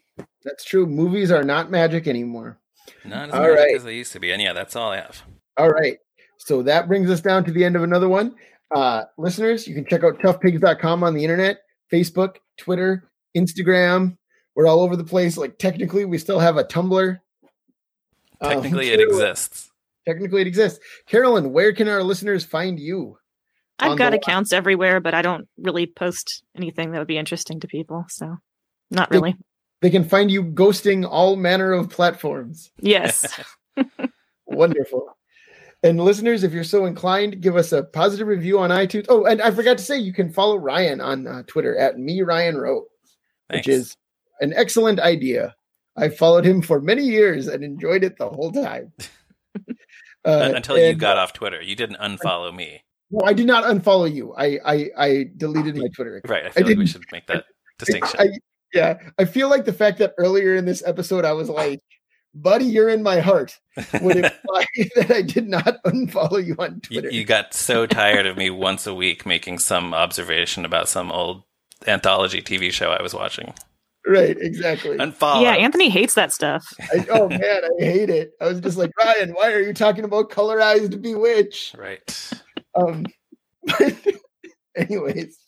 That's 0.44 0.64
true. 0.64 0.88
Movies 0.88 1.32
are 1.32 1.44
not 1.44 1.70
magic 1.70 2.08
anymore. 2.08 2.58
Not 3.04 3.30
as 3.30 3.36
all 3.36 3.42
magic 3.42 3.58
right. 3.58 3.76
as 3.76 3.84
they 3.84 3.96
used 3.96 4.14
to 4.14 4.20
be. 4.20 4.32
And 4.32 4.42
yeah, 4.42 4.54
that's 4.54 4.76
all 4.76 4.92
I 4.92 4.98
have. 4.98 5.22
All 5.58 5.70
right. 5.70 5.98
So 6.38 6.64
that 6.64 6.88
brings 6.88 7.10
us 7.12 7.22
down 7.22 7.44
to 7.46 7.52
the 7.52 7.64
end 7.64 7.76
of 7.76 7.84
another 7.84 8.10
one. 8.10 8.36
Uh, 8.74 9.04
listeners, 9.18 9.68
you 9.68 9.76
can 9.76 9.86
check 9.86 10.04
out 10.04 10.20
toughpigs.com 10.20 11.04
on 11.04 11.14
the 11.14 11.24
internet, 11.24 11.60
Facebook, 11.92 12.38
Twitter, 12.58 13.10
Instagram. 13.36 14.18
We're 14.56 14.68
all 14.68 14.82
over 14.82 14.96
the 14.96 15.04
place. 15.04 15.38
Like 15.38 15.58
technically, 15.58 16.06
we 16.06 16.18
still 16.18 16.40
have 16.40 16.58
a 16.58 16.64
Tumblr. 16.64 17.20
Uh, 18.42 18.50
technically, 18.50 18.94
um, 18.94 19.00
it 19.00 19.04
exists. 19.04 19.72
Technically, 20.08 20.42
it 20.42 20.48
exists. 20.48 20.80
Carolyn, 21.08 21.52
where 21.52 21.74
can 21.74 21.88
our 21.88 22.04
listeners 22.04 22.46
find 22.46 22.80
you? 22.80 23.18
I've 23.80 23.98
got 23.98 24.14
accounts 24.14 24.54
everywhere, 24.54 25.02
but 25.02 25.14
I 25.14 25.22
don't 25.22 25.48
really 25.58 25.86
post 25.86 26.44
anything 26.56 26.92
that 26.92 27.00
would 27.00 27.08
be 27.08 27.18
interesting 27.18 27.60
to 27.60 27.68
people. 27.68 28.06
So, 28.10 28.38
not 28.90 29.12
really. 29.12 29.34
They, 29.82 29.90
they 29.90 29.90
can 29.90 30.08
find 30.08 30.32
you 30.32 30.44
ghosting 30.44 31.06
all 31.10 31.36
manner 31.36 31.74
of 31.74 31.90
platforms. 31.90 32.72
Yes. 32.80 33.40
Wonderful. 34.46 35.15
And 35.86 36.02
listeners, 36.02 36.44
if 36.44 36.52
you're 36.52 36.64
so 36.64 36.88
inclined, 36.88 37.42
give 37.42 37.56
us 37.56 37.72
a 37.72 37.84
positive 37.84 38.26
review 38.26 38.58
on 38.58 38.72
iTunes. 38.72 39.06
Oh, 39.08 39.26
and 39.26 39.40
I 39.40 39.52
forgot 39.52 39.78
to 39.78 39.84
say, 39.84 40.00
you 40.00 40.14
can 40.14 40.32
follow 40.34 40.58
Ryan 40.58 41.00
on 41.00 41.28
uh, 41.28 41.44
Twitter 41.46 41.78
at 41.78 42.00
me 42.00 42.24
Ryan 42.24 42.58
Roe, 42.58 42.86
which 43.54 43.68
is 43.68 43.96
an 44.42 44.52
excellent 44.56 45.00
idea. 45.00 45.56
I 45.96 46.10
followed 46.10 46.44
him 46.44 46.64
for 46.64 46.82
many 46.82 47.04
years 47.04 47.48
and 47.48 47.64
enjoyed 47.64 48.04
it 48.04 48.18
the 48.18 48.28
whole 48.28 48.52
time. 48.52 48.94
uh, 50.26 50.54
Until 50.56 50.76
and, 50.76 50.86
you 50.88 50.96
got 50.96 51.18
off 51.18 51.34
Twitter, 51.34 51.62
you 51.62 51.76
didn't 51.76 51.98
unfollow 51.98 52.54
me. 52.54 52.82
No, 53.12 53.22
I 53.24 53.34
did 53.34 53.46
not 53.46 53.66
unfollow 53.66 54.12
you. 54.12 54.34
I 54.34 54.60
I, 54.66 54.90
I 54.98 55.26
deleted 55.38 55.78
my 55.78 55.88
Twitter. 55.90 56.18
Account. 56.18 56.32
Right. 56.32 56.46
I 56.48 56.50
feel 56.50 56.66
I 56.66 56.70
like 56.70 56.78
we 56.80 56.88
should 56.88 57.04
make 57.12 57.28
that 57.28 57.46
distinction. 57.78 58.20
I, 58.20 58.30
yeah, 58.74 58.98
I 59.20 59.26
feel 59.26 59.52
like 59.52 59.66
the 59.66 59.72
fact 59.72 60.00
that 60.00 60.16
earlier 60.18 60.56
in 60.56 60.66
this 60.66 60.82
episode 60.84 61.26
I 61.26 61.34
was 61.34 61.48
like, 61.48 61.80
buddy, 62.36 62.66
you're 62.66 62.90
in 62.90 63.02
my 63.02 63.20
heart 63.20 63.58
would 64.02 64.18
imply 64.26 64.66
that 64.96 65.12
I 65.12 65.22
did 65.22 65.48
not 65.48 65.82
unfollow 65.84 66.46
you 66.46 66.56
on 66.60 66.82
Twitter. 66.82 67.10
You, 67.10 67.20
you, 67.20 67.26
got 67.26 67.54
so 67.54 67.88
tired 67.88 68.26
of 68.26 68.38
me 68.38 68.50
once 68.50 68.86
a 68.86 68.94
week 68.94 69.26
making 69.26 69.60
some 69.60 69.94
observation 69.94 70.66
about 70.66 70.88
some 70.88 71.12
old 71.12 71.44
anthology 71.88 72.42
TV 72.42 72.72
show 72.72 72.92
I 72.92 73.02
was 73.02 73.14
watching. 73.14 73.54
Right, 74.08 74.38
exactly. 74.40 74.98
Unfollow. 74.98 75.42
Yeah, 75.42 75.56
Anthony 75.56 75.90
hates 75.90 76.14
that 76.14 76.32
stuff. 76.32 76.72
I, 76.80 77.08
oh 77.10 77.28
man, 77.28 77.42
I 77.42 77.84
hate 77.84 78.10
it. 78.12 78.34
I 78.40 78.48
was 78.48 78.60
just 78.60 78.78
like, 78.78 78.92
Ryan, 79.00 79.32
why 79.32 79.52
are 79.52 79.62
you 79.62 79.74
talking 79.74 80.04
about 80.04 80.30
colorized 80.30 81.02
bewitch? 81.02 81.74
Right. 81.76 82.32
Um. 82.76 83.08
anyways, 84.76 85.40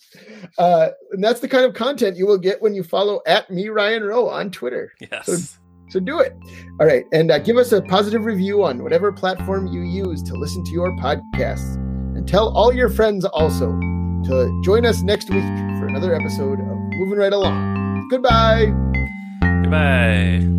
uh, 0.57 0.89
and 1.11 1.23
that's 1.23 1.41
the 1.41 1.47
kind 1.47 1.65
of 1.65 1.75
content 1.75 2.17
you 2.17 2.25
will 2.25 2.39
get 2.39 2.59
when 2.59 2.73
you 2.73 2.81
follow 2.81 3.21
at 3.27 3.51
me 3.51 3.69
Ryan 3.69 4.03
Roe 4.03 4.27
on 4.27 4.49
Twitter. 4.49 4.91
Yes. 4.99 5.25
So 5.27 5.59
so 5.89 5.99
do 5.99 6.19
it. 6.19 6.37
All 6.79 6.87
right. 6.87 7.05
And 7.11 7.31
uh, 7.31 7.39
give 7.39 7.57
us 7.57 7.71
a 7.71 7.81
positive 7.81 8.25
review 8.25 8.63
on 8.63 8.83
whatever 8.83 9.11
platform 9.11 9.67
you 9.67 9.81
use 9.81 10.21
to 10.23 10.33
listen 10.33 10.63
to 10.65 10.71
your 10.71 10.91
podcasts. 10.97 11.75
And 12.15 12.27
tell 12.27 12.55
all 12.55 12.73
your 12.73 12.89
friends 12.89 13.25
also 13.25 13.67
to 14.25 14.61
join 14.63 14.85
us 14.85 15.01
next 15.01 15.29
week 15.29 15.45
for 15.79 15.87
another 15.87 16.15
episode 16.15 16.59
of 16.59 16.77
Moving 16.97 17.19
Right 17.19 17.33
Along. 17.33 18.07
Goodbye. 18.09 18.73
Goodbye. 19.41 20.57